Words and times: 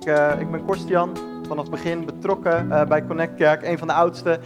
Ik, 0.00 0.06
uh, 0.06 0.40
ik 0.40 0.50
ben 0.50 0.64
Korstian, 0.64 1.16
vanaf 1.46 1.62
het 1.62 1.70
begin 1.70 2.04
betrokken 2.04 2.66
uh, 2.68 2.84
bij 2.84 3.06
Connect 3.06 3.34
Kerk, 3.36 3.62
een 3.62 3.78
van 3.78 3.88
de 3.88 3.94
oudste. 3.94 4.40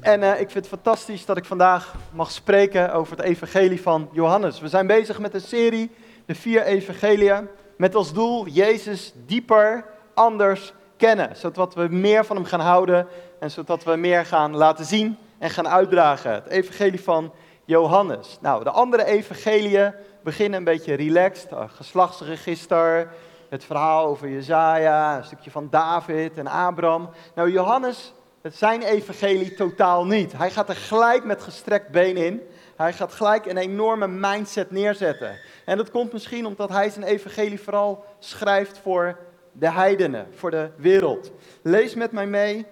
En 0.00 0.20
uh, 0.20 0.30
ik 0.30 0.50
vind 0.50 0.54
het 0.54 0.68
fantastisch 0.68 1.24
dat 1.24 1.36
ik 1.36 1.44
vandaag 1.44 1.94
mag 2.12 2.30
spreken 2.30 2.92
over 2.92 3.16
het 3.16 3.26
evangelie 3.26 3.82
van 3.82 4.08
Johannes. 4.12 4.60
We 4.60 4.68
zijn 4.68 4.86
bezig 4.86 5.18
met 5.18 5.34
een 5.34 5.40
serie, 5.40 5.90
de 6.26 6.34
vier 6.34 6.62
evangeliën, 6.62 7.48
met 7.76 7.94
als 7.94 8.12
doel 8.12 8.46
Jezus 8.46 9.12
dieper, 9.26 9.84
anders 10.14 10.72
kennen. 10.96 11.36
Zodat 11.36 11.74
we 11.74 11.86
meer 11.90 12.24
van 12.24 12.36
hem 12.36 12.44
gaan 12.44 12.60
houden 12.60 13.06
en 13.40 13.50
zodat 13.50 13.84
we 13.84 13.96
meer 13.96 14.26
gaan 14.26 14.56
laten 14.56 14.84
zien 14.84 15.16
en 15.38 15.50
gaan 15.50 15.68
uitdragen. 15.68 16.32
Het 16.32 16.46
evangelie 16.46 17.02
van 17.02 17.32
Johannes. 17.64 18.38
Nou, 18.40 18.64
de 18.64 18.70
andere 18.70 19.04
evangeliën 19.04 19.94
beginnen 20.22 20.58
een 20.58 20.64
beetje 20.64 20.94
relaxed, 20.94 21.48
geslachtsregister, 21.66 23.08
het 23.52 23.64
verhaal 23.64 24.06
over 24.06 24.28
Jezaja, 24.28 25.16
een 25.16 25.24
stukje 25.24 25.50
van 25.50 25.68
David 25.70 26.38
en 26.38 26.46
Abraham. 26.46 27.10
Nou, 27.34 27.50
Johannes, 27.50 28.14
het 28.42 28.56
zijn 28.56 28.82
evangelie 28.82 29.54
totaal 29.54 30.06
niet. 30.06 30.32
Hij 30.32 30.50
gaat 30.50 30.68
er 30.68 30.76
gelijk 30.76 31.24
met 31.24 31.42
gestrekt 31.42 31.90
been 31.90 32.16
in. 32.16 32.40
Hij 32.76 32.92
gaat 32.92 33.12
gelijk 33.12 33.46
een 33.46 33.56
enorme 33.56 34.08
mindset 34.08 34.70
neerzetten. 34.70 35.38
En 35.64 35.76
dat 35.76 35.90
komt 35.90 36.12
misschien 36.12 36.46
omdat 36.46 36.68
hij 36.68 36.90
zijn 36.90 37.04
evangelie 37.04 37.60
vooral 37.60 38.04
schrijft 38.18 38.78
voor 38.78 39.18
de 39.52 39.70
heidenen, 39.70 40.26
voor 40.34 40.50
de 40.50 40.70
wereld. 40.76 41.32
Lees 41.62 41.94
met 41.94 42.12
mij 42.12 42.26
mee, 42.26 42.66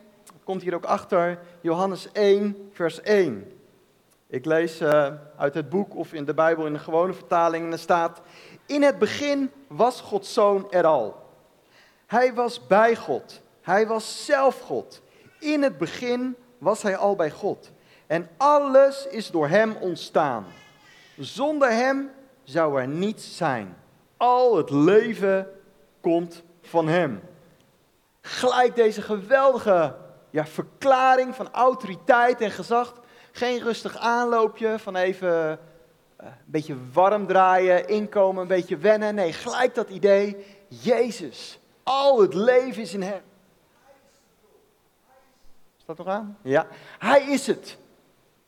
komt 0.44 0.62
hier 0.62 0.74
ook 0.74 0.84
achter, 0.84 1.38
Johannes 1.60 2.12
1, 2.12 2.68
vers 2.72 3.00
1. 3.00 3.59
Ik 4.30 4.44
lees 4.44 4.80
uh, 4.80 5.06
uit 5.36 5.54
het 5.54 5.68
boek 5.68 5.96
of 5.96 6.12
in 6.12 6.24
de 6.24 6.34
Bijbel 6.34 6.66
in 6.66 6.72
de 6.72 6.78
gewone 6.78 7.12
vertaling 7.12 7.64
en 7.64 7.72
er 7.72 7.78
staat: 7.78 8.20
In 8.66 8.82
het 8.82 8.98
begin 8.98 9.50
was 9.66 10.00
Gods 10.00 10.32
zoon 10.32 10.70
er 10.70 10.86
al. 10.86 11.28
Hij 12.06 12.34
was 12.34 12.66
bij 12.66 12.96
God. 12.96 13.40
Hij 13.62 13.86
was 13.86 14.24
zelf 14.24 14.60
God. 14.60 15.02
In 15.38 15.62
het 15.62 15.78
begin 15.78 16.36
was 16.58 16.82
hij 16.82 16.96
al 16.96 17.16
bij 17.16 17.30
God. 17.30 17.70
En 18.06 18.28
alles 18.36 19.06
is 19.06 19.30
door 19.30 19.48
hem 19.48 19.76
ontstaan. 19.80 20.44
Zonder 21.18 21.70
hem 21.70 22.10
zou 22.44 22.80
er 22.80 22.88
niets 22.88 23.36
zijn. 23.36 23.76
Al 24.16 24.56
het 24.56 24.70
leven 24.70 25.46
komt 26.00 26.42
van 26.62 26.88
hem. 26.88 27.20
Gelijk 28.20 28.76
deze 28.76 29.02
geweldige 29.02 29.96
ja, 30.30 30.46
verklaring 30.46 31.34
van 31.34 31.48
autoriteit 31.52 32.40
en 32.40 32.50
gezag 32.50 32.99
geen 33.32 33.62
rustig 33.62 33.96
aanloopje 33.96 34.78
van 34.78 34.96
even 34.96 35.58
uh, 36.20 36.26
een 36.26 36.32
beetje 36.44 36.76
warm 36.92 37.26
draaien, 37.26 37.88
inkomen, 37.88 38.42
een 38.42 38.48
beetje 38.48 38.76
wennen. 38.76 39.14
Nee, 39.14 39.32
gelijk 39.32 39.74
dat 39.74 39.88
idee. 39.88 40.46
Jezus, 40.68 41.58
al 41.82 42.20
het 42.20 42.34
leven 42.34 42.82
is 42.82 42.94
in 42.94 43.02
hem. 43.02 43.22
Is 45.78 45.84
dat 45.84 45.98
nog 45.98 46.06
aan? 46.06 46.38
Ja, 46.42 46.66
hij 46.98 47.22
is 47.22 47.46
het. 47.46 47.78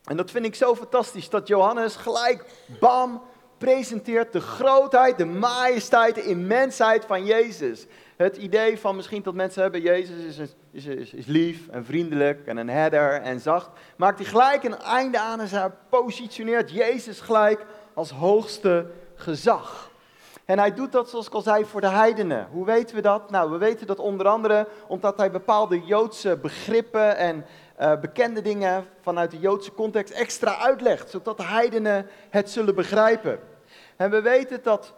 En 0.04 0.16
dat 0.16 0.30
vind 0.30 0.44
ik 0.44 0.54
zo 0.54 0.74
fantastisch 0.74 1.28
dat 1.28 1.48
Johannes 1.48 1.96
gelijk, 1.96 2.44
bam, 2.80 3.22
presenteert 3.58 4.32
de 4.32 4.40
grootheid, 4.40 5.18
de 5.18 5.24
majesteit, 5.24 6.14
de 6.14 6.24
immensheid 6.24 7.04
van 7.04 7.24
Jezus. 7.24 7.86
Het 8.22 8.36
idee 8.36 8.78
van 8.78 8.96
misschien 8.96 9.22
dat 9.22 9.34
mensen 9.34 9.62
hebben, 9.62 9.80
Jezus 9.80 10.24
is, 10.24 10.54
is, 10.72 11.12
is, 11.12 11.26
lief 11.26 11.68
en 11.68 11.84
vriendelijk 11.84 12.46
en 12.46 12.56
een 12.56 12.68
herder 12.68 13.12
en 13.12 13.40
zacht. 13.40 13.70
Maakt 13.96 14.18
hij 14.18 14.28
gelijk 14.28 14.62
een 14.62 14.78
einde 14.78 15.18
aan 15.18 15.40
en 15.40 15.48
hij 15.48 15.70
positioneert 15.88 16.70
Jezus 16.70 17.20
gelijk 17.20 17.66
als 17.94 18.10
hoogste 18.10 18.86
gezag. 19.14 19.90
En 20.44 20.58
hij 20.58 20.74
doet 20.74 20.92
dat, 20.92 21.10
zoals 21.10 21.26
ik 21.26 21.32
al 21.32 21.40
zei, 21.40 21.64
voor 21.64 21.80
de 21.80 21.88
heidenen. 21.88 22.48
Hoe 22.50 22.64
weten 22.64 22.96
we 22.96 23.02
dat? 23.02 23.30
Nou, 23.30 23.50
we 23.50 23.56
weten 23.56 23.86
dat 23.86 23.98
onder 23.98 24.26
andere 24.26 24.68
omdat 24.86 25.16
hij 25.16 25.30
bepaalde 25.30 25.84
Joodse 25.84 26.36
begrippen 26.36 27.16
en 27.16 27.46
uh, 27.80 28.00
bekende 28.00 28.42
dingen 28.42 28.86
vanuit 29.00 29.30
de 29.30 29.38
Joodse 29.38 29.72
context 29.72 30.12
extra 30.12 30.58
uitlegt, 30.58 31.10
zodat 31.10 31.36
de 31.36 31.44
heidenen 31.44 32.06
het 32.30 32.50
zullen 32.50 32.74
begrijpen. 32.74 33.38
En 33.96 34.10
we 34.10 34.22
weten 34.22 34.62
dat 34.62 34.94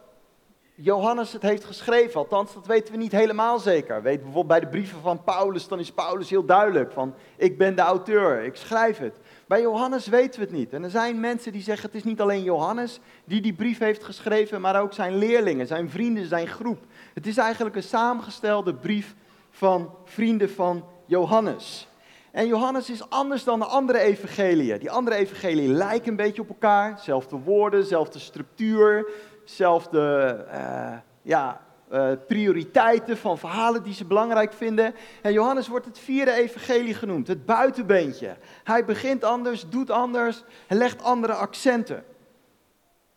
Johannes 0.77 1.33
het 1.33 1.43
heeft 1.43 1.65
geschreven, 1.65 2.21
althans 2.21 2.55
dat 2.55 2.67
weten 2.67 2.93
we 2.93 2.99
niet 2.99 3.13
helemaal 3.13 3.59
zeker. 3.59 4.03
Weet 4.03 4.23
bijvoorbeeld 4.23 4.47
bij 4.47 4.61
de 4.61 4.67
brieven 4.67 5.01
van 5.01 5.23
Paulus, 5.25 5.69
dan 5.69 5.79
is 5.79 5.93
Paulus 5.93 6.31
heel 6.31 6.45
duidelijk 6.45 6.93
van 6.93 7.15
ik 7.37 7.59
ben 7.59 7.77
de 7.77 7.83
auteur, 7.83 8.45
ik 8.45 8.57
schrijf 8.57 8.99
het. 8.99 9.21
Bij 9.47 9.61
Johannes 9.61 10.07
weten 10.07 10.41
we 10.41 10.47
het 10.47 10.55
niet. 10.55 10.73
En 10.73 10.85
er 10.85 10.91
zijn 10.91 11.21
mensen 11.21 11.53
die 11.53 11.63
zeggen 11.63 11.87
het 11.87 11.97
is 11.97 12.05
niet 12.05 12.21
alleen 12.21 12.43
Johannes 12.43 13.01
die 13.25 13.41
die 13.41 13.53
brief 13.53 13.79
heeft 13.79 14.05
geschreven, 14.05 14.61
maar 14.61 14.81
ook 14.81 14.93
zijn 14.93 15.17
leerlingen, 15.17 15.67
zijn 15.67 15.91
vrienden, 15.91 16.27
zijn 16.27 16.49
groep. 16.49 16.85
Het 17.15 17.27
is 17.27 17.37
eigenlijk 17.37 17.77
een 17.77 17.83
samengestelde 17.83 18.75
brief 18.75 19.15
van 19.51 19.95
vrienden 20.05 20.51
van 20.51 20.85
Johannes. 21.07 21.89
En 22.31 22.47
Johannes 22.47 22.91
is 22.91 23.11
anders 23.11 23.45
dan 23.45 23.59
de 23.59 23.65
andere 23.65 23.99
evangeliën. 23.99 24.79
Die 24.79 24.91
andere 24.91 25.17
evangeliën 25.17 25.73
lijken 25.73 26.09
een 26.09 26.17
beetje 26.17 26.43
op 26.43 26.49
elkaar. 26.49 26.99
Zelfde 27.01 27.37
woorden, 27.37 27.85
zelfde 27.85 28.19
structuur, 28.19 29.11
zelfde 29.45 30.47
uh, 30.55 30.93
ja, 31.23 31.61
uh, 31.93 32.11
prioriteiten 32.27 33.17
van 33.17 33.39
verhalen 33.39 33.83
die 33.83 33.95
ze 33.95 34.05
belangrijk 34.05 34.53
vinden. 34.53 34.95
En 35.23 35.33
Johannes 35.33 35.69
wordt 35.69 35.87
het 35.87 35.99
vierde 35.99 36.33
evangelie 36.33 36.95
genoemd, 36.95 37.29
het 37.29 37.47
buitenbeentje. 37.47 38.37
Hij 38.65 38.85
begint 38.85 39.25
anders, 39.25 39.69
doet 39.69 39.91
anders 39.91 40.45
en 40.67 40.77
legt 40.77 41.03
andere 41.03 41.33
accenten. 41.33 42.05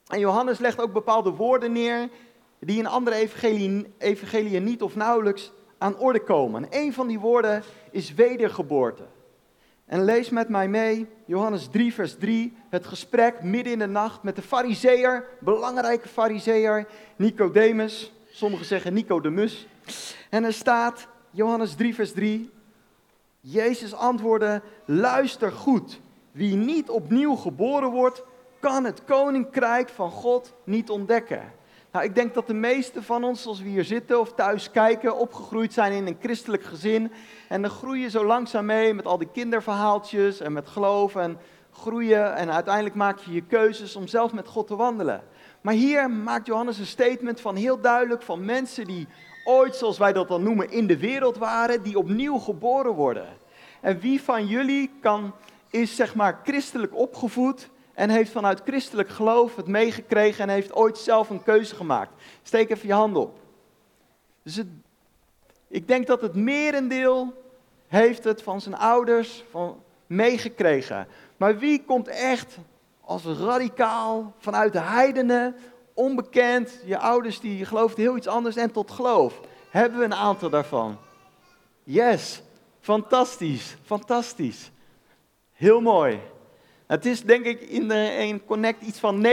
En 0.08 0.20
Johannes 0.20 0.60
legt 0.60 0.82
ook 0.82 0.94
bepaalde 0.94 1.30
woorden 1.30 1.72
neer 1.72 2.10
die 2.60 2.78
in 2.78 2.88
andere 2.88 3.16
evangeliën, 3.16 3.94
evangeliën 3.98 4.64
niet 4.64 4.82
of 4.82 4.96
nauwelijks 4.96 5.52
aan 5.78 5.98
orde 5.98 6.24
komen. 6.24 6.64
En 6.64 6.80
een 6.82 6.94
van 6.94 7.08
die 7.08 7.20
woorden 7.20 7.64
is 7.92 8.14
wedergeboorte. 8.14 9.04
En 9.88 10.04
lees 10.04 10.30
met 10.30 10.50
mij 10.50 10.68
mee, 10.68 11.08
Johannes 11.26 11.68
3, 11.68 11.94
vers 11.94 12.16
3, 12.18 12.58
het 12.70 12.86
gesprek 12.86 13.44
midden 13.44 13.74
in 13.74 13.80
de 13.80 13.88
nacht 13.88 14.24
met 14.24 14.36
de 14.36 14.42
fariseer, 14.42 15.26
belangrijke 15.40 16.08
fariseer, 16.08 16.88
Nicodemus. 17.16 18.14
Sommigen 18.30 18.66
zeggen 18.66 18.94
Nicodemus. 18.94 19.68
En 20.30 20.44
er 20.44 20.54
staat, 20.54 21.08
Johannes 21.32 21.76
3, 21.76 21.96
vers 21.96 22.14
3, 22.14 22.50
Jezus 23.40 23.94
antwoordde, 23.94 24.62
luister 24.86 25.52
goed, 25.52 26.00
wie 26.32 26.56
niet 26.56 26.90
opnieuw 26.90 27.36
geboren 27.36 27.90
wordt, 27.90 28.24
kan 28.60 28.86
het 28.86 29.04
koninkrijk 29.04 29.90
van 29.90 30.12
God 30.12 30.54
niet 30.64 30.90
ontdekken. 30.90 31.52
Nou, 31.98 32.10
ik 32.10 32.16
denk 32.16 32.34
dat 32.34 32.48
de 32.48 32.54
meesten 32.54 33.04
van 33.04 33.24
ons, 33.24 33.42
zoals 33.42 33.62
we 33.62 33.70
hier 33.70 33.84
zitten 33.84 34.20
of 34.20 34.34
thuis 34.34 34.72
kijken, 34.72 35.18
opgegroeid 35.18 35.74
zijn 35.74 35.92
in 35.92 36.08
een 36.08 36.18
christelijk 36.22 36.64
gezin. 36.64 37.12
En 37.48 37.62
dan 37.62 37.72
groei 37.72 38.02
je 38.02 38.10
zo 38.10 38.26
langzaam 38.26 38.66
mee 38.66 38.94
met 38.94 39.06
al 39.06 39.18
die 39.18 39.32
kinderverhaaltjes 39.32 40.40
en 40.40 40.54
met 40.54 40.68
geloof 40.68 41.16
en 41.16 41.38
groeien. 41.72 42.36
En 42.36 42.52
uiteindelijk 42.52 42.96
maak 42.96 43.20
je 43.20 43.34
je 43.34 43.42
keuzes 43.42 43.96
om 43.96 44.08
zelf 44.08 44.34
met 44.34 44.48
God 44.48 44.68
te 44.68 44.76
wandelen. 44.76 45.24
Maar 45.62 45.74
hier 45.74 46.10
maakt 46.10 46.48
Johannes 46.48 46.80
een 46.80 46.86
statement 46.86 47.42
van 47.42 47.56
heel 47.56 47.82
duidelijk 47.82 48.22
van 48.22 48.46
mensen 48.46 48.86
die 48.86 49.08
ooit, 49.46 49.76
zoals 49.76 49.98
wij 49.98 50.14
dat 50.14 50.28
dan 50.28 50.44
noemen, 50.44 50.72
in 50.72 50.88
de 50.88 50.98
wereld 50.98 51.38
waren, 51.38 51.84
die 51.84 51.98
opnieuw 51.98 52.38
geboren 52.38 52.94
worden. 52.94 53.28
En 53.82 54.00
wie 54.00 54.22
van 54.22 54.48
jullie 54.48 54.92
kan, 55.02 55.34
is 55.70 55.96
zeg 55.96 56.16
maar 56.16 56.40
christelijk 56.44 56.96
opgevoed 56.96 57.70
en 57.98 58.10
heeft 58.10 58.32
vanuit 58.32 58.62
christelijk 58.66 59.10
geloof 59.10 59.56
het 59.56 59.68
meegekregen 59.68 60.44
en 60.44 60.50
heeft 60.50 60.74
ooit 60.74 60.98
zelf 60.98 61.30
een 61.30 61.44
keuze 61.44 61.76
gemaakt. 61.76 62.12
Steek 62.44 62.70
even 62.70 62.88
je 62.88 62.94
hand 62.94 63.16
op. 63.16 63.40
Dus 64.44 64.62
ik 65.68 65.88
denk 65.88 66.08
dat 66.08 66.22
het 66.22 66.36
merendeel 66.36 67.34
heeft 67.88 68.24
het 68.24 68.42
van 68.42 68.62
zijn 68.62 68.76
ouders 68.76 69.44
van 69.52 69.84
meegekregen. 70.08 71.08
Maar 71.38 71.58
wie 71.58 71.84
komt 71.84 72.08
echt 72.08 72.58
als 73.02 73.24
radicaal 73.26 74.34
vanuit 74.38 74.74
de 74.74 74.82
heidenen, 74.82 75.56
onbekend, 75.94 76.80
je 76.86 76.98
ouders 76.98 77.40
die 77.40 77.66
geloofden 77.66 78.04
heel 78.04 78.18
iets 78.18 78.28
anders 78.28 78.56
en 78.56 78.72
tot 78.72 78.92
geloof? 78.92 79.40
Hebben 79.70 80.00
we 80.00 80.06
een 80.06 80.16
aantal 80.16 80.50
daarvan? 80.50 80.98
Yes, 81.84 82.42
fantastisch, 82.80 83.76
fantastisch. 83.84 84.72
Heel 85.54 85.82
mooi. 85.82 86.20
Het 86.88 87.06
is 87.06 87.24
denk 87.24 87.46
ik 87.46 87.62
in, 87.62 87.88
de, 87.88 88.40
Connect 88.46 88.82
iets 88.82 89.00
van 89.00 89.26
90% 89.26 89.30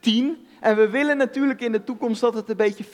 10. 0.00 0.46
En 0.60 0.76
we 0.76 0.88
willen 0.88 1.16
natuurlijk 1.16 1.60
in 1.60 1.72
de 1.72 1.84
toekomst 1.84 2.20
dat 2.20 2.34
het 2.34 2.48
een 2.50 2.56
beetje 2.56 2.84
50-50 2.84 2.88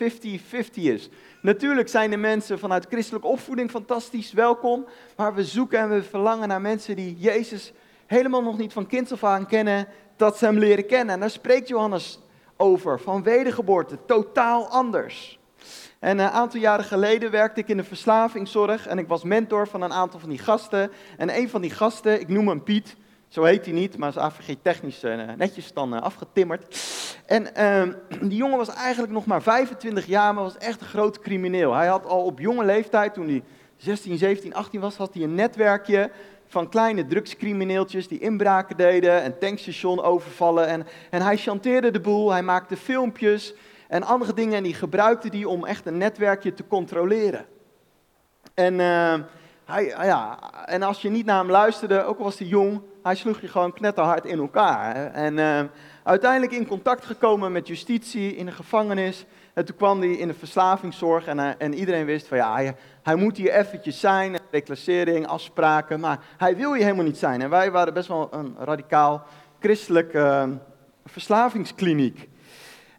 is. 0.75 1.09
Natuurlijk 1.43 1.88
zijn 1.88 2.11
de 2.11 2.17
mensen 2.17 2.59
vanuit 2.59 2.87
christelijke 2.87 3.26
opvoeding 3.26 3.71
fantastisch 3.71 4.32
welkom. 4.32 4.87
Maar 5.17 5.35
we 5.35 5.44
zoeken 5.44 5.79
en 5.79 5.91
we 5.91 6.03
verlangen 6.03 6.49
naar 6.49 6.61
mensen 6.61 6.97
die 6.97 7.17
Jezus 7.19 7.73
helemaal 8.06 8.43
nog 8.43 8.59
niet 8.59 8.73
van 8.73 8.87
kinds 8.87 9.12
af 9.12 9.25
aan 9.25 9.47
kennen. 9.47 9.87
Dat 10.17 10.38
ze 10.38 10.44
hem 10.44 10.59
leren 10.59 10.87
kennen. 10.87 11.15
En 11.15 11.21
daar 11.21 11.31
spreekt 11.31 11.69
Johannes 11.69 12.19
over. 12.56 13.00
Van 13.00 13.23
wedergeboorte. 13.23 13.99
Totaal 14.06 14.69
anders. 14.69 15.38
En 16.04 16.18
een 16.18 16.30
aantal 16.30 16.60
jaren 16.60 16.84
geleden 16.84 17.30
werkte 17.30 17.60
ik 17.60 17.68
in 17.68 17.76
de 17.76 17.84
verslavingszorg 17.84 18.86
en 18.86 18.98
ik 18.98 19.08
was 19.08 19.22
mentor 19.22 19.68
van 19.68 19.82
een 19.82 19.92
aantal 19.92 20.20
van 20.20 20.28
die 20.28 20.38
gasten. 20.38 20.90
En 21.16 21.36
een 21.36 21.48
van 21.48 21.60
die 21.60 21.70
gasten, 21.70 22.20
ik 22.20 22.28
noem 22.28 22.48
hem 22.48 22.62
Piet, 22.62 22.96
Zo 23.28 23.42
heet 23.42 23.64
hij 23.64 23.74
niet, 23.74 23.96
maar 23.96 24.08
is 24.08 24.18
AVG 24.18 24.54
technisch 24.62 25.02
netjes 25.36 25.72
dan 25.72 26.02
afgetimmerd. 26.02 26.76
En 27.26 27.54
ehm, 27.54 27.92
die 28.30 28.36
jongen 28.36 28.58
was 28.58 28.68
eigenlijk 28.68 29.12
nog 29.12 29.26
maar 29.26 29.42
25 29.42 30.06
jaar, 30.06 30.34
maar 30.34 30.42
was 30.42 30.58
echt 30.58 30.80
een 30.80 30.86
groot 30.86 31.18
crimineel. 31.18 31.74
Hij 31.74 31.86
had 31.86 32.06
al 32.06 32.24
op 32.24 32.38
jonge 32.38 32.64
leeftijd, 32.64 33.14
toen 33.14 33.28
hij 33.28 33.42
16, 33.76 34.18
17, 34.18 34.54
18 34.54 34.80
was, 34.80 34.96
had 34.96 35.14
hij 35.14 35.22
een 35.22 35.34
netwerkje 35.34 36.10
van 36.46 36.68
kleine 36.68 37.06
drugscrimineeltjes 37.06 38.08
die 38.08 38.18
inbraken 38.18 38.76
deden, 38.76 39.24
een 39.24 39.38
tankstation 39.38 40.02
overvallen. 40.02 40.66
En, 40.66 40.86
en 41.10 41.22
hij 41.22 41.36
chanteerde 41.36 41.90
de 41.90 42.00
boel, 42.00 42.30
hij 42.30 42.42
maakte 42.42 42.76
filmpjes 42.76 43.54
en 43.94 44.02
andere 44.02 44.35
dingen 44.35 44.56
en 44.56 44.62
die 44.62 44.75
gebruikte 44.75 45.31
die 45.31 45.49
om 45.49 45.64
echt 45.64 45.87
een 45.87 45.99
netwerkje 45.99 46.55
te 46.55 46.67
controleren. 46.67 47.46
En, 48.55 48.75
uh, 48.75 49.14
hij, 49.64 49.85
ja, 49.85 50.38
en 50.67 50.82
als 50.82 51.02
je 51.02 51.11
niet 51.11 51.26
naar 51.26 51.38
hem 51.38 51.50
luisterde, 51.50 52.05
ook 52.05 52.19
al 52.19 52.25
was 52.25 52.38
hij 52.38 52.49
jong, 52.49 52.81
hij 53.02 53.14
sloeg 53.14 53.41
je 53.41 53.49
gewoon 53.49 53.73
knetterhard 53.73 54.25
in 54.25 54.38
elkaar. 54.38 55.12
En 55.12 55.37
uh, 55.37 55.61
uiteindelijk 56.02 56.52
in 56.52 56.67
contact 56.67 57.05
gekomen 57.05 57.52
met 57.52 57.67
justitie 57.67 58.37
in 58.37 58.46
de 58.46 58.52
gevangenis. 58.52 59.26
En 59.52 59.64
toen 59.64 59.76
kwam 59.76 60.00
hij 60.00 60.11
in 60.11 60.29
de 60.29 60.35
verslavingszorg 60.35 61.26
en, 61.26 61.38
uh, 61.38 61.49
en 61.58 61.75
iedereen 61.75 62.05
wist 62.05 62.26
van 62.29 62.37
ja, 62.37 62.75
hij, 63.02 63.17
moet 63.17 63.37
hier 63.37 63.52
eventjes 63.52 64.00
zijn, 64.00 64.38
reclassering, 64.50 65.26
afspraken, 65.26 66.00
maar 66.00 66.19
hij 66.37 66.56
wil 66.56 66.73
hier 66.73 66.82
helemaal 66.82 67.05
niet 67.05 67.19
zijn. 67.19 67.43
En 67.43 67.50
wij 67.50 67.70
waren 67.70 67.94
best 67.94 68.08
wel 68.08 68.29
een 68.31 68.56
radicaal 68.58 69.26
christelijk 69.58 70.19
verslavingskliniek. 71.05 72.32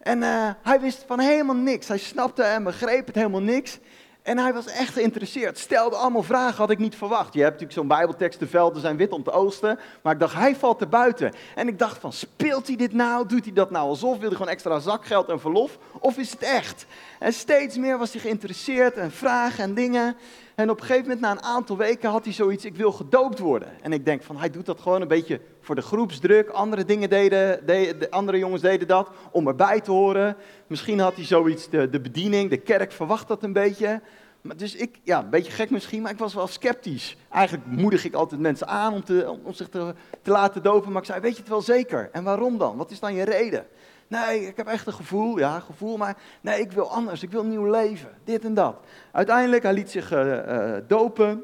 En 0.05 0.21
uh, 0.21 0.49
hij 0.61 0.79
wist 0.79 1.03
van 1.07 1.19
helemaal 1.19 1.55
niks. 1.55 1.87
Hij 1.87 1.97
snapte 1.97 2.43
en 2.43 2.63
begreep 2.63 3.05
het 3.05 3.15
helemaal 3.15 3.41
niks. 3.41 3.79
En 4.21 4.37
hij 4.37 4.53
was 4.53 4.65
echt 4.65 4.93
geïnteresseerd. 4.93 5.57
Stelde 5.57 5.95
allemaal 5.95 6.23
vragen, 6.23 6.57
had 6.57 6.69
ik 6.69 6.77
niet 6.77 6.95
verwacht. 6.95 7.33
Je 7.33 7.39
hebt 7.39 7.51
natuurlijk 7.51 7.79
zo'n 7.79 7.87
bijbeltekst, 7.87 8.39
de 8.39 8.47
velden 8.47 8.81
zijn 8.81 8.97
wit 8.97 9.11
om 9.11 9.23
te 9.23 9.31
oosten. 9.31 9.79
Maar 10.01 10.13
ik 10.13 10.19
dacht, 10.19 10.33
hij 10.33 10.55
valt 10.55 10.81
er 10.81 10.89
buiten. 10.89 11.33
En 11.55 11.67
ik 11.67 11.79
dacht 11.79 11.97
van, 11.97 12.13
speelt 12.13 12.67
hij 12.67 12.75
dit 12.75 12.93
nou? 12.93 13.27
Doet 13.27 13.43
hij 13.43 13.53
dat 13.53 13.71
nou 13.71 13.87
alsof? 13.87 14.17
Wil 14.17 14.27
hij 14.27 14.37
gewoon 14.37 14.51
extra 14.51 14.79
zakgeld 14.79 15.29
en 15.29 15.39
verlof? 15.39 15.77
Of 15.99 16.17
is 16.17 16.31
het 16.31 16.41
echt? 16.41 16.85
En 17.19 17.33
steeds 17.33 17.77
meer 17.77 17.97
was 17.97 18.11
hij 18.11 18.21
geïnteresseerd 18.21 18.97
en 18.97 19.11
vragen 19.11 19.63
en 19.63 19.73
dingen. 19.73 20.15
En 20.55 20.69
op 20.69 20.79
een 20.79 20.85
gegeven 20.85 21.03
moment, 21.03 21.21
na 21.21 21.31
een 21.31 21.43
aantal 21.43 21.77
weken, 21.77 22.09
had 22.09 22.23
hij 22.23 22.33
zoiets, 22.33 22.65
ik 22.65 22.75
wil 22.75 22.91
gedoopt 22.91 23.39
worden. 23.39 23.69
En 23.81 23.93
ik 23.93 24.05
denk 24.05 24.23
van, 24.23 24.37
hij 24.37 24.49
doet 24.49 24.65
dat 24.65 24.79
gewoon 24.79 25.01
een 25.01 25.07
beetje 25.07 25.41
voor 25.65 25.75
de 25.75 25.81
groepsdruk. 25.81 26.50
Andere 26.50 26.85
dingen 26.85 27.09
deden, 27.09 27.65
de 27.65 28.07
andere 28.09 28.38
jongens 28.38 28.62
deden 28.62 28.88
dat 28.88 29.09
om 29.31 29.47
erbij 29.47 29.81
te 29.81 29.91
horen. 29.91 30.35
Misschien 30.67 31.00
had 31.00 31.15
hij 31.15 31.25
zoiets, 31.25 31.69
de, 31.69 31.89
de 31.89 32.00
bediening, 32.00 32.50
de 32.50 32.57
kerk 32.57 32.91
verwacht 32.91 33.27
dat 33.27 33.44
een 33.44 33.53
beetje. 33.53 34.01
Maar 34.41 34.57
dus 34.57 34.75
ik, 34.75 35.00
ja, 35.03 35.19
een 35.19 35.29
beetje 35.29 35.51
gek 35.51 35.69
misschien, 35.69 36.01
maar 36.01 36.12
ik 36.12 36.17
was 36.17 36.33
wel 36.33 36.47
sceptisch. 36.47 37.17
Eigenlijk 37.29 37.65
moedig 37.65 38.06
ik 38.06 38.13
altijd 38.13 38.41
mensen 38.41 38.67
aan 38.67 38.94
om, 38.94 39.03
te, 39.03 39.38
om 39.44 39.53
zich 39.53 39.69
te, 39.69 39.94
te 40.21 40.31
laten 40.31 40.63
dopen. 40.63 40.91
Maar 40.91 41.01
ik 41.01 41.07
zei, 41.07 41.19
weet 41.19 41.33
je 41.33 41.39
het 41.39 41.50
wel 41.50 41.62
zeker? 41.62 42.09
En 42.12 42.23
waarom 42.23 42.57
dan? 42.57 42.77
Wat 42.77 42.91
is 42.91 43.00
dan 43.00 43.13
je 43.13 43.23
reden? 43.23 43.65
Nee, 44.07 44.47
ik 44.47 44.57
heb 44.57 44.67
echt 44.67 44.88
een 44.88 44.94
gevoel, 44.94 45.38
ja, 45.38 45.59
gevoel, 45.59 45.97
maar 45.97 46.17
nee, 46.41 46.59
ik 46.59 46.71
wil 46.71 46.91
anders, 46.91 47.23
ik 47.23 47.31
wil 47.31 47.41
een 47.41 47.50
nieuw 47.50 47.69
leven, 47.69 48.09
dit 48.23 48.45
en 48.45 48.53
dat. 48.53 48.75
Uiteindelijk, 49.12 49.63
hij 49.63 49.73
liet 49.73 49.91
zich 49.91 50.12
uh, 50.13 50.73
dopen. 50.88 51.44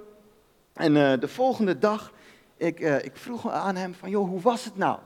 En 0.74 0.96
uh, 0.96 1.14
de 1.20 1.28
volgende 1.28 1.78
dag, 1.78 2.12
ik, 2.62 2.80
ik 2.80 3.18
vroeg 3.18 3.50
aan 3.50 3.76
hem 3.76 3.94
van, 3.94 4.10
joh, 4.10 4.30
hoe 4.30 4.42
was 4.42 4.66
het 4.66 4.78
nou? 4.78 5.00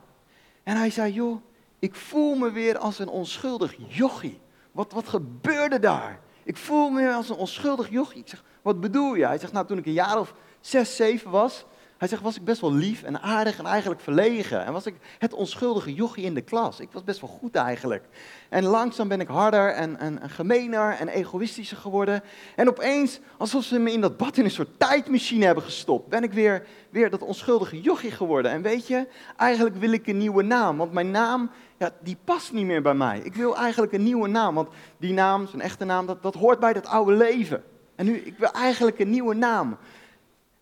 En 0.63 0.77
hij 0.77 0.89
zei, 0.89 1.13
joh, 1.13 1.41
ik 1.79 1.95
voel 1.95 2.35
me 2.35 2.51
weer 2.51 2.77
als 2.77 2.99
een 2.99 3.07
onschuldig 3.07 3.75
jochie. 3.87 4.39
Wat, 4.71 4.91
wat 4.91 5.07
gebeurde 5.07 5.79
daar? 5.79 6.19
Ik 6.43 6.57
voel 6.57 6.89
me 6.89 7.01
weer 7.01 7.13
als 7.13 7.29
een 7.29 7.35
onschuldig 7.35 7.89
jochie. 7.89 8.21
Ik 8.21 8.27
zeg, 8.27 8.43
wat 8.61 8.79
bedoel 8.79 9.15
je? 9.15 9.25
Hij 9.25 9.37
zegt, 9.37 9.53
nou, 9.53 9.67
toen 9.67 9.77
ik 9.77 9.85
een 9.85 9.91
jaar 9.91 10.19
of 10.19 10.33
zes, 10.59 10.95
zeven 10.95 11.31
was, 11.31 11.65
hij 11.97 12.07
zegt, 12.07 12.21
was 12.21 12.35
ik 12.35 12.43
best 12.43 12.61
wel 12.61 12.73
lief 12.73 13.03
en 13.03 13.21
aardig 13.21 13.57
en 13.57 13.65
eigenlijk 13.65 14.01
verlegen. 14.01 14.65
En 14.65 14.73
was 14.73 14.85
ik 14.85 14.95
het 15.19 15.33
onschuldige 15.33 15.93
jochie 15.93 16.23
in 16.23 16.33
de 16.33 16.41
klas. 16.41 16.79
Ik 16.79 16.89
was 16.91 17.03
best 17.03 17.21
wel 17.21 17.29
goed 17.29 17.55
eigenlijk. 17.55 18.03
En 18.49 18.63
langzaam 18.63 19.07
ben 19.07 19.19
ik 19.19 19.27
harder 19.27 19.73
en, 19.73 19.99
en, 19.99 20.21
en 20.21 20.29
gemener 20.29 20.95
en 20.99 21.07
egoïstischer 21.07 21.77
geworden. 21.77 22.23
En 22.55 22.67
opeens, 22.67 23.19
alsof 23.37 23.63
ze 23.63 23.79
me 23.79 23.91
in 23.91 24.01
dat 24.01 24.17
bad 24.17 24.37
in 24.37 24.43
een 24.43 24.51
soort 24.51 24.79
tijdmachine 24.79 25.45
hebben 25.45 25.63
gestopt, 25.63 26.09
ben 26.09 26.23
ik 26.23 26.33
weer, 26.33 26.65
weer 26.89 27.09
dat 27.09 27.21
onschuldige 27.21 27.81
jochie 27.81 28.11
geworden. 28.11 28.51
En 28.51 28.61
weet 28.61 28.87
je, 28.87 29.07
eigenlijk 29.37 29.75
wil 29.75 29.91
ik 29.91 30.07
een 30.07 30.17
nieuwe 30.17 30.43
naam. 30.43 30.77
Want 30.77 30.91
mijn 30.91 31.11
naam, 31.11 31.49
ja, 31.77 31.91
die 31.99 32.17
past 32.23 32.53
niet 32.53 32.65
meer 32.65 32.81
bij 32.81 32.95
mij. 32.95 33.19
Ik 33.23 33.35
wil 33.35 33.57
eigenlijk 33.57 33.93
een 33.93 34.03
nieuwe 34.03 34.27
naam. 34.27 34.55
Want 34.55 34.69
die 34.97 35.13
naam, 35.13 35.47
zijn 35.47 35.61
echte 35.61 35.85
naam, 35.85 36.05
dat, 36.05 36.23
dat 36.23 36.33
hoort 36.33 36.59
bij 36.59 36.73
dat 36.73 36.87
oude 36.87 37.13
leven. 37.13 37.63
En 37.95 38.05
nu, 38.05 38.17
ik 38.17 38.37
wil 38.37 38.51
eigenlijk 38.51 38.99
een 38.99 39.09
nieuwe 39.09 39.35
naam. 39.35 39.77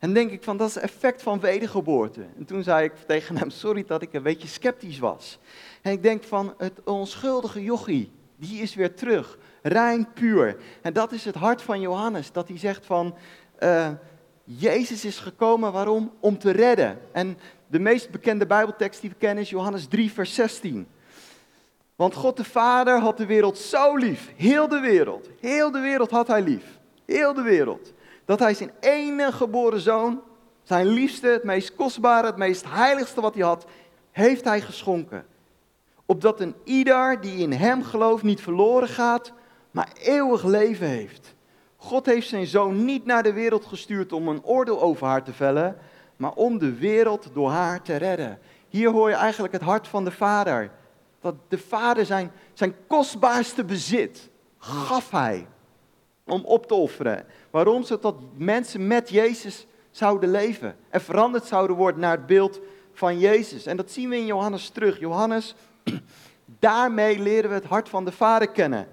En 0.04 0.14
denk 0.14 0.32
ik 0.32 0.44
van, 0.44 0.58
dat 0.58 0.68
is 0.68 0.76
het 0.76 0.84
effect 0.84 1.22
van 1.22 1.40
wedergeboorte. 1.40 2.26
En 2.38 2.46
toen 2.46 2.64
zei 2.64 2.86
ik 2.86 2.94
tegen 3.08 3.38
hem, 3.38 3.50
sorry 3.50 3.84
dat 3.88 4.02
ik 4.02 4.14
een 4.14 4.24
beetje 4.24 4.48
sceptisch 4.48 5.00
was. 5.00 5.40
En 5.82 5.92
ik 5.92 6.04
denk 6.04 6.24
van, 6.24 6.54
het 6.58 6.80
onschuldige 6.84 7.64
jochie, 7.64 8.12
die 8.36 8.62
is 8.62 8.76
weer 8.76 8.94
terug. 8.96 9.38
Rein, 9.62 10.14
puur. 10.14 10.58
En 10.82 10.94
dat 10.94 11.12
is 11.12 11.26
het 11.26 11.36
hart 11.36 11.62
van 11.62 11.80
Johannes, 11.80 12.32
dat 12.32 12.48
hij 12.48 12.58
zegt 12.58 12.86
van, 12.86 13.16
uh, 13.60 13.90
Jezus 14.44 15.06
is 15.06 15.20
gekomen, 15.20 15.72
waarom? 15.72 16.12
Om 16.20 16.38
te 16.38 16.52
redden. 16.52 17.00
En 17.12 17.38
de 17.68 17.80
meest 17.80 18.10
bekende 18.10 18.46
bijbeltekst 18.46 19.02
die 19.02 19.10
we 19.10 19.16
kennen 19.16 19.44
is 19.44 19.50
Johannes 19.50 19.88
3, 19.88 20.12
vers 20.12 20.34
16. 20.34 20.88
Want 21.96 22.14
God 22.14 22.38
de 22.38 22.44
Vader 22.44 23.00
had 23.00 23.18
de 23.18 23.26
wereld 23.26 23.58
zo 23.58 23.96
lief. 23.96 24.34
Heel 24.36 24.68
de 24.68 24.80
wereld. 24.80 25.30
Heel 25.40 25.72
de 25.72 25.80
wereld 25.80 26.12
had 26.12 26.28
hij 26.28 26.42
lief. 26.42 26.80
Heel 27.06 27.34
de 27.34 27.42
wereld 27.42 27.94
dat 28.26 28.40
hij 28.40 28.54
zijn 28.54 28.72
enige 28.80 29.32
geboren 29.32 29.80
zoon, 29.80 30.22
zijn 30.64 30.86
liefste, 30.86 31.28
het 31.28 31.44
meest 31.44 31.76
kostbare, 31.76 32.28
het 32.28 32.38
meest 32.38 32.66
heiligste 32.68 33.22
wat 33.22 33.34
hij 33.34 33.44
had, 33.44 33.66
heeft 34.12 34.44
hij 34.44 34.62
geschonken. 34.62 35.26
Opdat 36.06 36.40
een 36.40 36.56
ieder 36.64 37.22
die 37.22 37.38
in 37.38 37.54
hem 37.54 37.84
gelooft 37.84 38.24
niet 38.24 38.42
verloren 38.42 38.88
gaat, 38.88 39.32
maar 39.72 39.90
eeuwig 40.02 40.44
leven 40.44 40.88
heeft. 40.88 41.36
God 41.76 42.06
heeft 42.06 42.28
zijn 42.28 42.48
zoon 42.48 42.86
niet 42.86 43.06
naar 43.06 43.24
de 43.24 43.34
wereld 43.34 43.66
gestuurd 43.66 44.14
om 44.14 44.28
een 44.28 44.44
oordeel 44.44 44.82
over 44.82 45.08
haar 45.08 45.24
te 45.24 45.34
vellen, 45.34 45.78
maar 46.16 46.34
om 46.34 46.58
de 46.58 46.74
wereld 46.74 47.30
door 47.34 47.50
haar 47.50 47.82
te 47.82 47.96
redden. 47.96 48.40
Hier 48.68 48.90
hoor 48.90 49.10
je 49.10 49.16
eigenlijk 49.16 49.54
het 49.54 49.62
hart 49.62 49.88
van 49.88 50.04
de 50.04 50.12
vader. 50.12 50.72
Dat 51.22 51.36
de 51.48 51.58
vader 51.58 52.06
zijn, 52.06 52.32
zijn 52.54 52.76
kostbaarste 52.88 53.64
bezit 53.64 54.30
gaf 54.58 55.12
hij 55.12 55.48
om 56.26 56.46
op 56.46 56.66
te 56.66 56.74
offeren. 56.74 57.26
Waarom? 57.54 57.84
Zodat 57.84 58.16
mensen 58.36 58.88
met 58.88 59.10
Jezus 59.10 59.68
zouden 59.92 60.32
leven 60.32 60.76
en 60.90 61.02
veranderd 61.02 61.46
zouden 61.46 61.76
worden 61.76 62.02
naar 62.02 62.18
het 62.18 62.26
beeld 62.26 62.60
van 62.94 63.20
Jezus. 63.20 63.66
En 63.66 63.78
dat 63.78 63.92
zien 63.92 64.10
we 64.10 64.18
in 64.18 64.26
Johannes 64.26 64.70
terug. 64.70 65.00
Johannes, 65.00 65.56
daarmee 66.46 67.20
leren 67.20 67.50
we 67.50 67.56
het 67.56 67.66
hart 67.66 67.90
van 67.90 68.06
de 68.06 68.12
Vader 68.12 68.48
kennen. 68.50 68.88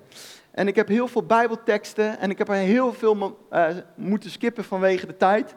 En 0.50 0.68
ik 0.68 0.76
heb 0.76 0.88
heel 0.88 1.08
veel 1.08 1.22
Bijbelteksten 1.22 2.18
en 2.18 2.30
ik 2.30 2.38
heb 2.38 2.48
er 2.48 2.54
heel 2.54 2.92
veel 2.92 3.38
uh, 3.52 3.66
moeten 3.94 4.30
skippen 4.30 4.64
vanwege 4.64 5.06
de 5.06 5.16
tijd. 5.16 5.54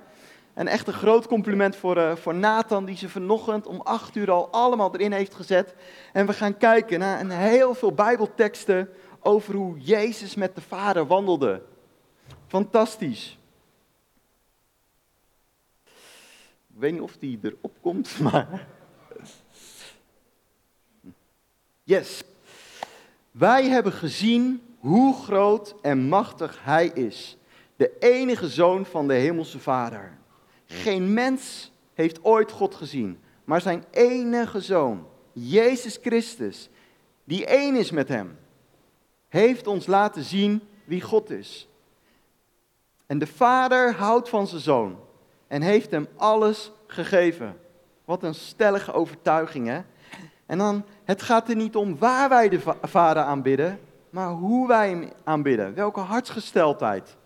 En 0.54 0.68
echt 0.68 0.88
een 0.88 0.94
groot 0.94 1.28
compliment 1.28 1.76
voor, 1.76 1.98
uh, 1.98 2.16
voor 2.16 2.36
Nathan, 2.36 2.86
die 2.86 2.98
ze 2.98 3.10
vanochtend 3.10 3.68
om 3.68 3.82
acht 3.82 4.16
uur 4.16 4.32
al 4.32 4.50
allemaal 4.52 4.94
erin 4.94 5.12
heeft 5.12 5.34
gezet. 5.34 5.76
En 6.14 6.26
we 6.26 6.34
gaan 6.34 6.58
kijken 6.58 7.00
naar 7.00 7.20
een 7.20 7.32
heel 7.32 7.74
veel 7.74 7.92
Bijbelteksten 7.92 8.90
over 9.20 9.54
hoe 9.54 9.80
Jezus 9.80 10.36
met 10.36 10.56
de 10.56 10.62
Vader 10.62 11.08
wandelde. 11.08 11.72
Fantastisch. 12.54 13.38
Ik 16.68 16.80
weet 16.80 16.92
niet 16.92 17.02
of 17.02 17.18
die 17.18 17.40
erop 17.42 17.78
komt, 17.82 18.20
maar. 18.20 18.68
Yes. 21.84 22.24
Wij 23.32 23.68
hebben 23.68 23.92
gezien 23.92 24.62
hoe 24.80 25.16
groot 25.24 25.76
en 25.82 26.08
machtig 26.08 26.64
Hij 26.64 26.88
is. 26.88 27.38
De 27.76 27.98
enige 28.00 28.50
zoon 28.50 28.86
van 28.86 29.08
de 29.08 29.14
Hemelse 29.14 29.60
Vader. 29.60 30.18
Geen 30.66 31.14
mens 31.14 31.72
heeft 31.94 32.24
ooit 32.24 32.52
God 32.52 32.76
gezien, 32.76 33.20
maar 33.44 33.62
zijn 33.62 33.84
enige 33.92 34.62
zoon, 34.62 35.08
Jezus 35.32 35.98
Christus, 36.02 36.70
die 37.24 37.46
één 37.46 37.76
is 37.76 37.92
met 37.92 38.08
Hem, 38.08 38.38
heeft 39.28 39.68
ons 39.68 39.86
laten 39.86 40.24
zien 40.24 40.62
wie 40.86 41.02
God 41.02 41.30
is. 41.30 41.68
En 43.06 43.20
de 43.20 43.28
vader 43.28 43.94
houdt 43.94 44.30
van 44.30 44.48
zijn 44.48 44.62
zoon 44.62 45.00
en 45.48 45.62
heeft 45.62 45.92
hem 45.92 46.08
alles 46.18 46.72
gegeven. 46.88 47.58
Wat 48.06 48.24
een 48.24 48.36
stellige 48.36 48.94
overtuiging, 48.94 49.68
hè? 49.68 49.82
En 50.46 50.58
dan, 50.58 50.86
het 51.04 51.22
gaat 51.22 51.50
er 51.50 51.56
niet 51.56 51.76
om 51.76 51.98
waar 51.98 52.30
wij 52.30 52.50
de 52.50 52.60
vader 52.82 53.24
aanbidden, 53.24 53.80
maar 54.10 54.30
hoe 54.30 54.68
wij 54.68 54.90
hem 54.90 55.12
aanbidden. 55.24 55.74
Welke 55.74 56.00
hartsgesteldheid. 56.00 57.18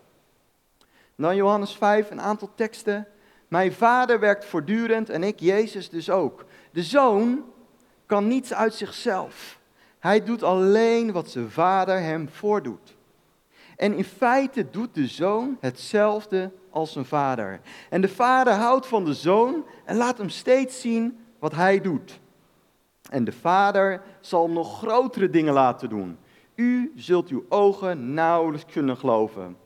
Dan 1.16 1.36
Johannes 1.36 1.76
5, 1.76 2.12
een 2.12 2.22
aantal 2.22 2.50
teksten. 2.56 3.08
Mijn 3.48 3.74
vader 3.74 4.20
werkt 4.20 4.46
voortdurend 4.46 5.10
en 5.10 5.24
ik, 5.24 5.40
Jezus, 5.40 5.90
dus 5.90 6.10
ook. 6.10 6.46
De 6.72 6.84
zoon 6.84 7.46
kan 8.06 8.28
niets 8.28 8.54
uit 8.54 8.74
zichzelf. 8.74 9.60
Hij 10.00 10.24
doet 10.24 10.44
alleen 10.44 11.12
wat 11.12 11.30
zijn 11.30 11.50
vader 11.50 12.00
hem 12.00 12.30
voordoet. 12.30 12.97
En 13.78 13.94
in 13.94 14.04
feite 14.04 14.70
doet 14.70 14.96
de 14.96 15.08
zoon 15.08 15.58
hetzelfde 15.60 16.52
als 16.70 16.92
zijn 16.92 17.06
vader. 17.06 17.60
En 17.90 18.02
de 18.02 18.10
vader 18.10 18.54
houdt 18.54 18.88
van 18.88 19.06
de 19.06 19.14
zoon 19.14 19.66
en 19.86 19.96
laat 19.96 20.18
hem 20.18 20.30
steeds 20.30 20.82
zien 20.82 21.18
wat 21.40 21.56
hij 21.56 21.82
doet. 21.82 22.20
En 23.10 23.24
de 23.24 23.32
Vader 23.32 24.02
zal 24.20 24.44
hem 24.44 24.54
nog 24.54 24.78
grotere 24.78 25.30
dingen 25.30 25.54
laten 25.54 25.90
doen. 25.90 26.18
U 26.56 26.92
zult 26.96 27.30
uw 27.30 27.46
ogen 27.50 28.14
nauwelijks 28.14 28.74
kunnen 28.74 28.98
geloven. 28.98 29.58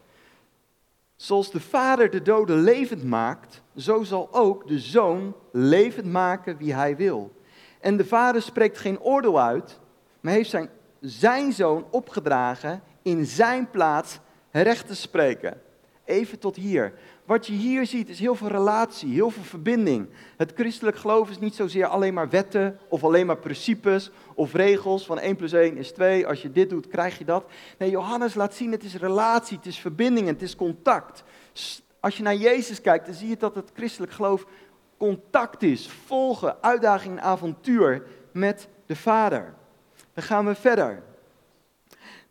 Zoals 1.16 1.52
de 1.52 1.60
Vader 1.60 2.10
de 2.10 2.22
doden 2.22 2.62
levend 2.62 3.04
maakt, 3.04 3.62
zo 3.76 4.04
zal 4.04 4.28
ook 4.32 4.68
de 4.68 4.80
Zoon 4.80 5.36
levend 5.52 6.12
maken 6.12 6.58
wie 6.58 6.74
hij 6.74 6.96
wil. 6.96 7.32
En 7.80 7.98
de 7.98 8.06
Vader 8.06 8.42
spreekt 8.42 8.78
geen 8.78 9.02
oordeel 9.02 9.40
uit, 9.40 9.80
maar 10.20 10.34
heeft 10.34 10.50
zijn, 10.50 10.70
zijn 11.00 11.54
Zoon 11.54 11.86
opgedragen 11.90 12.84
in 13.02 13.26
zijn 13.26 13.70
plaats 13.70 14.20
recht 14.52 14.88
te 14.88 14.96
spreken. 14.96 15.62
Even 16.06 16.40
tot 16.40 16.56
hier. 16.56 16.94
Wat 17.26 17.48
je 17.48 17.54
hier 17.54 17.86
ziet 17.86 18.10
is 18.10 18.20
heel 18.20 18.36
veel 18.36 18.48
relatie, 18.48 19.14
heel 19.14 19.30
veel 19.30 19.44
verbinding. 19.44 20.10
Het 20.38 20.52
christelijk 20.56 20.98
geloof 20.98 21.30
is 21.30 21.40
niet 21.40 21.56
zozeer 21.56 21.86
alleen 21.86 22.14
maar 22.14 22.30
wetten 22.30 22.80
of 22.88 23.04
alleen 23.04 23.26
maar 23.26 23.38
principes 23.38 24.12
of 24.36 24.54
regels 24.54 25.06
van 25.06 25.20
1 25.20 25.36
plus 25.36 25.52
1 25.52 25.78
is 25.78 25.92
2. 25.92 26.28
Als 26.28 26.42
je 26.42 26.52
dit 26.52 26.70
doet, 26.70 26.88
krijg 26.88 27.18
je 27.18 27.26
dat. 27.26 27.46
Nee, 27.78 27.90
Johannes 27.90 28.34
laat 28.34 28.54
zien, 28.54 28.72
het 28.72 28.84
is 28.84 28.96
relatie, 28.96 29.58
het 29.58 29.66
is 29.66 29.80
verbinding, 29.80 30.28
het 30.28 30.42
is 30.42 30.56
contact. 30.56 31.24
Als 32.00 32.18
je 32.18 32.24
naar 32.24 32.36
Jezus 32.36 32.82
kijkt, 32.82 33.06
dan 33.06 33.16
zie 33.16 33.30
je 33.30 33.38
dat 33.38 33.56
het 33.56 33.72
christelijk 33.74 34.12
geloof 34.12 34.46
contact 34.98 35.64
is, 35.64 35.90
volgen, 35.90 36.56
uitdaging 36.62 37.18
en 37.18 37.24
avontuur 37.24 38.04
met 38.32 38.68
de 38.86 38.96
Vader. 38.96 39.54
Dan 40.14 40.24
gaan 40.24 40.46
we 40.46 40.56
verder. 40.56 41.04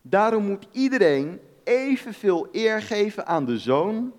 Daarom 0.02 0.44
moet 0.44 0.66
iedereen 0.72 1.40
evenveel 1.64 2.48
eer 2.52 2.82
geven 2.82 3.26
aan 3.26 3.44
de 3.44 3.58
zoon 3.58 4.12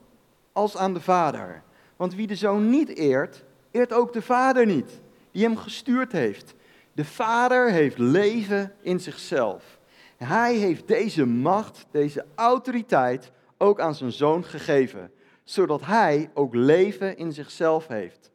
als 0.52 0.78
aan 0.78 0.94
de 0.94 1.02
vader. 1.02 1.64
Want 1.96 2.16
wie 2.16 2.28
de 2.28 2.36
zoon 2.36 2.70
niet 2.70 2.90
eert, 2.90 3.44
eert 3.72 3.94
ook 3.94 4.14
de 4.14 4.22
vader 4.22 4.66
niet, 4.66 5.02
die 5.32 5.44
hem 5.44 5.58
gestuurd 5.58 6.12
heeft. 6.12 6.54
De 6.94 7.06
vader 7.06 7.72
heeft 7.72 7.98
leven 7.98 8.74
in 8.82 9.00
zichzelf. 9.00 9.80
Hij 10.18 10.56
heeft 10.56 10.88
deze 10.88 11.26
macht, 11.26 11.86
deze 11.92 12.26
autoriteit 12.36 13.32
ook 13.58 13.80
aan 13.80 13.96
zijn 13.96 14.12
zoon 14.12 14.44
gegeven, 14.44 15.12
zodat 15.44 15.86
hij 15.86 16.30
ook 16.34 16.56
leven 16.56 17.18
in 17.18 17.34
zichzelf 17.34 17.88
heeft. 17.88 18.32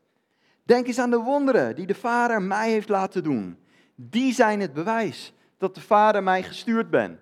Denk 0.62 0.86
eens 0.86 0.98
aan 0.98 1.10
de 1.10 1.20
wonderen 1.20 1.74
die 1.74 1.86
de 1.86 1.94
vader 1.94 2.42
mij 2.42 2.70
heeft 2.70 2.88
laten 2.88 3.22
doen. 3.22 3.58
Die 3.94 4.32
zijn 4.32 4.60
het 4.60 4.72
bewijs 4.72 5.34
dat 5.58 5.74
de 5.74 5.80
vader 5.80 6.22
mij 6.22 6.42
gestuurd 6.42 6.90
ben. 6.90 7.20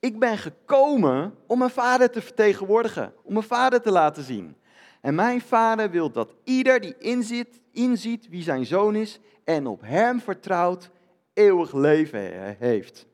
Ik 0.00 0.18
ben 0.18 0.38
gekomen 0.38 1.34
om 1.46 1.58
mijn 1.58 1.70
vader 1.70 2.10
te 2.10 2.22
vertegenwoordigen, 2.22 3.12
om 3.22 3.32
mijn 3.32 3.46
vader 3.46 3.80
te 3.80 3.90
laten 3.90 4.22
zien. 4.22 4.56
En 5.00 5.14
mijn 5.14 5.40
vader 5.40 5.90
wil 5.90 6.10
dat 6.10 6.34
ieder 6.44 6.80
die 6.80 6.94
inziet, 6.98 7.60
inziet 7.72 8.28
wie 8.28 8.42
zijn 8.42 8.66
zoon 8.66 8.94
is 8.94 9.20
en 9.44 9.66
op 9.66 9.80
hem 9.84 10.20
vertrouwt, 10.20 10.90
eeuwig 11.32 11.72
leven 11.72 12.56
heeft. 12.58 13.06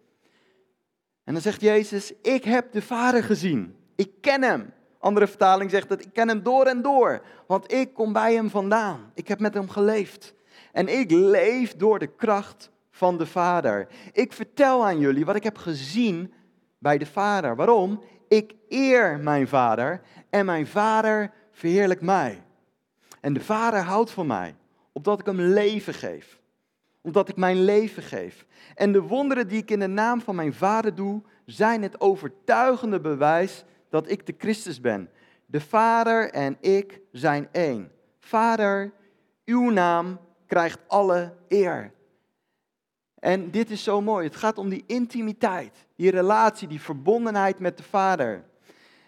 En 1.24 1.32
dan 1.32 1.42
zegt 1.42 1.60
Jezus, 1.60 2.12
ik 2.22 2.44
heb 2.44 2.72
de 2.72 2.82
vader 2.82 3.22
gezien. 3.22 3.76
Ik 3.96 4.10
ken 4.20 4.42
hem. 4.42 4.72
Andere 4.98 5.26
vertaling 5.26 5.70
zegt 5.70 5.88
dat 5.88 6.00
ik 6.00 6.12
ken 6.12 6.28
hem 6.28 6.42
door 6.42 6.66
en 6.66 6.82
door, 6.82 7.22
want 7.46 7.72
ik 7.72 7.94
kom 7.94 8.12
bij 8.12 8.34
hem 8.34 8.50
vandaan. 8.50 9.10
Ik 9.14 9.28
heb 9.28 9.40
met 9.40 9.54
hem 9.54 9.68
geleefd. 9.68 10.34
En 10.72 10.88
ik 10.98 11.10
leef 11.10 11.76
door 11.76 11.98
de 11.98 12.06
kracht 12.06 12.70
van 12.90 13.18
de 13.18 13.26
Vader. 13.26 13.88
Ik 14.12 14.32
vertel 14.32 14.84
aan 14.84 14.98
jullie 14.98 15.24
wat 15.24 15.36
ik 15.36 15.42
heb 15.42 15.58
gezien 15.58 16.32
bij 16.84 16.98
de 16.98 17.06
Vader. 17.06 17.56
Waarom? 17.56 18.02
Ik 18.28 18.54
eer 18.68 19.18
mijn 19.18 19.48
Vader 19.48 20.00
en 20.30 20.46
mijn 20.46 20.66
Vader 20.66 21.30
verheerlijkt 21.52 22.02
mij. 22.02 22.42
En 23.20 23.32
de 23.32 23.40
Vader 23.40 23.80
houdt 23.80 24.10
van 24.10 24.26
mij, 24.26 24.54
opdat 24.92 25.20
ik 25.20 25.26
hem 25.26 25.40
leven 25.40 25.94
geef. 25.94 26.40
Omdat 27.00 27.28
ik 27.28 27.36
mijn 27.36 27.64
leven 27.64 28.02
geef. 28.02 28.46
En 28.74 28.92
de 28.92 29.00
wonderen 29.00 29.48
die 29.48 29.62
ik 29.62 29.70
in 29.70 29.78
de 29.78 29.86
naam 29.86 30.20
van 30.20 30.34
mijn 30.34 30.54
Vader 30.54 30.94
doe, 30.94 31.22
zijn 31.46 31.82
het 31.82 32.00
overtuigende 32.00 33.00
bewijs 33.00 33.64
dat 33.90 34.10
ik 34.10 34.26
de 34.26 34.34
Christus 34.38 34.80
ben. 34.80 35.10
De 35.46 35.60
Vader 35.60 36.30
en 36.30 36.56
ik 36.60 37.00
zijn 37.12 37.48
één. 37.52 37.90
Vader, 38.20 38.92
uw 39.44 39.70
naam 39.70 40.18
krijgt 40.46 40.78
alle 40.86 41.32
eer. 41.48 41.92
En 43.24 43.50
dit 43.50 43.70
is 43.70 43.82
zo 43.82 44.00
mooi. 44.00 44.26
Het 44.26 44.36
gaat 44.36 44.58
om 44.58 44.68
die 44.68 44.84
intimiteit, 44.86 45.86
die 45.96 46.10
relatie, 46.10 46.68
die 46.68 46.80
verbondenheid 46.80 47.58
met 47.58 47.76
de 47.76 47.82
Vader. 47.82 48.44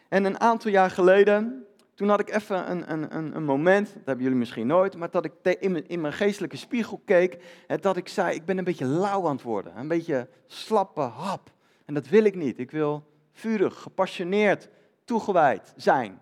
En 0.08 0.24
een 0.24 0.40
aantal 0.40 0.70
jaar 0.70 0.90
geleden, 0.90 1.66
toen 1.94 2.08
had 2.08 2.20
ik 2.20 2.34
even 2.34 2.70
een, 2.70 2.92
een, 3.16 3.36
een 3.36 3.44
moment, 3.44 3.86
dat 3.86 4.04
hebben 4.04 4.24
jullie 4.24 4.38
misschien 4.38 4.66
nooit, 4.66 4.96
maar 4.96 5.10
dat 5.10 5.24
ik 5.24 5.56
in 5.60 5.72
mijn, 5.72 5.88
in 5.88 6.00
mijn 6.00 6.12
geestelijke 6.12 6.56
spiegel 6.56 7.00
keek 7.04 7.38
en 7.66 7.80
dat 7.80 7.96
ik 7.96 8.08
zei, 8.08 8.34
ik 8.34 8.44
ben 8.44 8.58
een 8.58 8.64
beetje 8.64 8.84
lauw 8.86 9.26
aan 9.26 9.34
het 9.34 9.42
worden, 9.42 9.78
een 9.78 9.88
beetje 9.88 10.28
slappe 10.46 11.00
hap. 11.00 11.50
En 11.84 11.94
dat 11.94 12.08
wil 12.08 12.24
ik 12.24 12.34
niet. 12.34 12.58
Ik 12.58 12.70
wil 12.70 13.06
vurig, 13.32 13.78
gepassioneerd, 13.78 14.68
toegewijd 15.04 15.72
zijn. 15.76 16.20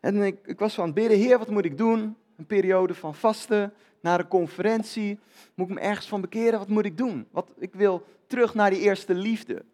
En 0.00 0.22
ik, 0.22 0.38
ik 0.44 0.58
was 0.58 0.74
van 0.74 0.92
bidden, 0.92 1.18
Heer, 1.18 1.38
wat 1.38 1.50
moet 1.50 1.64
ik 1.64 1.78
doen? 1.78 2.16
Een 2.36 2.46
periode 2.46 2.94
van 2.94 3.14
vasten, 3.14 3.72
naar 4.06 4.20
een 4.20 4.28
conferentie. 4.28 5.18
Moet 5.54 5.68
ik 5.68 5.74
me 5.74 5.80
ergens 5.80 6.06
van 6.06 6.20
bekeren? 6.20 6.58
Wat 6.58 6.68
moet 6.68 6.84
ik 6.84 6.98
doen? 6.98 7.26
Wat, 7.30 7.50
ik 7.58 7.74
wil 7.74 8.04
terug 8.26 8.54
naar 8.54 8.70
die 8.70 8.80
eerste 8.80 9.14
liefde. 9.14 9.64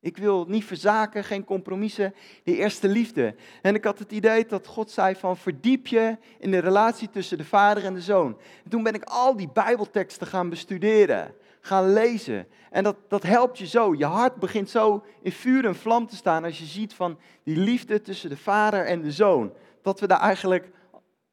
Ik 0.00 0.16
wil 0.16 0.44
niet 0.48 0.64
verzaken, 0.64 1.24
geen 1.24 1.44
compromissen, 1.44 2.14
die 2.44 2.56
eerste 2.56 2.88
liefde. 2.88 3.34
En 3.62 3.74
ik 3.74 3.84
had 3.84 3.98
het 3.98 4.12
idee 4.12 4.46
dat 4.46 4.66
God 4.66 4.90
zei 4.90 5.14
van 5.14 5.36
verdiep 5.36 5.86
je 5.86 6.16
in 6.38 6.50
de 6.50 6.58
relatie 6.58 7.10
tussen 7.10 7.38
de 7.38 7.44
vader 7.44 7.84
en 7.84 7.94
de 7.94 8.00
zoon. 8.00 8.38
En 8.64 8.70
toen 8.70 8.82
ben 8.82 8.94
ik 8.94 9.04
al 9.04 9.36
die 9.36 9.48
bijbelteksten 9.52 10.26
gaan 10.26 10.48
bestuderen, 10.48 11.34
gaan 11.60 11.92
lezen. 11.92 12.46
En 12.70 12.82
dat, 12.82 12.96
dat 13.08 13.22
helpt 13.22 13.58
je 13.58 13.66
zo. 13.66 13.94
Je 13.94 14.04
hart 14.04 14.36
begint 14.36 14.70
zo 14.70 15.04
in 15.22 15.32
vuur 15.32 15.64
en 15.64 15.76
vlam 15.76 16.06
te 16.06 16.16
staan 16.16 16.44
als 16.44 16.58
je 16.58 16.64
ziet 16.64 16.94
van 16.94 17.18
die 17.42 17.56
liefde 17.56 18.00
tussen 18.00 18.30
de 18.30 18.36
vader 18.36 18.86
en 18.86 19.02
de 19.02 19.12
zoon. 19.12 19.52
Dat 19.82 20.00
we 20.00 20.06
daar 20.06 20.20
eigenlijk 20.20 20.70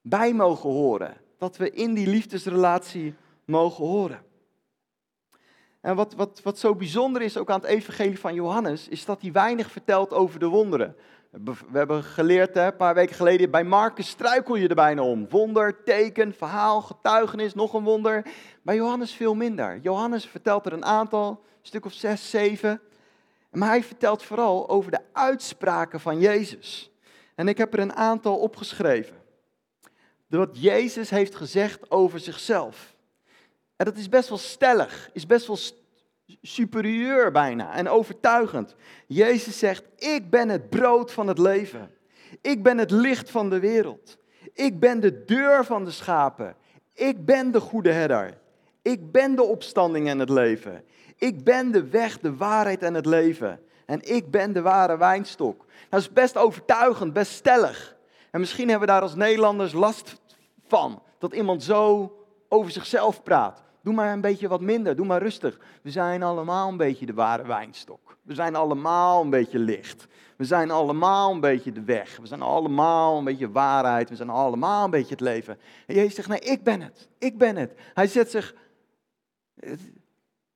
bij 0.02 0.34
mogen 0.34 0.70
horen. 0.70 1.28
Dat 1.40 1.58
we 1.58 1.72
in 1.72 1.94
die 1.94 2.08
liefdesrelatie 2.08 3.16
mogen 3.46 3.86
horen. 3.86 4.28
En 5.82 5.96
wat, 5.96 6.14
wat, 6.14 6.42
wat 6.44 6.60
zo 6.60 6.76
bijzonder 6.76 7.22
is 7.22 7.38
ook 7.38 7.50
aan 7.50 7.60
het 7.60 7.70
evangelie 7.70 8.20
van 8.20 8.34
Johannes, 8.34 8.88
is 8.88 9.06
dat 9.06 9.22
hij 9.22 9.32
weinig 9.32 9.72
vertelt 9.72 10.14
over 10.14 10.40
de 10.40 10.48
wonderen. 10.48 10.96
We 11.32 11.54
hebben 11.72 12.04
geleerd, 12.04 12.54
hè, 12.54 12.66
een 12.66 12.76
paar 12.76 12.94
weken 12.94 13.16
geleden, 13.16 13.52
bij 13.52 13.64
Marcus 13.64 14.10
struikel 14.10 14.56
je 14.56 14.68
er 14.68 14.76
bijna 14.76 15.02
om. 15.02 15.30
Wonder, 15.30 15.84
teken, 15.84 16.34
verhaal, 16.34 16.82
getuigenis, 16.82 17.54
nog 17.54 17.74
een 17.74 17.84
wonder. 17.84 18.26
Bij 18.62 18.76
Johannes 18.76 19.12
veel 19.12 19.36
minder. 19.36 19.80
Johannes 19.82 20.26
vertelt 20.26 20.66
er 20.66 20.74
een 20.74 20.86
aantal, 20.86 21.44
stuk 21.62 21.86
of 21.86 21.94
zes, 21.94 22.30
zeven. 22.30 22.82
Maar 23.52 23.70
hij 23.70 23.84
vertelt 23.84 24.24
vooral 24.24 24.70
over 24.70 24.92
de 24.92 25.02
uitspraken 25.14 26.00
van 26.00 26.20
Jezus. 26.20 26.92
En 27.36 27.48
ik 27.48 27.58
heb 27.58 27.74
er 27.74 27.80
een 27.80 27.96
aantal 27.96 28.38
opgeschreven. 28.38 29.16
Wat 30.38 30.62
Jezus 30.62 31.10
heeft 31.10 31.36
gezegd 31.36 31.92
over 31.92 32.20
zichzelf. 32.20 32.96
En 33.76 33.86
dat 33.86 33.98
is 33.98 34.10
best 34.10 34.30
wel 34.30 34.38
stellig, 34.38 35.10
is 35.14 35.26
best 35.26 35.48
wel 35.48 35.58
superieur 36.42 37.32
bijna 37.32 37.74
en 37.74 37.90
overtuigend. 37.90 38.76
Jezus 39.08 39.60
zegt, 39.60 39.84
ik 39.98 40.30
ben 40.30 40.50
het 40.50 40.70
brood 40.70 41.12
van 41.12 41.28
het 41.28 41.38
leven. 41.38 41.92
Ik 42.42 42.64
ben 42.64 42.78
het 42.78 42.92
licht 42.92 43.32
van 43.32 43.50
de 43.50 43.60
wereld. 43.60 44.18
Ik 44.54 44.80
ben 44.80 45.00
de 45.00 45.26
deur 45.26 45.66
van 45.66 45.86
de 45.86 45.92
schapen. 45.92 46.56
Ik 46.94 47.26
ben 47.26 47.52
de 47.52 47.60
goede 47.60 47.92
herder. 47.92 48.38
Ik 48.82 49.12
ben 49.12 49.36
de 49.36 49.44
opstanding 49.44 50.08
en 50.08 50.20
het 50.20 50.30
leven. 50.30 50.84
Ik 51.16 51.44
ben 51.44 51.72
de 51.72 51.88
weg, 51.88 52.20
de 52.20 52.36
waarheid 52.36 52.84
en 52.84 52.94
het 52.94 53.06
leven. 53.06 53.60
En 53.86 54.16
ik 54.16 54.32
ben 54.32 54.54
de 54.54 54.62
ware 54.62 54.98
wijnstok. 54.98 55.66
Dat 55.90 56.00
is 56.00 56.14
best 56.14 56.38
overtuigend, 56.38 57.14
best 57.14 57.32
stellig. 57.32 57.98
En 58.32 58.40
misschien 58.40 58.70
hebben 58.70 58.88
we 58.88 58.94
daar 58.94 59.02
als 59.02 59.16
Nederlanders 59.16 59.74
last 59.74 60.22
van. 60.68 61.02
Dat 61.18 61.34
iemand 61.34 61.64
zo 61.64 62.14
over 62.50 62.72
zichzelf 62.72 63.24
praat. 63.24 63.64
Doe 63.82 63.94
maar 63.94 64.14
een 64.14 64.22
beetje 64.22 64.48
wat 64.48 64.62
minder, 64.62 64.96
doe 64.96 65.06
maar 65.06 65.22
rustig. 65.22 65.60
We 65.82 65.92
zijn 65.92 66.24
allemaal 66.24 66.70
een 66.70 66.78
beetje 66.78 67.06
de 67.06 67.14
ware 67.14 67.48
wijnstok. 67.48 68.18
We 68.22 68.34
zijn 68.34 68.56
allemaal 68.56 69.22
een 69.22 69.30
beetje 69.30 69.60
licht. 69.60 70.08
We 70.38 70.44
zijn 70.46 70.72
allemaal 70.72 71.32
een 71.32 71.40
beetje 71.40 71.72
de 71.72 71.84
weg. 71.84 72.18
We 72.18 72.28
zijn 72.28 72.42
allemaal 72.42 73.18
een 73.18 73.24
beetje 73.24 73.52
waarheid. 73.52 74.10
We 74.10 74.16
zijn 74.16 74.30
allemaal 74.30 74.84
een 74.84 74.92
beetje 74.92 75.10
het 75.10 75.20
leven. 75.20 75.60
En 75.86 75.96
Jezus 75.96 76.16
zegt, 76.16 76.28
nee, 76.28 76.40
ik 76.40 76.64
ben 76.64 76.82
het. 76.82 77.10
Ik 77.18 77.38
ben 77.38 77.56
het. 77.56 77.74
Hij 77.94 78.08
zet 78.08 78.32
zich 78.32 78.56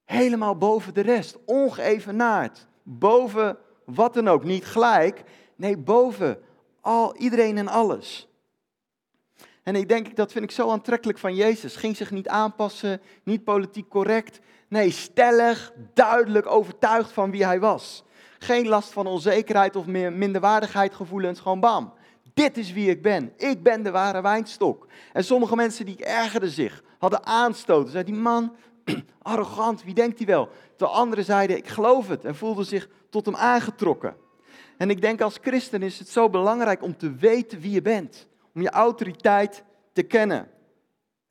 helemaal 0.05 0.57
boven 0.57 0.93
de 0.93 1.01
rest. 1.01 1.37
Ongeëvenaard. 1.45 2.67
Boven 2.83 3.57
wat 3.85 4.13
dan 4.13 4.27
ook. 4.27 4.43
Niet 4.43 4.65
gelijk. 4.65 5.23
Nee, 5.55 5.77
boven 5.77 6.39
al, 6.83 7.15
iedereen 7.15 7.57
en 7.57 7.67
alles. 7.67 8.27
En 9.63 9.75
ik 9.75 9.87
denk, 9.87 10.15
dat 10.15 10.31
vind 10.31 10.43
ik 10.43 10.51
zo 10.51 10.69
aantrekkelijk 10.69 11.19
van 11.19 11.35
Jezus. 11.35 11.75
Ging 11.75 11.97
zich 11.97 12.11
niet 12.11 12.27
aanpassen, 12.27 13.01
niet 13.23 13.43
politiek 13.43 13.89
correct. 13.89 14.39
Nee, 14.67 14.91
stellig, 14.91 15.73
duidelijk 15.93 16.47
overtuigd 16.47 17.11
van 17.11 17.31
wie 17.31 17.45
hij 17.45 17.59
was. 17.59 18.03
Geen 18.39 18.67
last 18.67 18.91
van 18.91 19.07
onzekerheid 19.07 19.75
of 19.75 19.85
minderwaardigheid 19.85 20.93
gevoelens, 20.95 21.39
gewoon 21.39 21.59
bam. 21.59 21.93
Dit 22.33 22.57
is 22.57 22.73
wie 22.73 22.89
ik 22.89 23.01
ben. 23.01 23.33
Ik 23.37 23.63
ben 23.63 23.83
de 23.83 23.91
ware 23.91 24.21
wijnstok. 24.21 24.87
En 25.13 25.23
sommige 25.23 25.55
mensen 25.55 25.85
die 25.85 26.05
ergerden 26.05 26.49
zich, 26.49 26.83
hadden 26.97 27.25
aanstoten. 27.25 27.91
Zeiden 27.91 28.13
die 28.13 28.21
man, 28.21 28.55
arrogant, 29.21 29.83
wie 29.83 29.93
denkt 29.93 30.17
hij 30.17 30.27
wel? 30.27 30.49
Terwijl 30.75 30.97
anderen 30.97 31.25
zeiden, 31.25 31.57
ik 31.57 31.67
geloof 31.67 32.07
het. 32.07 32.25
En 32.25 32.35
voelden 32.35 32.65
zich 32.65 32.89
tot 33.09 33.25
hem 33.25 33.35
aangetrokken. 33.35 34.15
En 34.77 34.89
ik 34.89 35.01
denk 35.01 35.21
als 35.21 35.37
christen 35.41 35.81
is 35.81 35.99
het 35.99 36.09
zo 36.09 36.29
belangrijk 36.29 36.83
om 36.83 36.97
te 36.97 37.15
weten 37.15 37.59
wie 37.59 37.71
je 37.71 37.81
bent. 37.81 38.27
Om 38.53 38.61
je 38.61 38.69
autoriteit 38.69 39.63
te 39.93 40.03
kennen. 40.03 40.47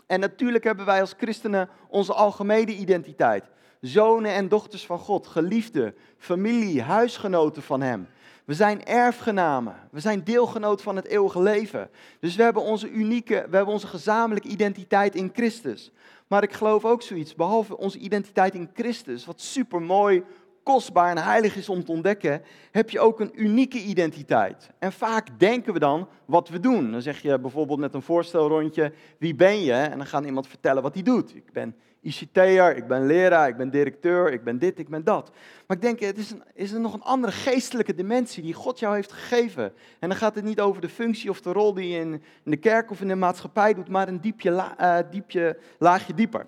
En 0.06 0.20
natuurlijk 0.20 0.64
hebben 0.64 0.86
wij 0.86 1.00
als 1.00 1.14
christenen 1.16 1.68
onze 1.88 2.12
algemene 2.12 2.76
identiteit. 2.76 3.44
Zonen 3.80 4.32
en 4.32 4.48
dochters 4.48 4.86
van 4.86 4.98
God, 4.98 5.26
geliefde, 5.26 5.94
familie, 6.18 6.82
huisgenoten 6.82 7.62
van 7.62 7.80
Hem. 7.80 8.08
We 8.44 8.54
zijn 8.54 8.84
erfgenamen. 8.84 9.74
We 9.90 10.00
zijn 10.00 10.24
deelgenoot 10.24 10.82
van 10.82 10.96
het 10.96 11.06
eeuwige 11.06 11.42
leven. 11.42 11.90
Dus 12.20 12.36
we 12.36 12.42
hebben 12.42 12.62
onze 12.62 12.90
unieke, 12.90 13.46
we 13.50 13.56
hebben 13.56 13.74
onze 13.74 13.86
gezamenlijke 13.86 14.48
identiteit 14.48 15.14
in 15.14 15.30
Christus. 15.32 15.92
Maar 16.26 16.42
ik 16.42 16.52
geloof 16.52 16.84
ook 16.84 17.02
zoiets, 17.02 17.34
behalve 17.34 17.76
onze 17.76 17.98
identiteit 17.98 18.54
in 18.54 18.70
Christus, 18.74 19.26
wat 19.26 19.40
super 19.40 19.82
mooi, 19.82 20.24
kostbaar 20.62 21.10
en 21.10 21.22
heilig 21.22 21.56
is 21.56 21.68
om 21.68 21.84
te 21.84 21.92
ontdekken, 21.92 22.42
heb 22.70 22.90
je 22.90 23.00
ook 23.00 23.20
een 23.20 23.32
unieke 23.34 23.78
identiteit. 23.78 24.70
En 24.78 24.92
vaak 24.92 25.28
denken 25.38 25.72
we 25.72 25.78
dan 25.78 26.08
wat 26.24 26.48
we 26.48 26.60
doen. 26.60 26.90
Dan 26.90 27.02
zeg 27.02 27.22
je 27.22 27.38
bijvoorbeeld 27.38 27.78
met 27.78 27.94
een 27.94 28.02
voorstelrondje, 28.02 28.92
wie 29.18 29.34
ben 29.34 29.62
je? 29.62 29.72
En 29.72 29.96
dan 29.96 30.06
gaat 30.06 30.24
iemand 30.24 30.46
vertellen 30.46 30.82
wat 30.82 30.94
hij 30.94 31.02
doet. 31.02 31.34
Ik 31.34 31.52
ben 31.52 31.74
ICT'er, 32.02 32.76
ik 32.76 32.86
ben 32.86 33.06
leraar, 33.06 33.48
ik 33.48 33.56
ben 33.56 33.70
directeur, 33.70 34.32
ik 34.32 34.44
ben 34.44 34.58
dit, 34.58 34.78
ik 34.78 34.88
ben 34.88 35.04
dat. 35.04 35.30
Maar 35.66 35.76
ik 35.76 35.82
denk, 35.82 36.00
het 36.00 36.18
is, 36.18 36.30
een, 36.30 36.42
is 36.54 36.72
er 36.72 36.80
nog 36.80 36.94
een 36.94 37.02
andere 37.02 37.32
geestelijke 37.32 37.94
dimensie 37.94 38.42
die 38.42 38.54
God 38.54 38.78
jou 38.78 38.94
heeft 38.94 39.12
gegeven. 39.12 39.72
En 39.98 40.08
dan 40.08 40.18
gaat 40.18 40.34
het 40.34 40.44
niet 40.44 40.60
over 40.60 40.80
de 40.80 40.88
functie 40.88 41.30
of 41.30 41.40
de 41.40 41.52
rol 41.52 41.74
die 41.74 41.88
je 41.88 41.98
in, 41.98 42.12
in 42.42 42.50
de 42.50 42.56
kerk 42.56 42.90
of 42.90 43.00
in 43.00 43.08
de 43.08 43.14
maatschappij 43.14 43.74
doet, 43.74 43.88
maar 43.88 44.08
een 44.08 44.20
diepje, 44.20 44.50
uh, 44.80 44.98
diepje, 45.10 45.58
laagje 45.78 46.14
dieper. 46.14 46.46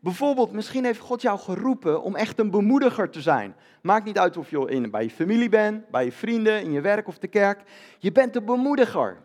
Bijvoorbeeld, 0.00 0.52
misschien 0.52 0.84
heeft 0.84 1.00
God 1.00 1.22
jou 1.22 1.38
geroepen 1.38 2.02
om 2.02 2.16
echt 2.16 2.38
een 2.38 2.50
bemoediger 2.50 3.10
te 3.10 3.20
zijn. 3.20 3.54
Maakt 3.82 4.04
niet 4.04 4.18
uit 4.18 4.36
of 4.36 4.50
je 4.50 4.68
in, 4.68 4.90
bij 4.90 5.02
je 5.02 5.10
familie 5.10 5.48
bent, 5.48 5.90
bij 5.90 6.04
je 6.04 6.12
vrienden, 6.12 6.62
in 6.62 6.72
je 6.72 6.80
werk 6.80 7.08
of 7.08 7.18
de 7.18 7.28
kerk. 7.28 7.62
Je 7.98 8.12
bent 8.12 8.36
een 8.36 8.44
bemoediger. 8.44 9.16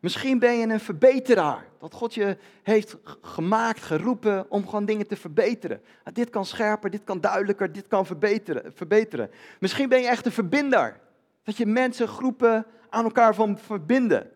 Misschien 0.00 0.38
ben 0.38 0.58
je 0.58 0.66
een 0.66 0.80
verbeteraar. 0.80 1.66
Dat 1.78 1.94
God 1.94 2.14
je 2.14 2.36
heeft 2.62 2.96
gemaakt, 3.20 3.82
geroepen 3.82 4.46
om 4.48 4.64
gewoon 4.64 4.84
dingen 4.84 5.06
te 5.06 5.16
verbeteren. 5.16 5.82
Ah, 6.04 6.14
dit 6.14 6.30
kan 6.30 6.46
scherper, 6.46 6.90
dit 6.90 7.04
kan 7.04 7.20
duidelijker, 7.20 7.72
dit 7.72 7.88
kan 7.88 8.06
verbeteren, 8.06 8.72
verbeteren. 8.74 9.30
Misschien 9.60 9.88
ben 9.88 10.00
je 10.00 10.08
echt 10.08 10.26
een 10.26 10.32
verbinder. 10.32 11.00
Dat 11.42 11.56
je 11.56 11.66
mensen, 11.66 12.08
groepen 12.08 12.66
aan 12.88 13.04
elkaar 13.04 13.34
van 13.34 13.58
verbinden. 13.58 14.30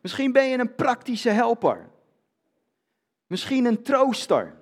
Misschien 0.00 0.32
ben 0.32 0.48
je 0.48 0.58
een 0.58 0.74
praktische 0.74 1.30
helper. 1.30 1.88
Misschien 3.26 3.64
een 3.64 3.82
trooster. 3.82 4.54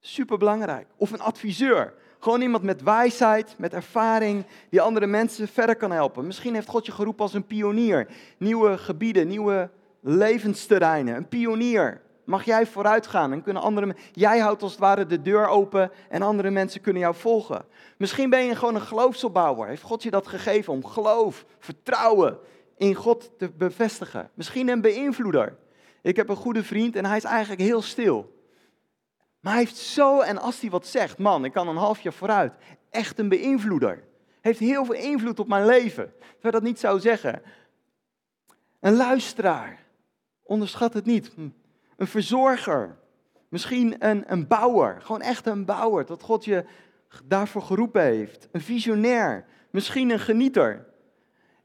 Superbelangrijk. 0.00 0.86
Of 0.96 1.10
een 1.10 1.20
adviseur. 1.20 1.94
Gewoon 2.18 2.40
iemand 2.40 2.62
met 2.62 2.82
wijsheid, 2.82 3.54
met 3.58 3.74
ervaring, 3.74 4.46
die 4.70 4.80
andere 4.80 5.06
mensen 5.06 5.48
verder 5.48 5.76
kan 5.76 5.90
helpen. 5.90 6.26
Misschien 6.26 6.54
heeft 6.54 6.68
God 6.68 6.86
je 6.86 6.92
geroepen 6.92 7.22
als 7.22 7.34
een 7.34 7.46
pionier. 7.46 8.06
Nieuwe 8.38 8.78
gebieden, 8.78 9.28
nieuwe 9.28 9.70
levensterreinen, 10.00 11.16
een 11.16 11.28
pionier. 11.28 12.00
Mag 12.24 12.44
jij 12.44 12.66
vooruit 12.66 13.06
gaan 13.06 13.32
en 13.32 13.42
kunnen 13.42 13.62
andere 13.62 13.96
Jij 14.12 14.38
houdt 14.38 14.62
als 14.62 14.70
het 14.70 14.80
ware 14.80 15.06
de 15.06 15.22
deur 15.22 15.48
open 15.48 15.90
en 16.08 16.22
andere 16.22 16.50
mensen 16.50 16.80
kunnen 16.80 17.02
jou 17.02 17.14
volgen. 17.14 17.64
Misschien 17.96 18.30
ben 18.30 18.44
je 18.44 18.54
gewoon 18.54 18.74
een 18.74 18.80
geloofsopbouwer. 18.80 19.68
Heeft 19.68 19.82
God 19.82 20.02
je 20.02 20.10
dat 20.10 20.26
gegeven 20.26 20.72
om 20.72 20.86
geloof, 20.86 21.44
vertrouwen 21.58 22.38
in 22.76 22.94
God 22.94 23.30
te 23.38 23.50
bevestigen? 23.50 24.30
Misschien 24.34 24.68
een 24.68 24.80
beïnvloeder. 24.80 25.56
Ik 26.02 26.16
heb 26.16 26.28
een 26.28 26.36
goede 26.36 26.64
vriend 26.64 26.96
en 26.96 27.04
hij 27.04 27.16
is 27.16 27.24
eigenlijk 27.24 27.60
heel 27.60 27.82
stil. 27.82 28.38
Maar 29.40 29.52
hij 29.52 29.62
heeft 29.62 29.76
zo, 29.76 30.20
en 30.20 30.38
als 30.38 30.60
hij 30.60 30.70
wat 30.70 30.86
zegt, 30.86 31.18
man, 31.18 31.44
ik 31.44 31.52
kan 31.52 31.68
een 31.68 31.76
half 31.76 32.00
jaar 32.00 32.12
vooruit. 32.12 32.52
Echt 32.90 33.18
een 33.18 33.28
beïnvloeder. 33.28 34.04
Heeft 34.40 34.58
heel 34.58 34.84
veel 34.84 34.94
invloed 34.94 35.38
op 35.38 35.48
mijn 35.48 35.66
leven. 35.66 36.12
Terwijl 36.32 36.52
dat 36.52 36.62
niet 36.62 36.78
zou 36.78 37.00
zeggen. 37.00 37.42
Een 38.80 38.96
luisteraar. 38.96 39.88
Onderschat 40.50 40.94
het 40.94 41.04
niet. 41.04 41.32
Een 41.96 42.06
verzorger. 42.06 42.98
Misschien 43.48 43.94
een, 43.98 44.24
een 44.26 44.46
bouwer. 44.46 45.00
Gewoon 45.00 45.20
echt 45.20 45.46
een 45.46 45.64
bouwer. 45.64 46.06
Dat 46.06 46.22
God 46.22 46.44
je 46.44 46.64
daarvoor 47.24 47.62
geroepen 47.62 48.02
heeft. 48.02 48.48
Een 48.52 48.60
visionair. 48.60 49.44
Misschien 49.70 50.10
een 50.10 50.18
genieter. 50.18 50.86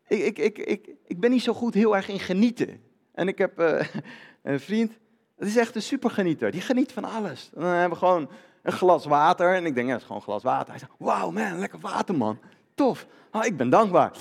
Ik, 0.08 0.24
ik, 0.24 0.38
ik, 0.38 0.58
ik, 0.58 0.89
ik 1.08 1.19
ben 1.19 1.32
niet 1.32 1.41
zo 1.41 1.54
goed 1.54 1.74
heel 1.74 1.95
erg 1.95 2.08
in 2.08 2.19
genieten. 2.19 2.82
En 3.13 3.28
ik 3.28 3.38
heb 3.38 3.60
uh, 3.60 3.82
een 4.43 4.60
vriend, 4.60 4.98
dat 5.38 5.48
is 5.48 5.58
echt 5.58 5.76
een 5.76 5.82
supergenieter. 5.82 6.52
Die 6.52 6.62
geniet 6.62 6.91
van 6.91 7.04
alles. 7.04 7.50
dan 7.54 7.63
hebben 7.63 7.89
we 7.89 8.06
gewoon 8.06 8.30
een 8.62 8.71
glas 8.71 9.06
water. 9.06 9.56
En 9.56 9.65
ik 9.65 9.76
denk, 9.76 9.86
ja, 9.88 9.91
dat 9.91 10.02
is 10.02 10.08
gewoon 10.08 10.21
een 10.21 10.28
glas 10.28 10.43
water. 10.43 10.69
Hij 10.69 10.80
zegt, 10.80 10.91
wauw 10.98 11.32
man, 11.32 11.60
lekker 11.60 11.80
water 11.80 12.15
man. 12.15 12.39
Tof. 12.76 13.08
Oh, 13.32 13.45
ik 13.45 13.58
ben 13.58 13.69
dankbaar. 13.69 14.12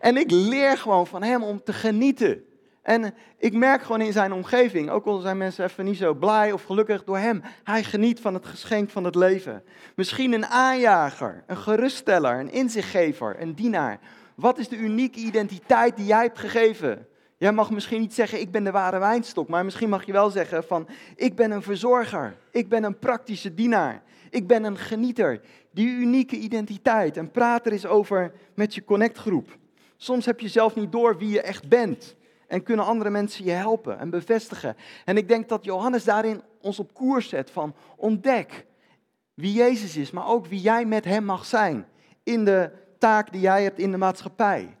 En 0.00 0.16
ik 0.16 0.30
leer 0.30 0.78
gewoon 0.78 1.06
van 1.06 1.22
hem 1.22 1.42
om 1.42 1.62
te 1.62 1.72
genieten. 1.72 2.44
En 2.82 3.14
ik 3.38 3.52
merk 3.52 3.82
gewoon 3.82 4.00
in 4.00 4.12
zijn 4.12 4.32
omgeving, 4.32 4.90
ook 4.90 5.06
al 5.06 5.18
zijn 5.18 5.36
mensen 5.36 5.64
even 5.64 5.84
niet 5.84 5.96
zo 5.96 6.14
blij 6.14 6.52
of 6.52 6.62
gelukkig 6.62 7.04
door 7.04 7.18
hem, 7.18 7.42
hij 7.64 7.84
geniet 7.84 8.20
van 8.20 8.34
het 8.34 8.46
geschenk 8.46 8.90
van 8.90 9.04
het 9.04 9.14
leven. 9.14 9.62
Misschien 9.96 10.32
een 10.32 10.46
aanjager, 10.46 11.44
een 11.46 11.56
geruststeller, 11.56 12.38
een 12.38 12.52
inzichtgever, 12.52 13.40
een 13.40 13.54
dienaar. 13.54 13.98
Wat 14.34 14.58
is 14.58 14.68
de 14.68 14.76
unieke 14.76 15.18
identiteit 15.18 15.96
die 15.96 16.06
jij 16.06 16.22
hebt 16.22 16.38
gegeven? 16.38 17.06
Jij 17.36 17.52
mag 17.52 17.70
misschien 17.70 18.00
niet 18.00 18.14
zeggen, 18.14 18.40
ik 18.40 18.50
ben 18.50 18.64
de 18.64 18.70
ware 18.70 18.98
wijnstok, 18.98 19.48
maar 19.48 19.64
misschien 19.64 19.88
mag 19.88 20.06
je 20.06 20.12
wel 20.12 20.30
zeggen 20.30 20.64
van, 20.64 20.88
ik 21.16 21.36
ben 21.36 21.50
een 21.50 21.62
verzorger, 21.62 22.36
ik 22.50 22.68
ben 22.68 22.84
een 22.84 22.98
praktische 22.98 23.54
dienaar, 23.54 24.02
ik 24.30 24.46
ben 24.46 24.64
een 24.64 24.78
genieter. 24.78 25.40
Die 25.70 25.88
unieke 25.88 26.36
identiteit. 26.36 27.16
En 27.16 27.30
praat 27.30 27.66
er 27.66 27.72
eens 27.72 27.86
over 27.86 28.32
met 28.54 28.74
je 28.74 28.84
connectgroep. 28.84 29.58
Soms 29.96 30.26
heb 30.26 30.40
je 30.40 30.48
zelf 30.48 30.74
niet 30.74 30.92
door 30.92 31.18
wie 31.18 31.30
je 31.30 31.40
echt 31.40 31.68
bent. 31.68 32.16
En 32.52 32.62
kunnen 32.62 32.84
andere 32.84 33.10
mensen 33.10 33.44
je 33.44 33.50
helpen 33.50 33.98
en 33.98 34.10
bevestigen. 34.10 34.76
En 35.04 35.16
ik 35.16 35.28
denk 35.28 35.48
dat 35.48 35.64
Johannes 35.64 36.04
daarin 36.04 36.42
ons 36.60 36.78
op 36.78 36.94
koers 36.94 37.28
zet 37.28 37.50
van 37.50 37.74
ontdek 37.96 38.66
wie 39.34 39.52
Jezus 39.52 39.96
is, 39.96 40.10
maar 40.10 40.28
ook 40.28 40.46
wie 40.46 40.60
jij 40.60 40.84
met 40.84 41.04
hem 41.04 41.24
mag 41.24 41.44
zijn. 41.44 41.86
In 42.22 42.44
de 42.44 42.70
taak 42.98 43.32
die 43.32 43.40
jij 43.40 43.62
hebt 43.62 43.78
in 43.78 43.90
de 43.90 43.96
maatschappij. 43.96 44.76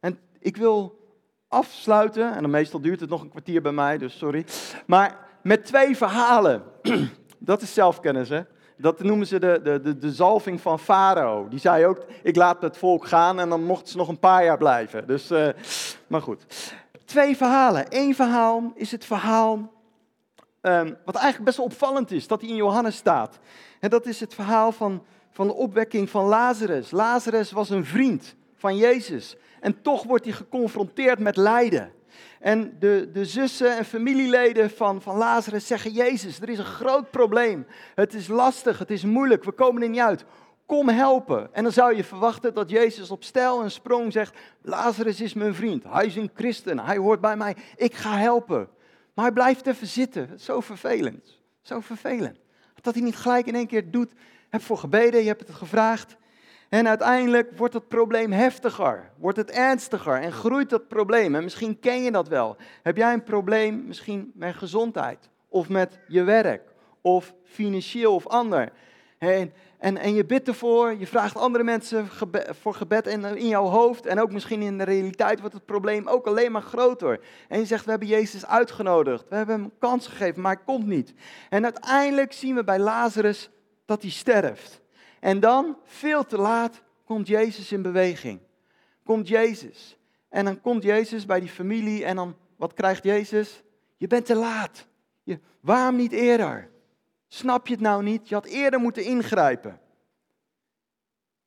En 0.00 0.18
ik 0.38 0.56
wil 0.56 0.98
afsluiten, 1.48 2.34
en 2.34 2.50
meestal 2.50 2.80
duurt 2.80 3.00
het 3.00 3.10
nog 3.10 3.22
een 3.22 3.28
kwartier 3.28 3.62
bij 3.62 3.72
mij, 3.72 3.98
dus 3.98 4.18
sorry. 4.18 4.46
Maar 4.86 5.18
met 5.42 5.64
twee 5.64 5.96
verhalen. 5.96 6.62
Dat 7.38 7.62
is 7.62 7.74
zelfkennis, 7.74 8.28
hè? 8.28 8.40
Dat 8.76 9.02
noemen 9.02 9.26
ze 9.26 9.38
de, 9.38 9.60
de, 9.62 9.80
de, 9.80 9.98
de 9.98 10.12
zalving 10.12 10.60
van 10.60 10.78
Farao. 10.78 11.48
Die 11.48 11.58
zei 11.58 11.86
ook, 11.86 12.04
ik 12.22 12.36
laat 12.36 12.62
het 12.62 12.76
volk 12.76 13.06
gaan 13.06 13.40
en 13.40 13.48
dan 13.48 13.64
mochten 13.64 13.88
ze 13.88 13.96
nog 13.96 14.08
een 14.08 14.18
paar 14.18 14.44
jaar 14.44 14.58
blijven. 14.58 15.06
Dus, 15.06 15.30
uh, 15.30 15.48
maar 16.06 16.22
goed. 16.22 16.46
Twee 17.04 17.36
verhalen. 17.36 17.86
Eén 17.88 18.14
verhaal 18.14 18.72
is 18.74 18.90
het 18.90 19.04
verhaal, 19.04 19.72
um, 20.60 20.96
wat 21.04 21.14
eigenlijk 21.14 21.44
best 21.44 21.56
wel 21.56 21.66
opvallend 21.66 22.10
is, 22.10 22.26
dat 22.26 22.40
hij 22.40 22.50
in 22.50 22.56
Johannes 22.56 22.96
staat. 22.96 23.38
En 23.80 23.90
dat 23.90 24.06
is 24.06 24.20
het 24.20 24.34
verhaal 24.34 24.72
van, 24.72 25.04
van 25.30 25.46
de 25.46 25.54
opwekking 25.54 26.10
van 26.10 26.24
Lazarus. 26.24 26.90
Lazarus 26.90 27.52
was 27.52 27.70
een 27.70 27.84
vriend 27.84 28.34
van 28.56 28.76
Jezus. 28.76 29.36
En 29.60 29.82
toch 29.82 30.02
wordt 30.02 30.24
hij 30.24 30.34
geconfronteerd 30.34 31.18
met 31.18 31.36
lijden. 31.36 31.92
En 32.40 32.76
de, 32.78 33.10
de 33.12 33.24
zussen 33.24 33.76
en 33.76 33.84
familieleden 33.84 34.70
van, 34.70 35.02
van 35.02 35.16
Lazarus 35.16 35.66
zeggen: 35.66 35.92
Jezus, 35.92 36.40
er 36.40 36.48
is 36.48 36.58
een 36.58 36.64
groot 36.64 37.10
probleem. 37.10 37.66
Het 37.94 38.14
is 38.14 38.28
lastig, 38.28 38.78
het 38.78 38.90
is 38.90 39.04
moeilijk, 39.04 39.44
we 39.44 39.52
komen 39.52 39.82
er 39.82 39.88
niet 39.88 40.00
uit. 40.00 40.24
Kom 40.66 40.88
helpen. 40.88 41.54
En 41.54 41.62
dan 41.62 41.72
zou 41.72 41.96
je 41.96 42.04
verwachten 42.04 42.54
dat 42.54 42.70
Jezus 42.70 43.10
op 43.10 43.24
stijl 43.24 43.62
en 43.62 43.70
sprong 43.70 44.12
zegt: 44.12 44.36
Lazarus 44.62 45.20
is 45.20 45.34
mijn 45.34 45.54
vriend, 45.54 45.84
hij 45.88 46.06
is 46.06 46.16
een 46.16 46.30
christen, 46.34 46.78
hij 46.78 46.96
hoort 46.96 47.20
bij 47.20 47.36
mij, 47.36 47.56
ik 47.76 47.94
ga 47.94 48.16
helpen. 48.16 48.68
Maar 49.14 49.24
hij 49.24 49.34
blijft 49.34 49.66
even 49.66 49.86
zitten. 49.86 50.40
Zo 50.40 50.60
vervelend. 50.60 51.40
Zo 51.62 51.80
vervelend. 51.80 52.38
Dat 52.80 52.94
hij 52.94 53.02
niet 53.02 53.16
gelijk 53.16 53.46
in 53.46 53.54
één 53.54 53.66
keer 53.66 53.90
doet. 53.90 54.12
Heb 54.48 54.62
voor 54.62 54.78
gebeden, 54.78 55.20
je 55.20 55.26
hebt 55.26 55.46
het 55.46 55.56
gevraagd. 55.56 56.16
En 56.68 56.88
uiteindelijk 56.88 57.56
wordt 57.56 57.74
het 57.74 57.88
probleem 57.88 58.32
heftiger, 58.32 59.10
wordt 59.18 59.36
het 59.36 59.50
ernstiger 59.50 60.20
en 60.20 60.32
groeit 60.32 60.70
dat 60.70 60.88
probleem. 60.88 61.34
En 61.34 61.42
misschien 61.42 61.78
ken 61.78 62.02
je 62.02 62.10
dat 62.10 62.28
wel. 62.28 62.56
Heb 62.82 62.96
jij 62.96 63.12
een 63.12 63.22
probleem 63.22 63.86
misschien 63.86 64.32
met 64.34 64.54
gezondheid 64.54 65.28
of 65.48 65.68
met 65.68 65.98
je 66.08 66.22
werk 66.22 66.62
of 67.00 67.34
financieel 67.44 68.14
of 68.14 68.26
ander? 68.26 68.72
En, 69.18 69.52
en, 69.84 69.96
en 69.96 70.14
je 70.14 70.24
bidt 70.24 70.48
ervoor, 70.48 70.94
je 70.98 71.06
vraagt 71.06 71.36
andere 71.36 71.64
mensen 71.64 72.08
voor 72.60 72.74
gebed 72.74 73.06
in, 73.06 73.24
in 73.24 73.48
jouw 73.48 73.64
hoofd 73.64 74.06
en 74.06 74.20
ook 74.20 74.32
misschien 74.32 74.62
in 74.62 74.78
de 74.78 74.84
realiteit 74.84 75.40
wordt 75.40 75.54
het 75.54 75.64
probleem 75.64 76.06
ook 76.08 76.26
alleen 76.26 76.52
maar 76.52 76.62
groter. 76.62 77.20
En 77.48 77.58
je 77.58 77.66
zegt, 77.66 77.84
we 77.84 77.90
hebben 77.90 78.08
Jezus 78.08 78.46
uitgenodigd, 78.46 79.28
we 79.28 79.36
hebben 79.36 79.60
hem 79.60 79.72
kans 79.78 80.06
gegeven, 80.06 80.42
maar 80.42 80.54
hij 80.54 80.64
komt 80.64 80.86
niet. 80.86 81.14
En 81.50 81.64
uiteindelijk 81.64 82.32
zien 82.32 82.54
we 82.54 82.64
bij 82.64 82.78
Lazarus 82.78 83.50
dat 83.84 84.02
hij 84.02 84.10
sterft. 84.10 84.80
En 85.20 85.40
dan, 85.40 85.76
veel 85.84 86.26
te 86.26 86.38
laat, 86.38 86.82
komt 87.04 87.26
Jezus 87.26 87.72
in 87.72 87.82
beweging. 87.82 88.40
Komt 89.04 89.28
Jezus. 89.28 89.98
En 90.28 90.44
dan 90.44 90.60
komt 90.60 90.82
Jezus 90.82 91.26
bij 91.26 91.40
die 91.40 91.48
familie 91.48 92.04
en 92.04 92.16
dan, 92.16 92.36
wat 92.56 92.74
krijgt 92.74 93.04
Jezus? 93.04 93.62
Je 93.96 94.06
bent 94.06 94.26
te 94.26 94.34
laat. 94.34 94.86
Je, 95.22 95.38
waarom 95.60 95.96
niet 95.96 96.12
eerder? 96.12 96.72
Snap 97.34 97.66
je 97.66 97.72
het 97.72 97.82
nou 97.82 98.02
niet? 98.02 98.28
Je 98.28 98.34
had 98.34 98.46
eerder 98.46 98.80
moeten 98.80 99.04
ingrijpen. 99.04 99.80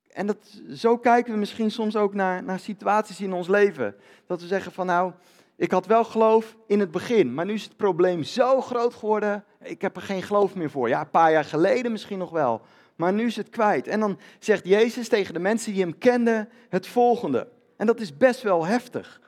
En 0.08 0.28
dat, 0.28 0.62
zo 0.74 0.98
kijken 0.98 1.34
we 1.34 1.40
misschien 1.40 1.72
soms 1.72 1.96
ook 1.96 2.14
naar, 2.14 2.44
naar 2.44 2.60
situaties 2.60 3.22
in 3.22 3.34
ons 3.34 3.48
leven. 3.48 3.96
Dat 4.26 4.42
we 4.42 4.48
zeggen 4.48 4.72
van 4.72 4.86
nou, 4.86 5.12
ik 5.56 5.72
had 5.72 5.86
wel 5.86 6.04
geloof 6.04 6.56
in 6.66 6.80
het 6.80 6.92
begin, 6.92 7.34
maar 7.34 7.46
nu 7.46 7.54
is 7.54 7.64
het 7.64 7.78
probleem 7.78 8.24
zo 8.24 8.62
groot 8.62 8.94
geworden, 8.94 9.44
ik 9.62 9.82
heb 9.82 9.96
er 9.96 10.02
geen 10.02 10.24
geloof 10.24 10.56
meer 10.56 10.70
voor. 10.70 10.90
Ja, 10.90 11.02
een 11.02 11.10
paar 11.10 11.32
jaar 11.32 11.46
geleden 11.46 11.92
misschien 11.92 12.18
nog 12.18 12.30
wel, 12.30 12.62
maar 12.96 13.14
nu 13.14 13.26
is 13.26 13.36
het 13.36 13.50
kwijt. 13.50 13.88
En 13.88 14.00
dan 14.00 14.20
zegt 14.40 14.68
Jezus 14.68 15.08
tegen 15.08 15.34
de 15.34 15.40
mensen 15.40 15.74
die 15.74 15.82
hem 15.82 15.98
kenden 15.98 16.50
het 16.70 16.88
volgende. 16.88 17.48
En 17.78 17.86
dat 17.86 18.00
is 18.00 18.18
best 18.18 18.42
wel 18.42 18.66
heftig. 18.66 19.22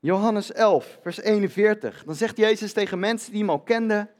Johannes 0.00 0.52
11, 0.52 0.98
vers 1.02 1.20
41. 1.20 2.04
Dan 2.04 2.14
zegt 2.14 2.36
Jezus 2.36 2.72
tegen 2.72 2.98
mensen 2.98 3.30
die 3.30 3.40
hem 3.40 3.50
al 3.50 3.60
kenden: 3.60 4.10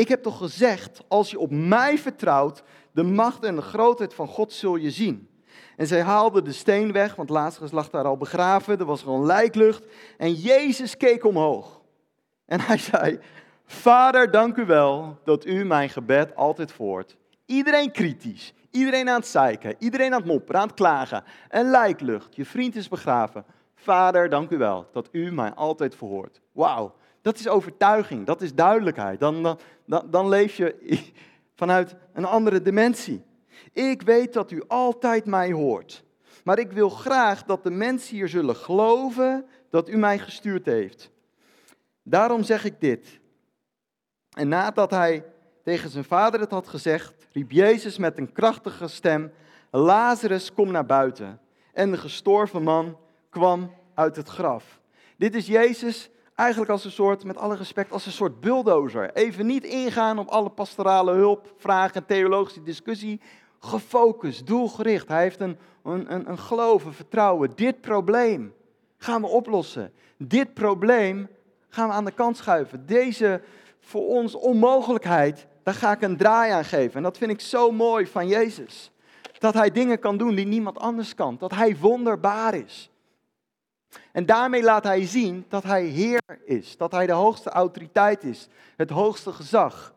Ik 0.00 0.08
heb 0.08 0.22
toch 0.22 0.38
gezegd, 0.38 1.02
als 1.08 1.30
je 1.30 1.38
op 1.38 1.50
mij 1.50 1.98
vertrouwt, 1.98 2.62
de 2.92 3.02
macht 3.02 3.44
en 3.44 3.56
de 3.56 3.62
grootheid 3.62 4.14
van 4.14 4.26
God 4.26 4.52
zul 4.52 4.76
je 4.76 4.90
zien. 4.90 5.28
En 5.76 5.86
zij 5.86 6.02
haalden 6.02 6.44
de 6.44 6.52
steen 6.52 6.92
weg, 6.92 7.14
want 7.14 7.28
Lazarus 7.28 7.70
lag 7.70 7.90
daar 7.90 8.04
al 8.04 8.16
begraven. 8.16 8.78
Er 8.78 8.84
was 8.84 9.02
gewoon 9.02 9.26
lijklucht. 9.26 9.84
En 10.18 10.32
Jezus 10.32 10.96
keek 10.96 11.24
omhoog. 11.24 11.80
En 12.46 12.60
hij 12.60 12.78
zei: 12.78 13.18
Vader, 13.64 14.30
dank 14.30 14.56
u 14.56 14.64
wel 14.64 15.18
dat 15.24 15.46
u 15.46 15.64
mijn 15.64 15.88
gebed 15.88 16.36
altijd 16.36 16.72
voort. 16.72 17.16
Iedereen 17.46 17.92
kritisch, 17.92 18.54
iedereen 18.70 19.08
aan 19.08 19.20
het 19.20 19.26
zeiken, 19.26 19.74
iedereen 19.78 20.12
aan 20.12 20.20
het 20.20 20.30
mopperen, 20.30 20.60
aan 20.60 20.66
het 20.66 20.76
klagen. 20.76 21.24
En 21.48 21.70
lijklucht, 21.70 22.36
je 22.36 22.44
vriend 22.44 22.76
is 22.76 22.88
begraven. 22.88 23.44
Vader, 23.74 24.28
dank 24.28 24.50
u 24.50 24.58
wel 24.58 24.88
dat 24.92 25.08
u 25.12 25.32
mij 25.32 25.52
altijd 25.54 25.94
verhoort. 25.94 26.40
Wauw, 26.52 26.94
dat 27.22 27.38
is 27.38 27.48
overtuiging, 27.48 28.26
dat 28.26 28.40
is 28.40 28.54
duidelijkheid. 28.54 29.20
Dan, 29.20 29.42
dan, 29.42 29.58
dan 30.10 30.28
leef 30.28 30.56
je 30.56 31.00
vanuit 31.60 31.94
een 32.12 32.24
andere 32.24 32.62
dimensie. 32.62 33.24
Ik 33.72 34.02
weet 34.02 34.32
dat 34.32 34.50
u 34.50 34.62
altijd 34.66 35.26
mij 35.26 35.52
hoort. 35.52 36.04
Maar 36.44 36.58
ik 36.58 36.72
wil 36.72 36.88
graag 36.88 37.44
dat 37.44 37.62
de 37.62 37.70
mensen 37.70 38.16
hier 38.16 38.28
zullen 38.28 38.56
geloven 38.56 39.46
dat 39.70 39.88
u 39.88 39.96
mij 39.96 40.18
gestuurd 40.18 40.66
heeft. 40.66 41.10
Daarom 42.02 42.42
zeg 42.42 42.64
ik 42.64 42.80
dit. 42.80 43.20
En 44.30 44.48
nadat 44.48 44.90
hij 44.90 45.24
tegen 45.62 45.90
zijn 45.90 46.04
vader 46.04 46.40
het 46.40 46.50
had 46.50 46.68
gezegd, 46.68 47.26
riep 47.32 47.50
Jezus 47.50 47.98
met 47.98 48.18
een 48.18 48.32
krachtige 48.32 48.88
stem: 48.88 49.32
Lazarus, 49.70 50.52
kom 50.52 50.70
naar 50.70 50.86
buiten. 50.86 51.40
En 51.72 51.90
de 51.90 51.96
gestorven 51.96 52.62
man 52.62 52.98
kwam 53.30 53.74
uit 53.94 54.16
het 54.16 54.28
graf. 54.28 54.80
Dit 55.16 55.34
is 55.34 55.46
Jezus 55.46 56.10
eigenlijk 56.40 56.70
als 56.70 56.84
een 56.84 56.90
soort, 56.90 57.24
met 57.24 57.36
alle 57.36 57.56
respect, 57.56 57.92
als 57.92 58.06
een 58.06 58.12
soort 58.12 58.40
bulldozer. 58.40 59.14
Even 59.14 59.46
niet 59.46 59.64
ingaan 59.64 60.18
op 60.18 60.28
alle 60.28 60.50
pastorale 60.50 61.12
hulp, 61.12 61.52
vragen 61.56 61.94
en 61.94 62.06
theologische 62.06 62.62
discussie. 62.62 63.20
Gefocust, 63.58 64.46
doelgericht. 64.46 65.08
Hij 65.08 65.22
heeft 65.22 65.40
een, 65.40 65.58
een, 65.84 66.14
een, 66.14 66.30
een 66.30 66.38
geloof, 66.38 66.84
een 66.84 66.92
vertrouwen. 66.92 67.52
Dit 67.54 67.80
probleem 67.80 68.54
gaan 68.98 69.20
we 69.20 69.26
oplossen. 69.26 69.92
Dit 70.16 70.54
probleem 70.54 71.28
gaan 71.68 71.88
we 71.88 71.94
aan 71.94 72.04
de 72.04 72.10
kant 72.10 72.36
schuiven. 72.36 72.86
Deze 72.86 73.42
voor 73.80 74.06
ons 74.06 74.34
onmogelijkheid, 74.34 75.46
daar 75.62 75.74
ga 75.74 75.92
ik 75.92 76.02
een 76.02 76.16
draai 76.16 76.52
aan 76.52 76.64
geven. 76.64 76.96
En 76.96 77.02
dat 77.02 77.18
vind 77.18 77.30
ik 77.30 77.40
zo 77.40 77.72
mooi 77.72 78.06
van 78.06 78.28
Jezus. 78.28 78.90
Dat 79.38 79.54
hij 79.54 79.70
dingen 79.70 79.98
kan 79.98 80.16
doen 80.16 80.34
die 80.34 80.46
niemand 80.46 80.78
anders 80.78 81.14
kan. 81.14 81.36
Dat 81.38 81.54
hij 81.54 81.76
wonderbaar 81.76 82.54
is. 82.54 82.90
En 84.12 84.26
daarmee 84.26 84.62
laat 84.62 84.84
hij 84.84 85.06
zien 85.06 85.44
dat 85.48 85.62
hij 85.62 85.84
Heer 85.84 86.20
is, 86.44 86.76
dat 86.76 86.92
hij 86.92 87.06
de 87.06 87.12
hoogste 87.12 87.50
autoriteit 87.50 88.24
is, 88.24 88.48
het 88.76 88.90
hoogste 88.90 89.32
gezag. 89.32 89.94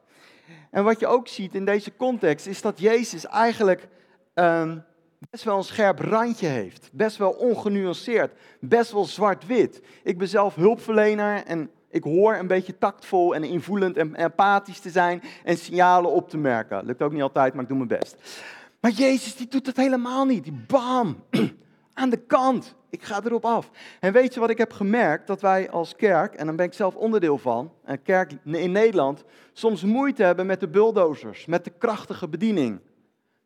En 0.72 0.84
wat 0.84 1.00
je 1.00 1.08
ook 1.08 1.28
ziet 1.28 1.56
in 1.56 1.66
deze 1.66 1.96
context 1.96 2.48
is 2.48 2.62
dat 2.62 2.80
Jezus 2.80 3.26
eigenlijk 3.26 3.88
um, 4.34 4.84
best 5.30 5.44
wel 5.44 5.58
een 5.58 5.64
scherp 5.64 6.00
randje 6.00 6.48
heeft, 6.48 6.90
best 6.92 7.18
wel 7.18 7.32
ongenuanceerd, 7.32 8.32
best 8.60 8.92
wel 8.92 9.06
zwart-wit. 9.06 9.82
Ik 10.04 10.18
ben 10.18 10.28
zelf 10.28 10.56
hulpverlener 10.56 11.44
en 11.46 11.70
ik 11.90 12.04
hoor 12.04 12.36
een 12.36 12.48
beetje 12.48 12.78
tactvol 12.78 13.36
en 13.36 13.44
invoelend 13.44 13.98
en 13.98 14.16
empathisch 14.16 14.80
te 14.80 14.90
zijn 14.90 15.22
en 15.44 15.58
signalen 15.58 16.12
op 16.12 16.30
te 16.30 16.38
merken. 16.38 16.86
Lukt 16.86 17.02
ook 17.02 17.12
niet 17.12 17.22
altijd, 17.22 17.54
maar 17.54 17.64
ik 17.64 17.70
doe 17.70 17.78
mijn 17.78 18.00
best. 18.00 18.16
Maar 18.80 18.92
Jezus 18.92 19.36
die 19.36 19.48
doet 19.48 19.66
dat 19.66 19.76
helemaal 19.76 20.26
niet. 20.26 20.44
Die 20.44 20.64
bam, 20.68 21.24
aan 21.94 22.10
de 22.10 22.18
kant. 22.18 22.76
Ik 22.90 23.04
ga 23.04 23.22
erop 23.24 23.46
af. 23.46 23.70
En 24.00 24.14
weet 24.14 24.34
je 24.34 24.40
wat 24.40 24.50
ik 24.50 24.58
heb 24.58 24.74
gemerkt? 24.74 25.28
Dat 25.28 25.42
wij 25.42 25.70
als 25.70 25.96
kerk, 25.96 26.34
en 26.34 26.46
dan 26.46 26.56
ben 26.56 26.66
ik 26.66 26.74
zelf 26.74 26.96
onderdeel 26.96 27.38
van, 27.38 27.72
een 27.86 28.02
kerk 28.02 28.32
in 28.44 28.72
Nederland, 28.72 29.24
soms 29.54 29.84
moeite 29.84 30.24
hebben 30.24 30.46
met 30.46 30.60
de 30.60 30.68
bulldozers, 30.68 31.46
met 31.46 31.64
de 31.64 31.72
krachtige 31.78 32.28
bediening. 32.28 32.80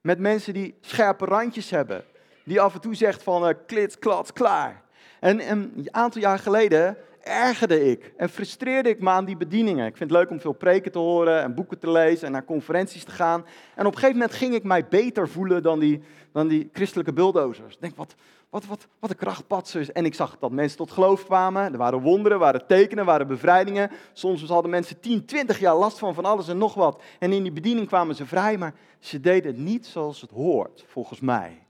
Met 0.01 0.19
mensen 0.19 0.53
die 0.53 0.75
scherpe 0.81 1.25
randjes 1.25 1.69
hebben. 1.69 2.03
Die 2.43 2.61
af 2.61 2.73
en 2.73 2.81
toe 2.81 2.95
zegt 2.95 3.23
van 3.23 3.47
uh, 3.47 3.53
klits, 3.65 3.99
klats, 3.99 4.33
klaar. 4.33 4.81
En, 5.19 5.51
een 5.51 5.87
aantal 5.91 6.21
jaar 6.21 6.39
geleden 6.39 6.97
ergerde 7.27 7.89
ik 7.89 8.13
en 8.17 8.29
frustreerde 8.29 8.89
ik 8.89 8.99
me 8.99 9.09
aan 9.09 9.25
die 9.25 9.37
bedieningen. 9.37 9.85
Ik 9.85 9.97
vind 9.97 10.09
het 10.09 10.19
leuk 10.19 10.29
om 10.29 10.39
veel 10.39 10.53
preken 10.53 10.91
te 10.91 10.99
horen 10.99 11.41
en 11.41 11.55
boeken 11.55 11.79
te 11.79 11.91
lezen 11.91 12.25
en 12.25 12.31
naar 12.31 12.45
conferenties 12.45 13.03
te 13.03 13.11
gaan. 13.11 13.45
En 13.75 13.85
op 13.85 13.93
een 13.93 13.99
gegeven 13.99 14.19
moment 14.19 14.37
ging 14.37 14.53
ik 14.53 14.63
mij 14.63 14.87
beter 14.87 15.29
voelen 15.29 15.63
dan 15.63 15.79
die, 15.79 16.01
dan 16.31 16.47
die 16.47 16.69
christelijke 16.73 17.13
bulldozers. 17.13 17.73
Ik 17.73 17.81
denk, 17.81 17.95
wat, 17.95 18.15
wat, 18.49 18.65
wat, 18.65 18.87
wat 18.99 19.09
een 19.09 19.15
krachtpatsers. 19.15 19.91
En 19.91 20.05
ik 20.05 20.13
zag 20.13 20.37
dat 20.39 20.51
mensen 20.51 20.77
tot 20.77 20.91
geloof 20.91 21.25
kwamen. 21.25 21.71
Er 21.71 21.77
waren 21.77 22.01
wonderen, 22.01 22.39
waren 22.39 22.67
tekenen, 22.67 23.05
waren 23.05 23.27
bevrijdingen. 23.27 23.91
Soms 24.13 24.43
hadden 24.43 24.71
mensen 24.71 24.99
10, 24.99 25.25
20 25.25 25.59
jaar 25.59 25.75
last 25.75 25.99
van 25.99 26.13
van 26.13 26.25
alles 26.25 26.47
en 26.47 26.57
nog 26.57 26.73
wat. 26.73 27.01
En 27.19 27.31
in 27.31 27.43
die 27.43 27.51
bediening 27.51 27.87
kwamen 27.87 28.15
ze 28.15 28.25
vrij, 28.25 28.57
maar 28.57 28.73
ze 28.99 29.19
deden 29.19 29.51
het 29.51 29.61
niet 29.61 29.85
zoals 29.85 30.21
het 30.21 30.31
hoort, 30.31 30.83
volgens 30.87 31.19
mij. 31.19 31.65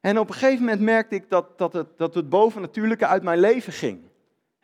En 0.00 0.18
op 0.18 0.28
een 0.28 0.34
gegeven 0.34 0.64
moment 0.64 0.80
merkte 0.80 1.14
ik 1.14 1.30
dat, 1.30 1.58
dat, 1.58 1.72
het, 1.72 1.98
dat 1.98 2.14
het 2.14 2.28
bovennatuurlijke 2.28 3.06
uit 3.06 3.22
mijn 3.22 3.40
leven 3.40 3.72
ging. 3.72 4.00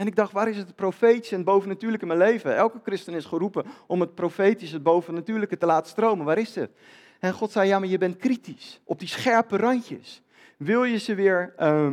En 0.01 0.07
ik 0.07 0.17
dacht, 0.17 0.33
waar 0.33 0.49
is 0.49 0.57
het 0.57 0.75
profetische 0.75 1.35
en 1.35 1.45
bovennatuurlijke 1.45 2.07
in 2.07 2.17
mijn 2.17 2.31
leven? 2.31 2.57
Elke 2.57 2.81
christen 2.83 3.15
is 3.15 3.25
geroepen 3.25 3.65
om 3.87 4.01
het 4.01 4.15
profetische, 4.15 4.75
het 4.75 4.83
bovennatuurlijke 4.83 5.59
te 5.59 5.67
laten 5.67 5.91
stromen. 5.91 6.27
Waar 6.27 6.39
is 6.39 6.55
het? 6.55 6.71
En 7.19 7.33
God 7.33 7.51
zei, 7.51 7.69
ja, 7.69 7.79
maar 7.79 7.89
je 7.89 7.99
bent 7.99 8.17
kritisch 8.17 8.81
op 8.85 8.99
die 8.99 9.09
scherpe 9.09 9.57
randjes 9.57 10.23
wil 10.57 10.85
je 10.85 10.99
ze 10.99 11.15
weer 11.15 11.55
uh, 11.59 11.93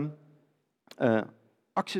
uh, 0.99 1.21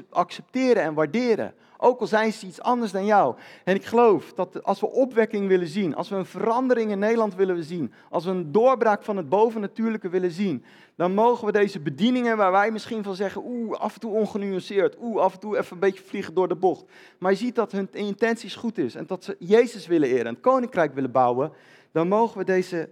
accepteren 0.10 0.84
en 0.84 0.94
waarderen. 0.94 1.54
Ook 1.78 2.00
al 2.00 2.08
zijn 2.08 2.34
ze 2.34 2.48
iets 2.48 2.62
anders 2.62 2.92
dan 2.92 3.06
jou. 3.06 3.36
En 3.64 3.76
ik 3.76 3.86
geloof 3.86 4.34
dat 4.34 4.64
als 4.64 4.80
we 4.80 4.88
opwekking 4.88 5.48
willen 5.48 5.68
zien, 5.68 5.96
als 5.96 6.10
we 6.10 6.16
een 6.16 6.26
verandering 6.26 6.92
in 6.92 7.00
Nederland 7.00 7.36
willen 7.36 7.64
zien, 7.64 7.94
als 8.10 8.26
we 8.26 8.32
een 8.32 8.52
doorbraak 8.52 9.04
van 9.04 9.18
het 9.18 9.30
bovennatuurlijke 9.30 10.10
willen 10.10 10.32
zien, 10.32 10.64
dan 10.96 11.14
mogen 11.14 11.46
we 11.46 11.52
deze 11.52 11.80
bedieningen 11.80 12.38
waar 12.38 12.52
wij 12.52 12.72
misschien 12.72 13.04
van 13.04 13.16
zeggen, 13.16 13.42
oeh, 13.46 13.80
af 13.80 13.94
en 13.94 14.00
toe 14.00 14.12
ongenuanceerd, 14.12 14.98
oeh, 15.02 15.22
af 15.22 15.34
en 15.34 15.40
toe 15.40 15.58
even 15.58 15.74
een 15.74 15.80
beetje 15.80 16.04
vliegen 16.04 16.34
door 16.34 16.48
de 16.48 16.56
bocht. 16.56 16.86
Maar 17.20 17.32
je 17.32 17.38
ziet 17.38 17.56
dat 17.56 17.72
hun 17.72 17.90
intenties 17.92 18.56
goed 18.56 18.78
is 18.78 18.96
en 18.96 19.06
dat 19.08 19.24
ze 19.24 19.36
Jezus 19.40 19.88
willen 19.88 20.10
eren, 20.10 20.34
het 20.34 20.40
koninkrijk 20.40 20.94
willen 20.94 21.12
bouwen, 21.12 21.52
dan 21.92 22.08
mogen 22.08 22.38
we 22.38 22.44
deze 22.44 22.90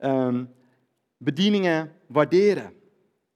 uh, 0.00 0.28
bedieningen 1.16 1.92
waarderen. 2.06 2.72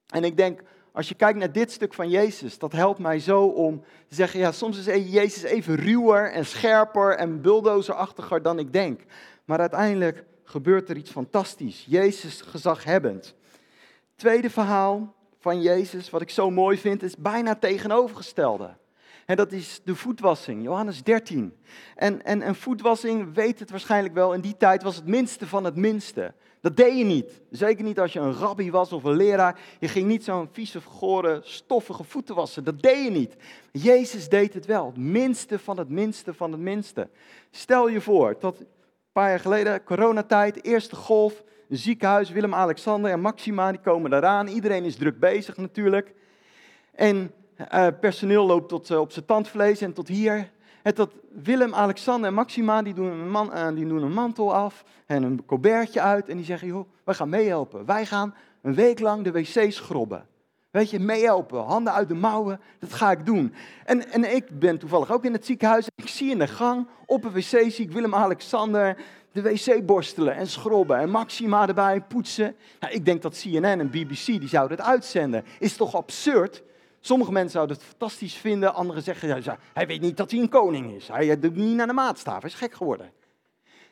En 0.06 0.24
ik 0.24 0.36
denk, 0.36 0.62
als 0.96 1.08
je 1.08 1.14
kijkt 1.14 1.38
naar 1.38 1.52
dit 1.52 1.72
stuk 1.72 1.94
van 1.94 2.08
Jezus, 2.08 2.58
dat 2.58 2.72
helpt 2.72 2.98
mij 2.98 3.18
zo 3.18 3.42
om 3.42 3.84
te 4.08 4.14
zeggen, 4.14 4.40
ja, 4.40 4.52
soms 4.52 4.78
is 4.78 4.86
e- 4.86 5.10
Jezus 5.10 5.42
even 5.42 5.76
ruwer 5.76 6.32
en 6.32 6.46
scherper 6.46 7.16
en 7.16 7.40
bulldozerachtiger 7.40 8.42
dan 8.42 8.58
ik 8.58 8.72
denk. 8.72 9.00
Maar 9.44 9.60
uiteindelijk 9.60 10.24
gebeurt 10.44 10.88
er 10.88 10.96
iets 10.96 11.10
fantastisch. 11.10 11.84
Jezus 11.88 12.40
gezaghebbend. 12.40 13.34
Tweede 14.14 14.50
verhaal 14.50 15.14
van 15.38 15.62
Jezus, 15.62 16.10
wat 16.10 16.20
ik 16.20 16.30
zo 16.30 16.50
mooi 16.50 16.78
vind, 16.78 17.02
is 17.02 17.16
bijna 17.16 17.54
tegenovergestelde. 17.54 18.76
En 19.26 19.36
dat 19.36 19.52
is 19.52 19.80
de 19.84 19.94
voetwassing, 19.94 20.62
Johannes 20.62 21.02
13. 21.02 21.56
En, 21.94 22.24
en, 22.24 22.42
en 22.42 22.54
voetwassing, 22.54 23.34
weet 23.34 23.58
het 23.58 23.70
waarschijnlijk 23.70 24.14
wel, 24.14 24.34
in 24.34 24.40
die 24.40 24.56
tijd 24.56 24.82
was 24.82 24.96
het 24.96 25.06
minste 25.06 25.46
van 25.46 25.64
het 25.64 25.76
minste. 25.76 26.34
Dat 26.66 26.76
deed 26.76 26.98
je 26.98 27.04
niet. 27.04 27.40
Zeker 27.50 27.84
niet 27.84 28.00
als 28.00 28.12
je 28.12 28.20
een 28.20 28.32
rabbi 28.32 28.70
was 28.70 28.92
of 28.92 29.04
een 29.04 29.16
leraar. 29.16 29.60
Je 29.80 29.88
ging 29.88 30.06
niet 30.06 30.24
zo'n 30.24 30.48
vieze, 30.52 30.80
gore, 30.80 31.40
stoffige 31.42 32.04
voeten 32.04 32.34
wassen. 32.34 32.64
Dat 32.64 32.82
deed 32.82 33.04
je 33.04 33.10
niet. 33.10 33.36
Jezus 33.72 34.28
deed 34.28 34.54
het 34.54 34.66
wel. 34.66 34.86
Het 34.86 34.96
minste 34.96 35.58
van 35.58 35.78
het 35.78 35.88
minste 35.88 36.34
van 36.34 36.52
het 36.52 36.60
minste. 36.60 37.08
Stel 37.50 37.88
je 37.88 38.00
voor, 38.00 38.38
tot 38.38 38.60
een 38.60 38.66
paar 39.12 39.28
jaar 39.28 39.40
geleden, 39.40 39.84
coronatijd, 39.84 40.64
eerste 40.64 40.96
golf, 40.96 41.42
een 41.68 41.76
ziekenhuis, 41.76 42.30
Willem-Alexander 42.30 43.10
en 43.10 43.20
Maxima, 43.20 43.70
die 43.70 43.80
komen 43.80 44.12
eraan. 44.12 44.46
Iedereen 44.46 44.84
is 44.84 44.96
druk 44.96 45.18
bezig 45.18 45.56
natuurlijk. 45.56 46.14
En 46.92 47.32
uh, 47.72 47.86
personeel 48.00 48.46
loopt 48.46 48.68
tot 48.68 48.90
uh, 48.90 49.00
op 49.00 49.12
zijn 49.12 49.24
tandvlees 49.24 49.80
en 49.80 49.92
tot 49.92 50.08
hier. 50.08 50.50
Het 50.86 50.96
dat 50.96 51.10
Willem, 51.32 51.74
Alexander 51.74 52.28
en 52.28 52.34
Maxima, 52.34 52.82
die 52.82 52.94
doen, 52.94 53.10
een 53.10 53.30
man, 53.30 53.50
uh, 53.54 53.68
die 53.74 53.86
doen 53.86 54.02
een 54.02 54.12
mantel 54.12 54.54
af 54.54 54.84
en 55.06 55.22
een 55.22 55.44
colbertje 55.46 56.00
uit. 56.00 56.28
En 56.28 56.36
die 56.36 56.44
zeggen, 56.44 56.68
joh, 56.68 56.88
wij 57.04 57.14
gaan 57.14 57.28
meehelpen. 57.28 57.86
Wij 57.86 58.06
gaan 58.06 58.34
een 58.62 58.74
week 58.74 59.00
lang 59.00 59.24
de 59.24 59.32
wc's 59.32 59.74
schrobben. 59.76 60.26
Weet 60.70 60.90
je, 60.90 60.98
meehelpen, 60.98 61.64
handen 61.64 61.92
uit 61.92 62.08
de 62.08 62.14
mouwen, 62.14 62.60
dat 62.78 62.92
ga 62.92 63.10
ik 63.10 63.26
doen. 63.26 63.54
En, 63.84 64.10
en 64.12 64.34
ik 64.34 64.58
ben 64.58 64.78
toevallig 64.78 65.12
ook 65.12 65.24
in 65.24 65.32
het 65.32 65.46
ziekenhuis. 65.46 65.86
Ik 65.94 66.08
zie 66.08 66.30
in 66.30 66.38
de 66.38 66.46
gang, 66.46 66.86
op 67.06 67.24
een 67.24 67.32
wc 67.32 67.42
zie 67.42 67.84
ik 67.84 67.92
Willem-Alexander 67.92 68.96
de 69.32 69.42
wc 69.42 69.86
borstelen 69.86 70.34
en 70.34 70.46
schrobben 70.46 70.98
en 70.98 71.10
Maxima 71.10 71.68
erbij 71.68 72.00
poetsen. 72.00 72.56
Nou, 72.80 72.94
ik 72.94 73.04
denk 73.04 73.22
dat 73.22 73.40
CNN 73.40 73.64
en 73.64 73.90
BBC, 73.90 74.24
die 74.24 74.48
zouden 74.48 74.76
het 74.76 74.86
uitzenden. 74.86 75.44
Is 75.58 75.76
toch 75.76 75.94
absurd? 75.94 76.62
Sommige 77.06 77.32
mensen 77.32 77.52
zouden 77.52 77.76
het 77.76 77.84
fantastisch 77.84 78.34
vinden, 78.34 78.74
anderen 78.74 79.02
zeggen, 79.02 79.42
hij 79.72 79.86
weet 79.86 80.00
niet 80.00 80.16
dat 80.16 80.30
hij 80.30 80.40
een 80.40 80.48
koning 80.48 80.94
is. 80.94 81.08
Hij 81.08 81.38
doet 81.38 81.56
niet 81.56 81.76
naar 81.76 81.86
de 81.86 81.92
maatstaf, 81.92 82.40
hij 82.40 82.50
is 82.50 82.56
gek 82.56 82.74
geworden. 82.74 83.10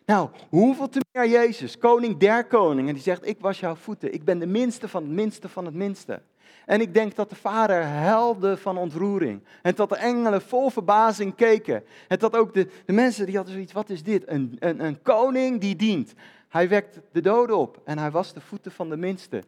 Nou, 0.07 0.29
hoeveel 0.49 0.89
te 0.89 1.01
meer 1.13 1.29
Jezus, 1.29 1.79
koning 1.79 2.17
der 2.17 2.47
koningen, 2.47 2.95
die 2.95 3.03
zegt, 3.03 3.27
ik 3.27 3.37
was 3.41 3.61
jouw 3.61 3.75
voeten. 3.75 4.15
Ik 4.15 4.25
ben 4.25 4.39
de 4.39 4.47
minste 4.47 4.89
van 4.89 5.03
het 5.03 5.13
minste 5.13 5.49
van 5.49 5.65
het 5.65 5.75
minste. 5.75 6.23
En 6.67 6.81
ik 6.81 6.95
denk 6.95 7.15
dat 7.15 7.31
de 7.31 7.37
vader 7.37 7.87
helde 7.87 8.57
van 8.57 8.79
ontroering. 8.79 9.43
En 9.63 9.75
dat 9.75 9.89
de 9.89 9.97
engelen 9.97 10.43
vol 10.43 10.71
verbazing 10.71 11.35
keken. 11.35 11.85
En 12.09 12.19
dat 12.19 12.37
ook 12.37 12.55
de, 12.55 12.69
de 12.87 12.93
mensen 12.93 13.27
die 13.27 13.37
hadden 13.37 13.55
zoiets, 13.55 13.73
wat 13.73 13.91
is 13.91 14.03
dit? 14.03 14.29
Een, 14.29 14.57
een, 14.59 14.85
een 14.85 15.03
koning 15.03 15.61
die 15.61 15.77
dient. 15.77 16.15
Hij 16.49 16.69
wekt 16.69 17.01
de 17.13 17.21
doden 17.21 17.57
op 17.57 17.81
en 17.85 17.99
hij 17.99 18.11
was 18.11 18.33
de 18.33 18.41
voeten 18.41 18.73
van 18.73 18.89
de 18.89 18.97
minste. 18.97 19.43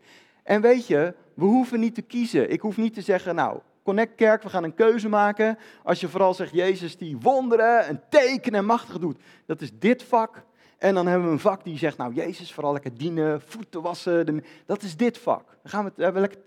En 0.46 0.60
weet 0.60 0.86
je, 0.86 1.14
we 1.34 1.44
hoeven 1.44 1.80
niet 1.80 1.94
te 1.94 2.02
kiezen. 2.02 2.50
Ik 2.50 2.60
hoef 2.60 2.76
niet 2.76 2.94
te 2.94 3.00
zeggen, 3.00 3.34
nou, 3.34 3.58
Connect 3.82 4.14
Kerk, 4.14 4.42
we 4.42 4.48
gaan 4.48 4.64
een 4.64 4.74
keuze 4.74 5.08
maken. 5.08 5.58
Als 5.82 6.00
je 6.00 6.08
vooral 6.08 6.34
zegt, 6.34 6.52
Jezus 6.52 6.96
die 6.96 7.16
wonderen 7.18 7.86
en 7.86 8.02
tekenen 8.08 8.60
en 8.60 8.66
machtig 8.66 8.98
doet. 8.98 9.18
Dat 9.46 9.60
is 9.60 9.70
dit 9.78 10.02
vak. 10.02 10.44
En 10.78 10.94
dan 10.94 11.06
hebben 11.06 11.26
we 11.26 11.32
een 11.32 11.38
vak 11.38 11.64
die 11.64 11.78
zegt, 11.78 11.96
nou 11.96 12.14
Jezus, 12.14 12.52
vooral 12.52 12.72
lekker 12.72 12.98
dienen, 12.98 13.40
voeten 13.40 13.82
wassen. 13.82 14.44
Dat 14.66 14.82
is 14.82 14.96
dit 14.96 15.18
vak. 15.18 15.46
Dan 15.62 15.70
gaan 15.70 15.84
we 15.84 16.02
het, 16.02 16.14
lekker... 16.14 16.40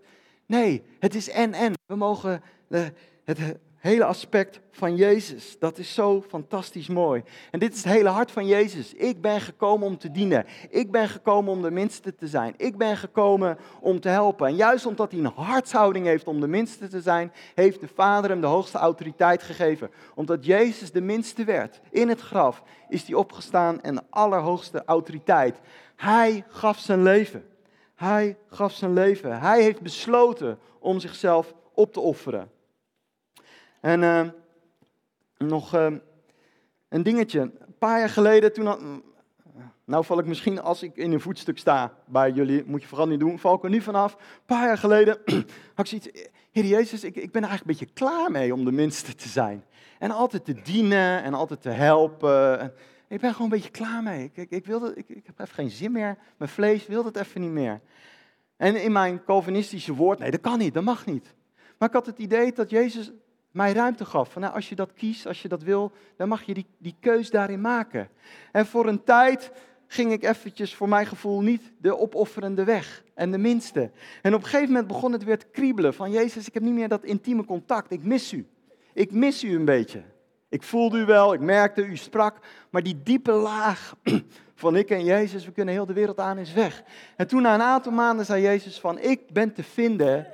Nee, 0.46 0.84
het 1.00 1.16
is 1.16 1.30
en 1.30 1.54
en. 1.54 1.74
We 1.86 1.96
mogen 1.96 2.42
het 3.24 3.40
hele 3.80 4.04
aspect 4.04 4.60
van 4.72 4.96
Jezus. 4.96 5.60
Dat 5.60 5.78
is 5.78 5.94
zo 5.94 6.22
fantastisch 6.22 6.88
mooi. 6.88 7.24
En 7.52 7.60
dit 7.60 7.74
is 7.74 7.84
het 7.84 7.94
hele 7.94 8.10
hart 8.10 8.32
van 8.32 8.46
Jezus. 8.46 8.94
Ik 8.94 9.22
ben 9.22 9.42
gekomen 9.42 9.88
om 9.88 9.98
te 9.98 10.12
dienen. 10.12 10.46
Ik 10.70 10.92
ben 10.92 11.10
gekomen 11.10 11.52
om 11.52 11.62
de 11.62 11.72
minste 11.72 12.16
te 12.16 12.28
zijn. 12.28 12.54
Ik 12.58 12.78
ben 12.78 12.98
gekomen 12.98 13.58
om 13.82 14.00
te 14.00 14.10
helpen. 14.10 14.48
En 14.48 14.56
juist 14.56 14.86
omdat 14.86 15.12
hij 15.12 15.20
een 15.20 15.32
hartshouding 15.36 16.06
heeft 16.06 16.28
om 16.28 16.40
de 16.40 16.48
minste 16.48 16.88
te 16.88 17.02
zijn, 17.02 17.32
heeft 17.56 17.80
de 17.80 17.88
Vader 17.88 18.30
hem 18.30 18.42
de 18.42 18.48
hoogste 18.48 18.78
autoriteit 18.78 19.44
gegeven. 19.44 19.92
Omdat 20.16 20.46
Jezus 20.46 20.92
de 20.92 21.02
minste 21.02 21.44
werd 21.44 21.80
in 21.90 22.10
het 22.10 22.22
graf, 22.22 22.64
is 22.90 23.04
hij 23.04 23.16
opgestaan 23.16 23.82
en 23.82 23.96
de 23.96 24.04
allerhoogste 24.10 24.84
autoriteit. 24.86 25.60
Hij 25.96 26.44
gaf 26.48 26.80
zijn 26.80 27.04
leven. 27.04 27.44
Hij 27.96 28.38
gaf 28.50 28.74
zijn 28.74 28.94
leven. 28.94 29.40
Hij 29.40 29.62
heeft 29.62 29.82
besloten 29.82 30.60
om 30.80 31.00
zichzelf 31.00 31.54
op 31.74 31.94
te 31.94 32.00
offeren. 32.00 32.58
En 33.82 34.02
uh, 34.02 34.28
nog 35.38 35.76
uh, 35.76 35.88
een 36.90 37.04
dingetje. 37.04 37.40
Een 37.40 37.76
paar 37.80 38.00
jaar 38.00 38.10
geleden, 38.10 38.54
toen 38.54 39.04
nou 39.90 40.06
val 40.06 40.20
ik 40.20 40.26
misschien 40.26 40.62
als 40.62 40.84
ik 40.84 40.96
in 40.96 41.12
een 41.12 41.22
voetstuk 41.22 41.58
sta 41.58 41.94
bij 42.06 42.32
jullie, 42.32 42.64
moet 42.66 42.82
je 42.82 42.88
vooral 42.88 43.08
niet 43.08 43.20
doen, 43.20 43.40
val 43.40 43.56
ik 43.56 43.64
er 43.64 43.70
nu 43.70 43.82
vanaf. 43.82 44.14
Een 44.14 44.46
paar 44.46 44.66
jaar 44.66 44.78
geleden 44.78 45.18
had 45.76 45.92
ik 45.92 46.02
zoiets, 46.02 46.10
Heer 46.52 46.66
Jezus, 46.66 47.04
ik, 47.04 47.16
ik 47.16 47.32
ben 47.32 47.44
er 47.44 47.50
eigenlijk 47.50 47.80
een 47.80 47.86
beetje 47.86 48.06
klaar 48.06 48.32
mee 48.32 48.54
om 48.54 48.66
de 48.66 48.72
minste 48.72 49.16
te 49.16 49.28
zijn. 49.28 49.66
En 50.00 50.12
altijd 50.12 50.46
te 50.46 50.62
dienen 50.64 51.24
en 51.24 51.34
altijd 51.34 51.62
te 51.62 51.70
helpen. 51.70 52.74
ik 53.08 53.20
ben 53.20 53.32
gewoon 53.32 53.52
een 53.52 53.58
beetje 53.58 53.72
klaar 53.72 54.04
mee. 54.04 54.24
Ik, 54.24 54.38
ik, 54.38 54.50
ik, 54.50 54.66
wilde, 54.66 54.94
ik, 54.96 55.10
ik 55.10 55.26
heb 55.26 55.40
even 55.40 55.54
geen 55.54 55.70
zin 55.70 55.92
meer. 55.92 56.18
Mijn 56.38 56.52
vlees 56.52 56.88
wil 56.88 57.06
het 57.06 57.16
even 57.16 57.42
niet 57.42 57.52
meer. 57.52 57.82
En 58.58 58.84
in 58.84 58.92
mijn 58.92 59.24
Calvinistische 59.24 59.94
woord, 59.94 60.20
nee, 60.20 60.32
dat 60.32 60.42
kan 60.42 60.58
niet, 60.58 60.74
dat 60.74 60.84
mag 60.84 61.06
niet. 61.06 61.34
Maar 61.78 61.88
ik 61.88 61.94
had 61.94 62.06
het 62.06 62.18
idee 62.18 62.52
dat 62.52 62.70
Jezus 62.70 63.12
mij 63.52 63.74
ruimte 63.74 64.06
gaf. 64.06 64.32
Van, 64.32 64.42
nou, 64.42 64.54
als 64.54 64.70
je 64.70 64.76
dat 64.76 64.94
kiest, 64.94 65.28
als 65.28 65.42
je 65.42 65.48
dat 65.48 65.64
wil, 65.64 65.92
dan 66.18 66.28
mag 66.28 66.44
je 66.44 66.54
die, 66.54 66.66
die 66.78 66.96
keus 67.00 67.30
daarin 67.30 67.62
maken. 67.62 68.10
En 68.52 68.66
voor 68.66 68.88
een 68.88 69.04
tijd 69.04 69.52
ging 69.88 70.12
ik 70.12 70.24
eventjes, 70.24 70.76
voor 70.76 70.90
mijn 70.90 71.06
gevoel, 71.06 71.42
niet 71.42 71.72
de 71.78 71.98
opofferende 71.98 72.64
weg. 72.64 73.04
En 73.14 73.32
de 73.32 73.38
minste. 73.38 73.92
En 74.22 74.34
op 74.34 74.40
een 74.40 74.48
gegeven 74.48 74.68
moment 74.68 74.88
begon 74.88 75.12
het 75.12 75.24
weer 75.24 75.40
te 75.40 75.48
kriebelen. 75.52 75.94
Van, 75.94 76.12
Jezus, 76.12 76.48
ik 76.48 76.54
heb 76.54 76.64
niet 76.64 76.74
meer 76.74 76.88
dat 76.88 77.04
intieme 77.04 77.46
contact. 77.46 77.92
Ik 77.92 78.04
mis 78.04 78.34
u. 78.34 78.48
Ik 78.94 79.12
mis 79.12 79.44
u 79.44 79.56
een 79.56 79.66
beetje. 79.66 80.04
Ik 80.50 80.64
voelde 80.64 80.98
u 80.98 81.06
wel, 81.06 81.34
ik 81.34 81.40
merkte, 81.40 81.86
u 81.86 81.98
sprak. 81.98 82.38
Maar 82.70 82.84
die 82.84 83.04
diepe 83.04 83.32
laag 83.32 83.96
van 84.56 84.76
ik 84.76 84.90
en 84.90 85.04
Jezus, 85.04 85.46
we 85.46 85.52
kunnen 85.52 85.74
heel 85.74 85.86
de 85.86 85.94
wereld 85.94 86.20
aan, 86.20 86.38
is 86.38 86.54
weg. 86.54 86.84
En 87.16 87.28
toen 87.28 87.42
na 87.42 87.54
een 87.54 87.62
aantal 87.62 87.92
maanden 87.92 88.26
zei 88.26 88.42
Jezus 88.42 88.80
van, 88.80 89.00
ik 89.00 89.34
ben 89.34 89.54
te 89.54 89.64
vinden 89.64 90.28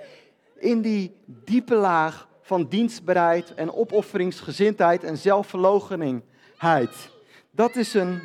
in 0.55 0.81
die 0.81 1.15
diepe 1.25 1.75
laag 1.75 2.27
van 2.45 2.67
dienstbereid 2.67 3.53
en 3.53 3.73
opofferingsgezindheid 3.73 5.03
en 5.03 5.17
zelfverloochening,heid. 5.17 7.09
Dat 7.51 7.75
is 7.75 7.93
een. 7.93 8.21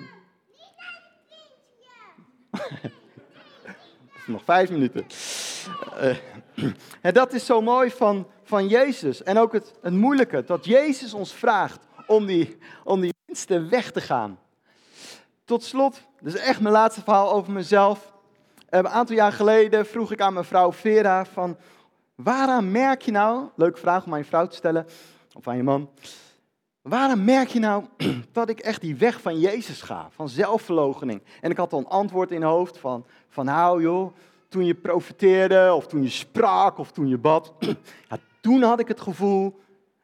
Nog 4.27 4.45
vijf 4.45 4.71
minuten. 4.71 5.07
Uh, 5.95 6.17
en 7.01 7.15
dat 7.15 7.33
is 7.33 7.47
zo 7.47 7.63
mooi 7.63 7.91
van, 7.91 8.27
van 8.43 8.69
Jezus. 8.69 9.23
En 9.23 9.39
ook 9.39 9.53
het, 9.53 9.75
het 9.83 9.93
moeilijke, 9.93 10.45
dat 10.45 10.65
Jezus 10.65 11.15
ons 11.15 11.33
vraagt 11.33 11.81
om 12.07 12.27
die, 12.27 12.59
om 12.85 13.01
die 13.01 13.15
weg 13.69 13.91
te 13.91 14.01
gaan. 14.01 14.39
Tot 15.45 15.65
slot, 15.65 16.01
dus 16.21 16.35
echt 16.35 16.61
mijn 16.61 16.75
laatste 16.75 17.03
verhaal 17.03 17.33
over 17.33 17.53
mezelf. 17.53 18.13
Een 18.69 18.89
aantal 18.89 19.17
jaar 19.17 19.33
geleden 19.33 19.87
vroeg 19.87 20.13
ik 20.13 20.21
aan 20.21 20.33
mijn 20.33 20.45
vrouw 20.45 20.73
Vera 20.73 21.25
van 21.25 21.57
Waaraan 22.23 22.71
merk 22.71 23.03
je 23.03 23.11
nou, 23.11 23.49
leuke 23.55 23.79
vraag 23.79 24.05
om 24.05 24.13
aan 24.13 24.19
je 24.19 24.25
vrouw 24.25 24.47
te 24.47 24.57
stellen, 24.57 24.87
of 25.35 25.49
aan 25.49 25.57
je 25.57 25.63
man. 25.63 25.91
Waaraan 26.83 27.25
merk 27.25 27.49
je 27.49 27.59
nou 27.59 27.85
dat 28.33 28.49
ik 28.49 28.61
echt 28.61 28.81
die 28.81 28.97
weg 28.97 29.21
van 29.21 29.39
Jezus 29.39 29.83
ga, 29.83 30.09
van 30.11 30.29
zelfverloochening? 30.29 31.23
En 31.41 31.51
ik 31.51 31.57
had 31.57 31.73
al 31.73 31.79
een 31.79 31.87
antwoord 31.87 32.31
in 32.31 32.43
hoofd 32.43 32.79
van, 32.79 33.07
van 33.29 33.45
nou 33.45 33.83
joh, 33.83 34.17
toen 34.49 34.65
je 34.65 34.75
profiteerde, 34.75 35.73
of 35.75 35.87
toen 35.87 36.03
je 36.03 36.09
sprak, 36.09 36.79
of 36.79 36.93
toen 36.93 37.09
je 37.09 37.19
bad. 37.19 37.53
Ja, 38.09 38.19
toen 38.41 38.63
had 38.63 38.81
ik 38.81 38.89
het 38.89 39.01
gevoel, 39.01 39.61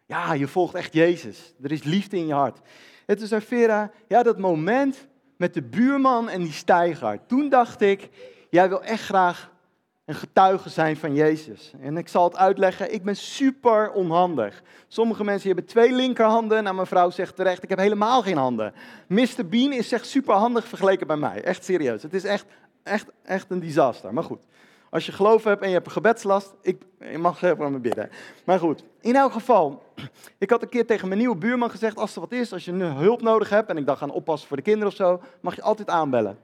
ja, 0.07 0.33
je 0.33 0.48
volgt 0.48 0.74
echt 0.74 0.92
Jezus. 0.92 1.55
Er 1.62 1.72
is 1.72 1.83
liefde 1.83 2.16
in 2.16 2.26
je 2.26 2.33
hart. 2.33 2.61
Het 3.07 3.20
is 3.20 3.33
Vera, 3.44 3.90
ja, 4.09 4.22
dat 4.22 4.38
moment 4.38 5.07
met 5.37 5.55
de 5.55 5.62
buurman 5.62 6.29
en 6.29 6.42
die 6.42 6.52
stijger. 6.52 7.26
Toen 7.26 7.48
dacht 7.48 7.81
ik, 7.81 8.09
jij 8.50 8.68
wil 8.68 8.83
echt 8.83 9.05
graag 9.05 9.50
een 10.07 10.14
getuige 10.14 10.69
zijn 10.69 10.97
van 10.97 11.14
Jezus. 11.14 11.73
En 11.81 11.97
ik 11.97 12.09
zal 12.09 12.25
het 12.25 12.37
uitleggen, 12.37 12.92
ik 12.92 13.05
ben 13.05 13.16
super 13.16 13.92
onhandig. 13.92 14.62
Sommige 14.88 15.25
mensen 15.25 15.47
hebben 15.47 15.66
twee 15.66 15.92
linkerhanden. 15.92 16.62
Nou, 16.62 16.75
mijn 16.75 16.87
vrouw 16.87 17.11
zegt 17.11 17.37
terecht, 17.37 17.62
ik 17.62 17.69
heb 17.69 17.79
helemaal 17.79 18.23
geen 18.23 18.37
handen. 18.37 18.73
Mr. 19.07 19.47
Bean 19.49 19.73
is 19.73 19.92
echt 19.92 20.07
super 20.07 20.35
handig 20.35 20.64
vergeleken 20.64 21.07
bij 21.07 21.16
mij. 21.16 21.42
Echt 21.42 21.64
serieus. 21.64 22.03
Het 22.03 22.14
is 22.14 22.25
echt, 22.25 22.47
echt, 22.83 23.07
echt 23.23 23.51
een 23.51 23.61
disaster. 23.61 24.12
Maar 24.12 24.25
goed, 24.25 24.42
als 24.90 25.07
je 25.07 25.12
geloof 25.12 25.45
hebt 25.45 25.62
en 25.62 25.69
je 25.69 25.75
hebt 25.75 25.87
een 25.87 25.92
gebedslast, 25.92 26.55
ik, 26.62 26.83
je 26.99 27.19
mag 27.19 27.38
voor 27.38 27.71
me 27.71 27.79
bidden. 27.79 28.11
Maar 28.45 28.59
goed, 28.59 28.85
in 29.01 29.16
elk 29.16 29.33
geval, 29.33 29.83
ik 30.38 30.51
had 30.51 30.62
een 30.62 30.69
keer 30.69 30.87
tegen 30.87 31.09
mijn 31.09 31.21
nieuwe 31.21 31.37
buurman 31.37 31.71
gezegd, 31.71 31.97
als 31.97 32.14
er 32.14 32.21
wat 32.21 32.33
is, 32.33 32.53
als 32.53 32.64
je 32.64 32.73
hulp 32.73 33.23
nodig 33.23 33.49
hebt, 33.49 33.71
en 33.71 33.77
ik 33.77 33.87
dacht 33.87 34.03
aan 34.03 34.11
oppassen 34.11 34.49
voor 34.49 34.57
de 34.57 34.62
kinderen 34.62 34.88
of 34.88 34.95
zo, 34.95 35.21
mag 35.40 35.57
je 35.57 35.62
altijd 35.62 35.88
aanbellen. 35.88 36.38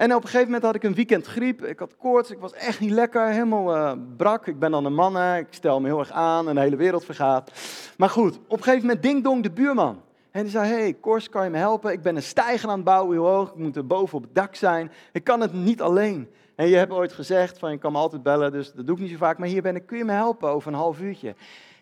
En 0.00 0.14
op 0.14 0.22
een 0.22 0.28
gegeven 0.28 0.46
moment 0.46 0.62
had 0.62 0.74
ik 0.74 0.82
een 0.82 0.94
weekend 0.94 1.26
griep. 1.26 1.64
Ik 1.64 1.78
had 1.78 1.96
koorts, 1.96 2.30
ik 2.30 2.38
was 2.38 2.52
echt 2.52 2.80
niet 2.80 2.90
lekker, 2.90 3.26
helemaal 3.26 3.76
uh, 3.76 3.92
brak. 4.16 4.46
Ik 4.46 4.58
ben 4.58 4.70
dan 4.70 4.84
een 4.84 4.94
man, 4.94 5.36
ik 5.36 5.46
stel 5.50 5.80
me 5.80 5.86
heel 5.86 5.98
erg 5.98 6.10
aan 6.10 6.48
en 6.48 6.54
de 6.54 6.60
hele 6.60 6.76
wereld 6.76 7.04
vergaat. 7.04 7.50
Maar 7.96 8.08
goed, 8.08 8.36
op 8.46 8.56
een 8.56 8.62
gegeven 8.62 8.86
moment 8.86 9.02
ding 9.02 9.24
dong 9.24 9.42
de 9.42 9.50
buurman. 9.50 10.02
En 10.30 10.42
die 10.42 10.50
zei, 10.50 10.72
hey 10.72 10.92
Kors, 10.92 11.28
kan 11.28 11.44
je 11.44 11.50
me 11.50 11.56
helpen? 11.56 11.92
Ik 11.92 12.02
ben 12.02 12.16
een 12.16 12.22
stijger 12.22 12.68
aan 12.68 12.74
het 12.74 12.84
bouwen, 12.84 13.12
heel 13.12 13.26
hoog. 13.26 13.48
Ik 13.48 13.56
moet 13.56 13.76
er 13.76 13.86
boven 13.86 14.16
op 14.16 14.22
het 14.22 14.34
dak 14.34 14.54
zijn. 14.54 14.92
Ik 15.12 15.24
kan 15.24 15.40
het 15.40 15.52
niet 15.52 15.82
alleen. 15.82 16.30
En 16.54 16.66
je 16.66 16.76
hebt 16.76 16.92
ooit 16.92 17.12
gezegd, 17.12 17.58
van 17.58 17.70
je 17.70 17.78
kan 17.78 17.92
me 17.92 17.98
altijd 17.98 18.22
bellen, 18.22 18.52
dus 18.52 18.72
dat 18.72 18.86
doe 18.86 18.96
ik 18.96 19.02
niet 19.02 19.10
zo 19.10 19.16
vaak. 19.16 19.38
Maar 19.38 19.48
hier 19.48 19.62
ben 19.62 19.76
ik, 19.76 19.86
kun 19.86 19.98
je 19.98 20.04
me 20.04 20.12
helpen 20.12 20.48
over 20.48 20.68
een 20.68 20.78
half 20.78 21.00
uurtje? 21.00 21.34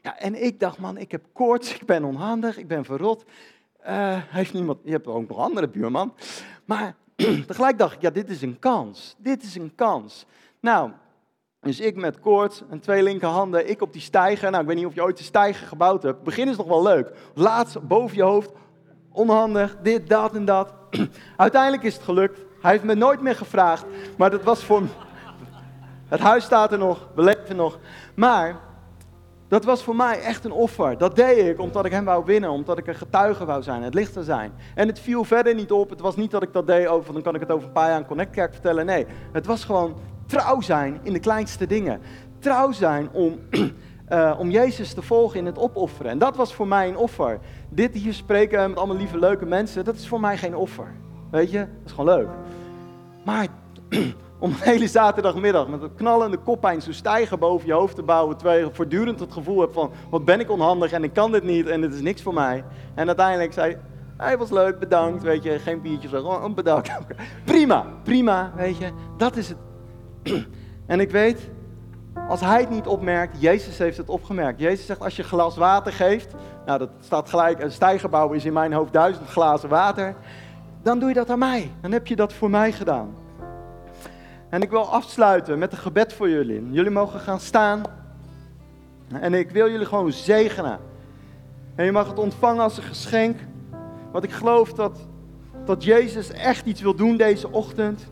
Ja, 0.02 0.18
en 0.18 0.44
ik 0.44 0.61
dacht, 0.61 0.78
man, 0.78 0.96
ik 0.96 1.11
heb 1.11 1.24
koorts, 1.33 1.74
ik 1.74 1.87
ben 1.87 2.04
onhandig, 2.04 2.59
ik 2.59 2.68
ben 2.68 2.85
verrot. 2.85 3.24
Uh, 3.88 4.16
heeft 4.28 4.52
niemand, 4.52 4.78
je 4.85 4.90
hebt 4.90 5.07
ook 5.07 5.28
nog 5.28 5.38
andere 5.38 5.68
buurman. 5.68 6.14
Maar 6.64 6.94
tegelijk 7.46 7.78
dacht 7.78 7.94
ik, 7.94 8.00
ja, 8.00 8.11
dit 8.11 8.31
is 8.31 8.42
een 8.42 8.59
kans. 8.59 9.14
Dit 9.18 9.42
is 9.42 9.54
een 9.54 9.72
kans. 9.74 10.26
Nou, 10.61 10.90
dus 11.61 11.81
ik 11.81 11.96
met 11.96 12.20
koorts 12.20 12.62
en 12.70 12.81
twee 12.81 13.02
linkerhanden, 13.02 13.70
ik 13.70 13.83
op 13.83 13.92
die 13.92 14.02
stijger. 14.02 14.50
Nou, 14.50 14.62
ik 14.62 14.68
weet 14.68 14.76
niet 14.76 14.87
of 14.87 14.94
je 14.94 15.02
ooit 15.02 15.16
de 15.16 15.22
stijger 15.24 15.66
gebouwd 15.66 16.02
hebt. 16.02 16.22
Begin 16.22 16.48
is 16.48 16.57
nog 16.57 16.66
wel 16.66 16.83
leuk. 16.83 17.11
Laatst 17.35 17.81
boven 17.81 18.16
je 18.16 18.22
hoofd, 18.22 18.50
onhandig, 19.12 19.76
dit, 19.83 20.09
dat 20.09 20.35
en 20.35 20.44
dat. 20.44 20.74
Uiteindelijk 21.37 21.83
is 21.83 21.94
het 21.94 22.02
gelukt. 22.02 22.38
Hij 22.61 22.70
heeft 22.70 22.85
me 22.85 22.94
nooit 22.94 23.20
meer 23.20 23.37
gevraagd, 23.37 23.85
maar 24.16 24.31
dat 24.31 24.42
was 24.42 24.64
voor... 24.64 24.83
Het 26.09 26.20
huis 26.20 26.44
staat 26.44 26.72
er 26.72 26.78
nog, 26.78 27.09
we 27.14 27.22
leven 27.22 27.57
nog. 27.57 27.78
Maar 28.14 28.61
dat 29.48 29.64
was 29.64 29.82
voor 29.82 29.96
mij 29.96 30.20
echt 30.20 30.44
een 30.44 30.52
offer. 30.52 30.98
Dat 30.98 31.16
deed 31.16 31.46
ik 31.46 31.61
omdat 31.61 31.84
ik 31.84 31.92
hem 31.92 32.04
wou 32.04 32.24
winnen, 32.24 32.50
omdat 32.50 32.78
ik 32.78 32.87
een 32.87 32.94
getuige 32.94 33.44
wou 33.44 33.62
zijn, 33.62 33.82
het 33.82 33.94
licht 33.94 34.12
te 34.12 34.22
zijn. 34.24 34.52
En 34.74 34.88
het 34.88 35.00
viel 35.00 35.24
verder 35.24 35.54
niet 35.54 35.72
op. 35.72 35.90
Het 35.90 36.00
was 36.00 36.16
niet 36.16 36.30
dat 36.30 36.42
ik 36.42 36.52
dat 36.52 36.66
deed 36.66 36.87
over, 36.87 37.12
dan 37.12 37.22
kan 37.22 37.34
ik 37.34 37.40
het 37.40 37.50
over 37.50 37.66
een 37.66 37.72
paar 37.72 37.88
jaar 37.88 37.96
aan 37.96 38.06
Connect 38.06 38.30
Kerk 38.30 38.52
vertellen. 38.52 38.87
Nee, 38.87 39.06
het 39.32 39.46
was 39.46 39.64
gewoon 39.64 39.96
trouw 40.26 40.61
zijn 40.61 41.00
in 41.02 41.12
de 41.12 41.18
kleinste 41.18 41.66
dingen. 41.66 42.00
trouw 42.38 42.72
zijn 42.72 43.08
om, 43.12 43.38
uh, 44.11 44.37
om 44.40 44.50
Jezus 44.50 44.94
te 44.94 45.02
volgen 45.02 45.38
in 45.38 45.46
het 45.46 45.58
opofferen. 45.58 46.11
En 46.11 46.18
dat 46.18 46.37
was 46.37 46.54
voor 46.54 46.68
mij 46.68 46.88
een 46.88 46.96
offer. 46.96 47.38
Dit 47.68 47.94
hier 47.94 48.14
spreken 48.14 48.68
met 48.68 48.78
allemaal 48.78 48.96
lieve, 48.96 49.18
leuke 49.18 49.46
mensen, 49.46 49.84
dat 49.84 49.94
is 49.94 50.08
voor 50.08 50.20
mij 50.20 50.37
geen 50.37 50.56
offer. 50.56 50.92
Weet 51.30 51.50
je, 51.50 51.58
dat 51.58 51.84
is 51.84 51.92
gewoon 51.92 52.14
leuk. 52.16 52.28
Maar 53.24 53.46
om 54.38 54.51
een 54.51 54.57
hele 54.61 54.88
zaterdagmiddag 54.88 55.68
met 55.68 55.83
een 55.83 55.94
knallende 55.94 56.37
koppijn 56.37 56.83
zo 56.83 56.92
stijgen 56.92 57.38
boven 57.38 57.66
je 57.66 57.72
hoofd 57.72 57.94
te 57.94 58.03
bouwen, 58.03 58.37
terwijl 58.37 58.66
je 58.66 58.74
voortdurend 58.74 59.20
het 59.20 59.33
gevoel 59.33 59.61
hebt 59.61 59.74
van, 59.74 59.90
wat 60.11 60.24
ben 60.24 60.40
ik 60.40 60.51
onhandig 60.51 60.92
en 60.92 61.05
ik 61.05 61.12
kan 61.12 61.33
dit 61.33 61.42
niet 61.42 61.66
en 61.66 61.83
het 61.83 61.94
is 61.94 62.01
niks 62.01 62.22
voor 62.22 62.35
mij. 62.35 62.64
En 62.94 63.07
uiteindelijk 63.07 63.53
zei 63.53 63.77
hij 64.16 64.38
was 64.38 64.51
leuk, 64.51 64.79
bedankt, 64.79 65.22
weet 65.22 65.42
je, 65.42 65.59
geen 65.59 65.81
biertje, 65.81 66.09
gewoon 66.09 66.55
bedankt. 66.55 66.90
Prima, 67.44 67.87
prima, 68.03 68.53
weet 68.57 68.77
je, 68.77 68.90
dat 69.16 69.37
is 69.37 69.48
het. 69.48 69.59
En 70.87 71.01
ik 71.01 71.11
weet, 71.11 71.51
als 72.29 72.40
hij 72.40 72.61
het 72.61 72.70
niet 72.70 72.87
opmerkt, 72.87 73.40
Jezus 73.40 73.79
heeft 73.79 73.96
het 73.96 74.09
opgemerkt. 74.09 74.61
Jezus 74.61 74.87
zegt, 74.87 75.01
als 75.01 75.16
je 75.16 75.22
glas 75.22 75.57
water 75.57 75.92
geeft, 75.92 76.35
nou 76.66 76.79
dat 76.79 76.88
staat 77.01 77.29
gelijk, 77.29 77.62
een 77.62 77.72
stijgerbouw 77.72 78.33
is 78.33 78.44
in 78.44 78.53
mijn 78.53 78.72
hoofd 78.72 78.92
duizend 78.92 79.29
glazen 79.29 79.68
water, 79.68 80.14
dan 80.83 80.98
doe 80.98 81.09
je 81.09 81.14
dat 81.14 81.31
aan 81.31 81.38
mij. 81.38 81.70
Dan 81.81 81.92
heb 81.92 82.07
je 82.07 82.16
dat 82.16 82.33
voor 82.33 82.51
mij 82.51 82.72
gedaan. 82.72 83.14
En 84.50 84.62
ik 84.62 84.70
wil 84.70 84.92
afsluiten 84.92 85.58
met 85.58 85.72
een 85.72 85.78
gebed 85.78 86.12
voor 86.12 86.28
jullie. 86.28 86.70
Jullie 86.70 86.90
mogen 86.90 87.20
gaan 87.20 87.40
staan. 87.40 87.82
En 89.20 89.34
ik 89.34 89.50
wil 89.50 89.70
jullie 89.70 89.87
gewoon 89.87 90.12
zegenen. 90.12 90.78
En 91.74 91.84
je 91.84 91.92
mag 91.92 92.08
het 92.08 92.18
ontvangen 92.18 92.62
als 92.62 92.76
een 92.76 92.82
geschenk. 92.82 93.38
Want 94.12 94.24
ik 94.24 94.30
geloof 94.30 94.72
dat, 94.72 94.98
dat 95.64 95.84
Jezus 95.84 96.30
echt 96.30 96.66
iets 96.66 96.80
wil 96.80 96.94
doen 96.94 97.16
deze 97.16 97.50
ochtend. 97.50 98.06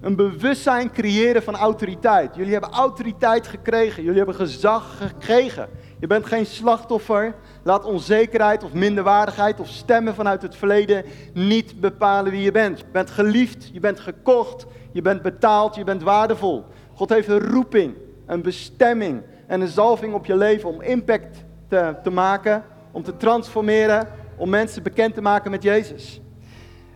Een 0.00 0.16
bewustzijn 0.16 0.92
creëren 0.92 1.42
van 1.42 1.56
autoriteit. 1.56 2.34
Jullie 2.34 2.52
hebben 2.52 2.70
autoriteit 2.70 3.46
gekregen. 3.46 4.02
Jullie 4.02 4.18
hebben 4.18 4.34
gezag 4.34 4.96
gekregen. 4.98 5.68
Je 6.00 6.06
bent 6.06 6.26
geen 6.26 6.46
slachtoffer. 6.46 7.34
Laat 7.62 7.84
onzekerheid 7.84 8.64
of 8.64 8.72
minderwaardigheid 8.72 9.60
of 9.60 9.68
stemmen 9.68 10.14
vanuit 10.14 10.42
het 10.42 10.56
verleden 10.56 11.04
niet 11.34 11.80
bepalen 11.80 12.32
wie 12.32 12.42
je 12.42 12.52
bent. 12.52 12.78
Je 12.78 12.84
bent 12.92 13.10
geliefd, 13.10 13.70
je 13.72 13.80
bent 13.80 14.00
gekocht, 14.00 14.66
je 14.92 15.02
bent 15.02 15.22
betaald, 15.22 15.74
je 15.74 15.84
bent 15.84 16.02
waardevol. 16.02 16.64
God 16.94 17.08
heeft 17.08 17.28
een 17.28 17.50
roeping, 17.50 17.94
een 18.26 18.42
bestemming 18.42 19.22
en 19.46 19.60
een 19.60 19.68
zalving 19.68 20.14
op 20.14 20.26
je 20.26 20.36
leven 20.36 20.68
om 20.68 20.82
impact 20.82 21.44
te, 21.68 21.94
te 22.02 22.10
maken, 22.10 22.64
om 22.90 23.02
te 23.02 23.16
transformeren, 23.16 24.08
om 24.36 24.48
mensen 24.48 24.82
bekend 24.82 25.14
te 25.14 25.20
maken 25.20 25.50
met 25.50 25.62
Jezus. 25.62 26.20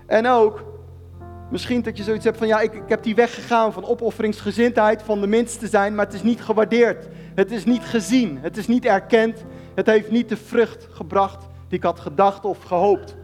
En 0.07 0.27
ook, 0.27 0.65
misschien 1.55 1.83
dat 1.83 1.97
je 1.97 2.03
zoiets 2.03 2.25
hebt 2.25 2.39
van, 2.39 2.47
ja, 2.47 2.61
ik, 2.61 2.75
ik 2.75 2.89
heb 2.89 3.03
die 3.03 3.15
weg 3.15 3.35
gegaan 3.35 3.73
van 3.73 3.85
opofferingsgezindheid, 3.85 5.03
van 5.03 5.21
de 5.21 5.27
minste 5.27 5.67
zijn, 5.67 5.95
maar 5.95 6.05
het 6.05 6.15
is 6.15 6.23
niet 6.23 6.41
gewaardeerd. 6.41 7.09
Het 7.35 7.51
is 7.51 7.65
niet 7.65 7.83
gezien, 7.83 8.39
het 8.41 8.57
is 8.57 8.67
niet 8.67 8.85
erkend, 8.85 9.45
het 9.75 9.87
heeft 9.87 10.11
niet 10.11 10.29
de 10.29 10.37
vrucht 10.37 10.87
gebracht 10.91 11.47
die 11.69 11.79
ik 11.79 11.85
had 11.85 12.01
gedacht 12.01 12.45
of 12.45 12.63
gehoopt. 12.63 13.17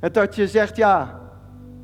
En 0.00 0.12
dat 0.12 0.34
je 0.34 0.48
zegt, 0.48 0.76
ja, 0.76 1.20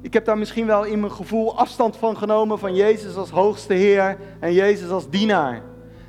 ik 0.01 0.13
heb 0.13 0.25
daar 0.25 0.39
misschien 0.39 0.67
wel 0.67 0.85
in 0.85 1.01
mijn 1.01 1.13
gevoel 1.13 1.59
afstand 1.59 1.97
van 1.97 2.17
genomen 2.17 2.59
van 2.59 2.75
Jezus 2.75 3.17
als 3.17 3.31
hoogste 3.31 3.75
Heer 3.75 4.19
en 4.41 4.53
Jezus 4.53 4.91
als 4.91 5.11
dienaar. 5.11 5.63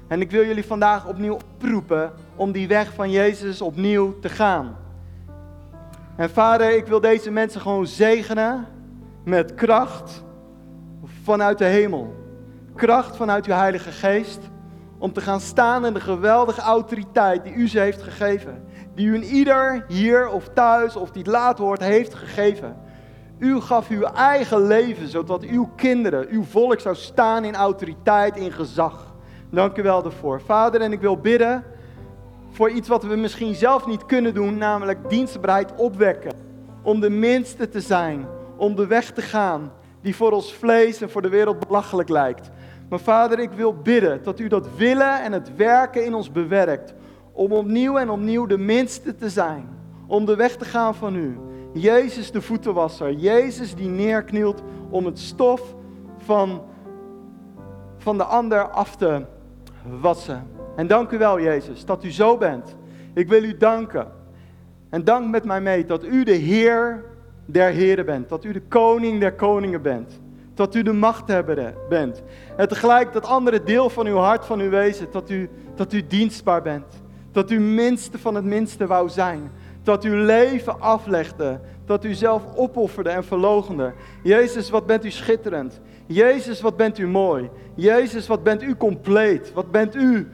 En 0.08 0.22
ik 0.22 0.32
wil 0.32 0.46
jullie 0.46 0.66
vandaag 0.66 1.08
opnieuw 1.08 1.34
oproepen 1.34 2.14
om 2.36 2.52
die 2.52 2.68
weg 2.68 2.94
van 2.94 3.12
Jezus 3.12 3.62
opnieuw 3.62 4.20
te 4.20 4.30
gaan. 4.30 4.85
En 6.16 6.30
vader, 6.30 6.72
ik 6.72 6.88
wil 6.88 7.02
deze 7.02 7.32
mensen 7.32 7.62
gewoon 7.62 7.88
zegenen 7.88 8.68
met 9.24 9.54
kracht 9.54 10.24
vanuit 11.24 11.58
de 11.58 11.66
hemel. 11.66 12.16
Kracht 12.76 13.16
vanuit 13.16 13.46
uw 13.46 13.54
Heilige 13.54 13.92
Geest 13.92 14.40
om 14.98 15.14
te 15.14 15.22
gaan 15.22 15.40
staan 15.40 15.86
in 15.86 15.94
de 15.94 16.00
geweldige 16.00 16.62
autoriteit 16.62 17.44
die 17.44 17.54
u 17.54 17.68
ze 17.68 17.80
heeft 17.80 18.02
gegeven. 18.02 18.64
Die 18.94 19.08
u 19.08 19.16
in 19.16 19.24
ieder 19.24 19.86
hier 19.88 20.30
of 20.30 20.50
thuis 20.54 20.96
of 20.96 21.12
die 21.12 21.22
het 21.22 21.32
laat 21.32 21.58
hoort 21.58 21.82
heeft 21.82 22.14
gegeven. 22.14 22.78
U 23.38 23.60
gaf 23.60 23.90
uw 23.90 24.04
eigen 24.04 24.68
leven, 24.68 25.08
zodat 25.08 25.44
uw 25.44 25.70
kinderen, 25.76 26.28
uw 26.30 26.44
volk 26.44 26.80
zou 26.80 26.96
staan 26.96 27.44
in 27.44 27.56
autoriteit, 27.56 28.38
in 28.38 28.52
gezag. 28.52 29.14
Dank 29.52 29.78
u 29.78 29.84
wel 29.84 30.02
daarvoor. 30.04 30.42
Vader, 30.42 30.82
en 30.82 30.92
ik 30.92 31.02
wil 31.02 31.18
bidden 31.18 31.64
voor 32.56 32.70
iets 32.70 32.88
wat 32.88 33.04
we 33.04 33.16
misschien 33.16 33.56
zelf 33.56 33.86
niet 33.86 34.06
kunnen 34.06 34.34
doen, 34.34 34.58
namelijk 34.58 35.10
dienstbaarheid 35.10 35.76
opwekken. 35.76 36.34
Om 36.82 37.00
de 37.00 37.10
minste 37.10 37.70
te 37.70 37.82
zijn, 37.82 38.28
om 38.58 38.76
de 38.76 38.88
weg 38.88 39.12
te 39.12 39.22
gaan 39.22 39.72
die 40.02 40.16
voor 40.16 40.32
ons 40.32 40.54
vlees 40.54 41.02
en 41.02 41.10
voor 41.10 41.22
de 41.22 41.30
wereld 41.30 41.68
belachelijk 41.68 42.10
lijkt. 42.10 42.50
Maar 42.90 43.00
vader, 43.00 43.40
ik 43.40 43.52
wil 43.52 43.74
bidden 43.82 44.24
dat 44.24 44.40
u 44.40 44.48
dat 44.48 44.76
willen 44.76 45.24
en 45.24 45.32
het 45.32 45.56
werken 45.56 46.06
in 46.06 46.14
ons 46.14 46.32
bewerkt. 46.32 46.94
Om 47.32 47.52
opnieuw 47.52 47.98
en 47.98 48.10
opnieuw 48.10 48.46
de 48.46 48.58
minste 48.58 49.16
te 49.16 49.30
zijn. 49.30 49.70
Om 50.08 50.26
de 50.26 50.36
weg 50.36 50.56
te 50.56 50.66
gaan 50.66 50.96
van 50.96 51.16
u. 51.16 51.38
Jezus 51.74 52.32
de 52.32 52.42
voetenwasser. 52.42 53.12
Jezus 53.12 53.76
die 53.76 53.90
neerknielt 53.90 54.62
om 54.90 55.06
het 55.06 55.20
stof 55.20 55.76
van, 56.18 56.62
van 57.98 58.18
de 58.18 58.24
ander 58.24 58.70
af 58.70 58.96
te 58.96 59.26
wassen. 60.02 60.55
En 60.76 60.88
dank 60.88 61.12
u 61.12 61.18
wel, 61.18 61.40
Jezus, 61.40 61.86
dat 61.86 62.04
u 62.04 62.12
zo 62.12 62.38
bent. 62.38 62.76
Ik 63.14 63.28
wil 63.28 63.44
u 63.44 63.58
danken. 63.58 64.08
En 64.90 65.04
dank 65.04 65.30
met 65.30 65.46
mij 65.46 65.62
mee 65.62 65.86
dat 65.86 66.06
u 66.06 66.24
de 66.24 66.32
Heer 66.32 67.04
der 67.46 67.70
Heren 67.70 68.06
bent. 68.06 68.30
Dat 68.30 68.44
u 68.44 68.52
de 68.52 68.62
Koning 68.62 69.20
der 69.20 69.34
Koningen 69.34 69.82
bent. 69.82 70.20
Dat 70.54 70.76
u 70.76 70.84
de 70.84 70.94
machthebber 70.94 71.74
bent. 71.90 72.24
En 72.58 72.68
tegelijk 72.68 73.14
dat 73.14 73.26
andere 73.26 73.64
deel 73.64 73.90
van 73.90 74.06
uw 74.06 74.18
hart, 74.18 74.46
van 74.46 74.60
uw 74.60 74.70
wezen, 74.70 75.08
dat 75.12 75.30
u, 75.30 75.50
dat 75.76 75.94
u 75.94 76.08
dienstbaar 76.08 76.62
bent. 76.62 77.04
Dat 77.32 77.52
u 77.52 77.60
minste 77.60 78.18
van 78.18 78.36
het 78.36 78.46
minste 78.46 78.88
wou 78.88 79.10
zijn. 79.10 79.52
Dat 79.84 80.06
u 80.06 80.16
leven 80.16 80.82
aflegde. 80.82 81.60
Dat 81.86 82.06
u 82.06 82.14
zelf 82.14 82.44
opofferde 82.56 83.10
en 83.10 83.24
verlogende. 83.24 83.94
Jezus, 84.24 84.70
wat 84.70 84.86
bent 84.86 85.06
u 85.06 85.12
schitterend. 85.12 85.82
Jezus, 86.06 86.62
wat 86.62 86.78
bent 86.78 86.98
u 86.98 87.08
mooi. 87.08 87.50
Jezus, 87.76 88.28
wat 88.28 88.44
bent 88.44 88.64
u 88.64 88.76
compleet. 88.76 89.54
Wat 89.54 89.72
bent 89.72 89.96
u 89.96 90.28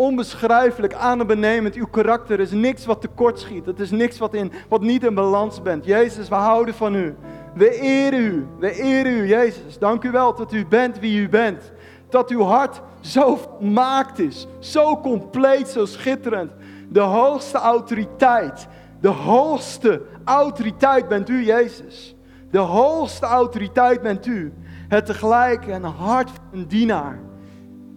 onbeschrijfelijk 0.00 0.94
adembenemend. 0.94 1.74
Uw 1.74 1.86
karakter 1.86 2.40
is 2.40 2.50
niks 2.50 2.86
wat 2.86 3.00
tekort 3.00 3.38
schiet. 3.38 3.66
Het 3.66 3.80
is 3.80 3.90
niks 3.90 4.18
wat, 4.18 4.34
in, 4.34 4.52
wat 4.68 4.80
niet 4.80 5.04
in 5.04 5.14
balans 5.14 5.62
bent. 5.62 5.84
Jezus, 5.84 6.28
we 6.28 6.34
houden 6.34 6.74
van 6.74 6.94
u. 6.94 7.14
We 7.54 7.80
eren 7.80 8.20
u. 8.20 8.46
We 8.58 8.82
eren 8.82 9.12
u, 9.12 9.26
Jezus. 9.26 9.78
Dank 9.78 10.04
u 10.04 10.10
wel 10.10 10.34
dat 10.34 10.52
u 10.52 10.66
bent 10.66 10.98
wie 10.98 11.20
u 11.20 11.28
bent. 11.28 11.72
Dat 12.08 12.30
uw 12.30 12.42
hart 12.42 12.80
zo 13.00 13.38
maakt 13.60 14.18
is. 14.18 14.46
Zo 14.58 15.00
compleet, 15.00 15.68
zo 15.68 15.84
schitterend. 15.84 16.52
De 16.88 17.00
hoogste 17.00 17.58
autoriteit. 17.58 18.66
De 19.00 19.08
hoogste 19.08 20.02
autoriteit 20.24 21.08
bent 21.08 21.28
u, 21.28 21.44
Jezus. 21.44 22.14
De 22.50 22.58
hoogste 22.58 23.26
autoriteit 23.26 24.02
bent 24.02 24.26
u. 24.26 24.52
Het 24.88 25.06
tegelijk 25.06 25.66
een 25.66 25.84
hart 25.84 26.30
van 26.30 26.44
een 26.52 26.68
dienaar. 26.68 27.29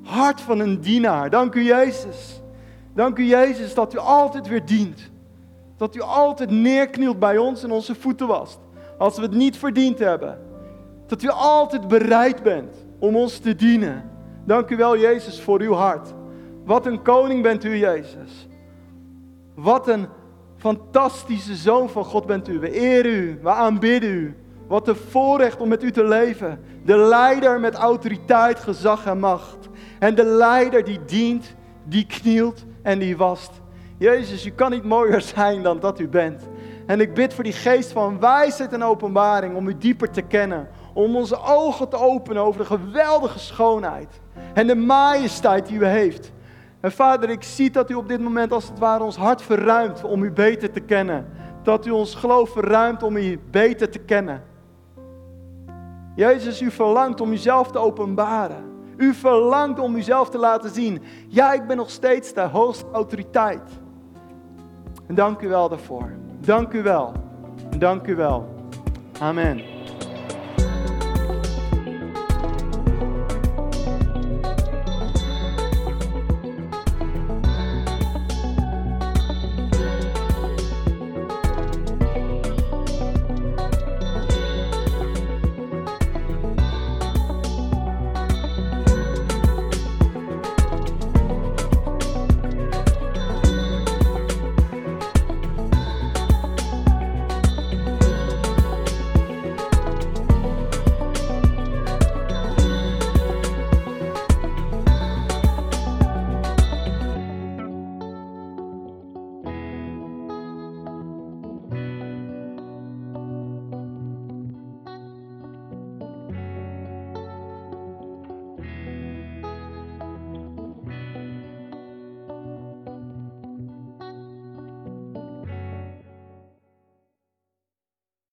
Hart 0.04 0.42
van 0.42 0.60
een 0.60 0.82
dienaar. 0.82 1.30
Dank 1.30 1.56
u, 1.56 1.64
Jezus. 1.64 2.42
Dank 2.94 3.18
u, 3.18 3.24
Jezus, 3.24 3.74
dat 3.74 3.94
u 3.94 3.98
altijd 3.98 4.48
weer 4.48 4.66
dient. 4.66 5.12
Dat 5.78 5.96
u 5.96 6.02
altijd 6.02 6.50
neerknielt 6.50 7.20
bij 7.20 7.38
ons 7.38 7.64
en 7.64 7.72
onze 7.72 7.96
voeten 7.96 8.28
wast. 8.28 8.60
Als 8.98 9.16
we 9.16 9.22
het 9.22 9.34
niet 9.34 9.58
verdiend 9.58 10.00
hebben. 10.00 10.40
Dat 11.08 11.24
u 11.24 11.30
altijd 11.30 11.88
bereid 11.88 12.44
bent 12.44 12.76
om 13.00 13.16
ons 13.16 13.38
te 13.38 13.56
dienen. 13.56 14.12
Dank 14.46 14.70
u 14.70 14.76
wel, 14.76 14.98
Jezus, 14.98 15.42
voor 15.42 15.62
uw 15.62 15.74
hart. 15.74 16.14
Wat 16.66 16.86
een 16.86 17.02
koning 17.02 17.44
bent 17.44 17.64
u, 17.64 17.78
Jezus. 17.78 18.48
Wat 19.56 19.88
een 19.88 20.08
fantastische 20.58 21.56
zoon 21.56 21.90
van 21.90 22.06
God 22.06 22.26
bent 22.26 22.48
u. 22.48 22.60
We 22.60 22.72
eren 22.72 23.12
u, 23.12 23.40
we 23.42 23.50
aanbidden 23.50 24.10
u. 24.10 24.36
Wat 24.68 24.88
een 24.88 24.96
voorrecht 24.96 25.62
om 25.62 25.68
met 25.68 25.84
u 25.84 25.92
te 25.92 26.04
leven. 26.04 26.64
De 26.86 26.98
leider 26.98 27.60
met 27.60 27.76
autoriteit, 27.76 28.60
gezag 28.60 29.06
en 29.06 29.20
macht. 29.20 29.70
En 30.04 30.16
de 30.16 30.26
leider 30.26 30.84
die 30.84 31.00
dient, 31.06 31.56
die 31.84 32.06
knielt 32.06 32.66
en 32.82 33.00
die 33.00 33.18
wast. 33.18 33.52
Jezus, 33.98 34.46
u 34.46 34.50
kan 34.50 34.72
niet 34.72 34.84
mooier 34.84 35.22
zijn 35.22 35.64
dan 35.64 35.80
dat 35.80 36.00
u 36.00 36.08
bent. 36.08 36.44
En 36.86 37.02
ik 37.02 37.14
bid 37.14 37.34
voor 37.34 37.44
die 37.44 37.54
geest 37.54 37.92
van 37.92 38.20
wijsheid 38.20 38.74
en 38.74 38.84
openbaring 38.84 39.56
om 39.56 39.68
u 39.68 39.78
dieper 39.78 40.10
te 40.10 40.22
kennen. 40.22 40.68
Om 40.94 41.16
onze 41.16 41.42
ogen 41.42 41.90
te 41.90 41.98
openen 41.98 42.44
over 42.44 42.60
de 42.62 42.66
geweldige 42.66 43.40
schoonheid 43.40 44.22
en 44.54 44.68
de 44.68 44.76
majesteit 44.76 45.68
die 45.68 45.80
u 45.80 45.86
heeft. 45.86 46.32
En 46.80 46.92
vader, 46.92 47.30
ik 47.30 47.44
zie 47.44 47.72
dat 47.72 47.90
u 47.90 47.94
op 47.94 48.08
dit 48.08 48.20
moment 48.20 48.52
als 48.52 48.68
het 48.68 48.80
ware 48.80 49.04
ons 49.04 49.18
hart 49.18 49.42
verruimt 49.42 50.04
om 50.04 50.24
u 50.24 50.32
beter 50.32 50.72
te 50.72 50.80
kennen. 50.80 51.26
Dat 51.62 51.86
u 51.86 51.90
ons 51.90 52.16
geloof 52.16 52.50
verruimt 52.50 53.04
om 53.04 53.18
u 53.18 53.40
beter 53.52 53.90
te 53.90 54.00
kennen. 54.00 54.44
Jezus, 56.16 56.62
u 56.62 56.72
verlangt 56.72 57.22
om 57.22 57.32
uzelf 57.32 57.72
te 57.72 57.80
openbaren. 57.80 58.73
U 59.04 59.14
verlangt 59.14 59.80
om 59.80 59.96
uzelf 59.96 60.30
te 60.30 60.38
laten 60.38 60.70
zien. 60.70 61.02
Ja, 61.28 61.54
ik 61.54 61.68
ben 61.68 61.78
nog 61.78 61.90
steeds 61.90 62.34
de 62.34 62.42
hoogste 62.42 62.86
autoriteit. 62.92 63.62
En 65.08 65.16
dank 65.16 65.42
u 65.42 65.48
wel 65.48 65.70
daarvoor. 65.70 66.12
Dank 66.40 66.74
u 66.74 66.84
wel. 66.84 67.14
Dank 67.78 68.08
u 68.08 68.16
wel. 68.16 68.48
Amen. 69.20 69.73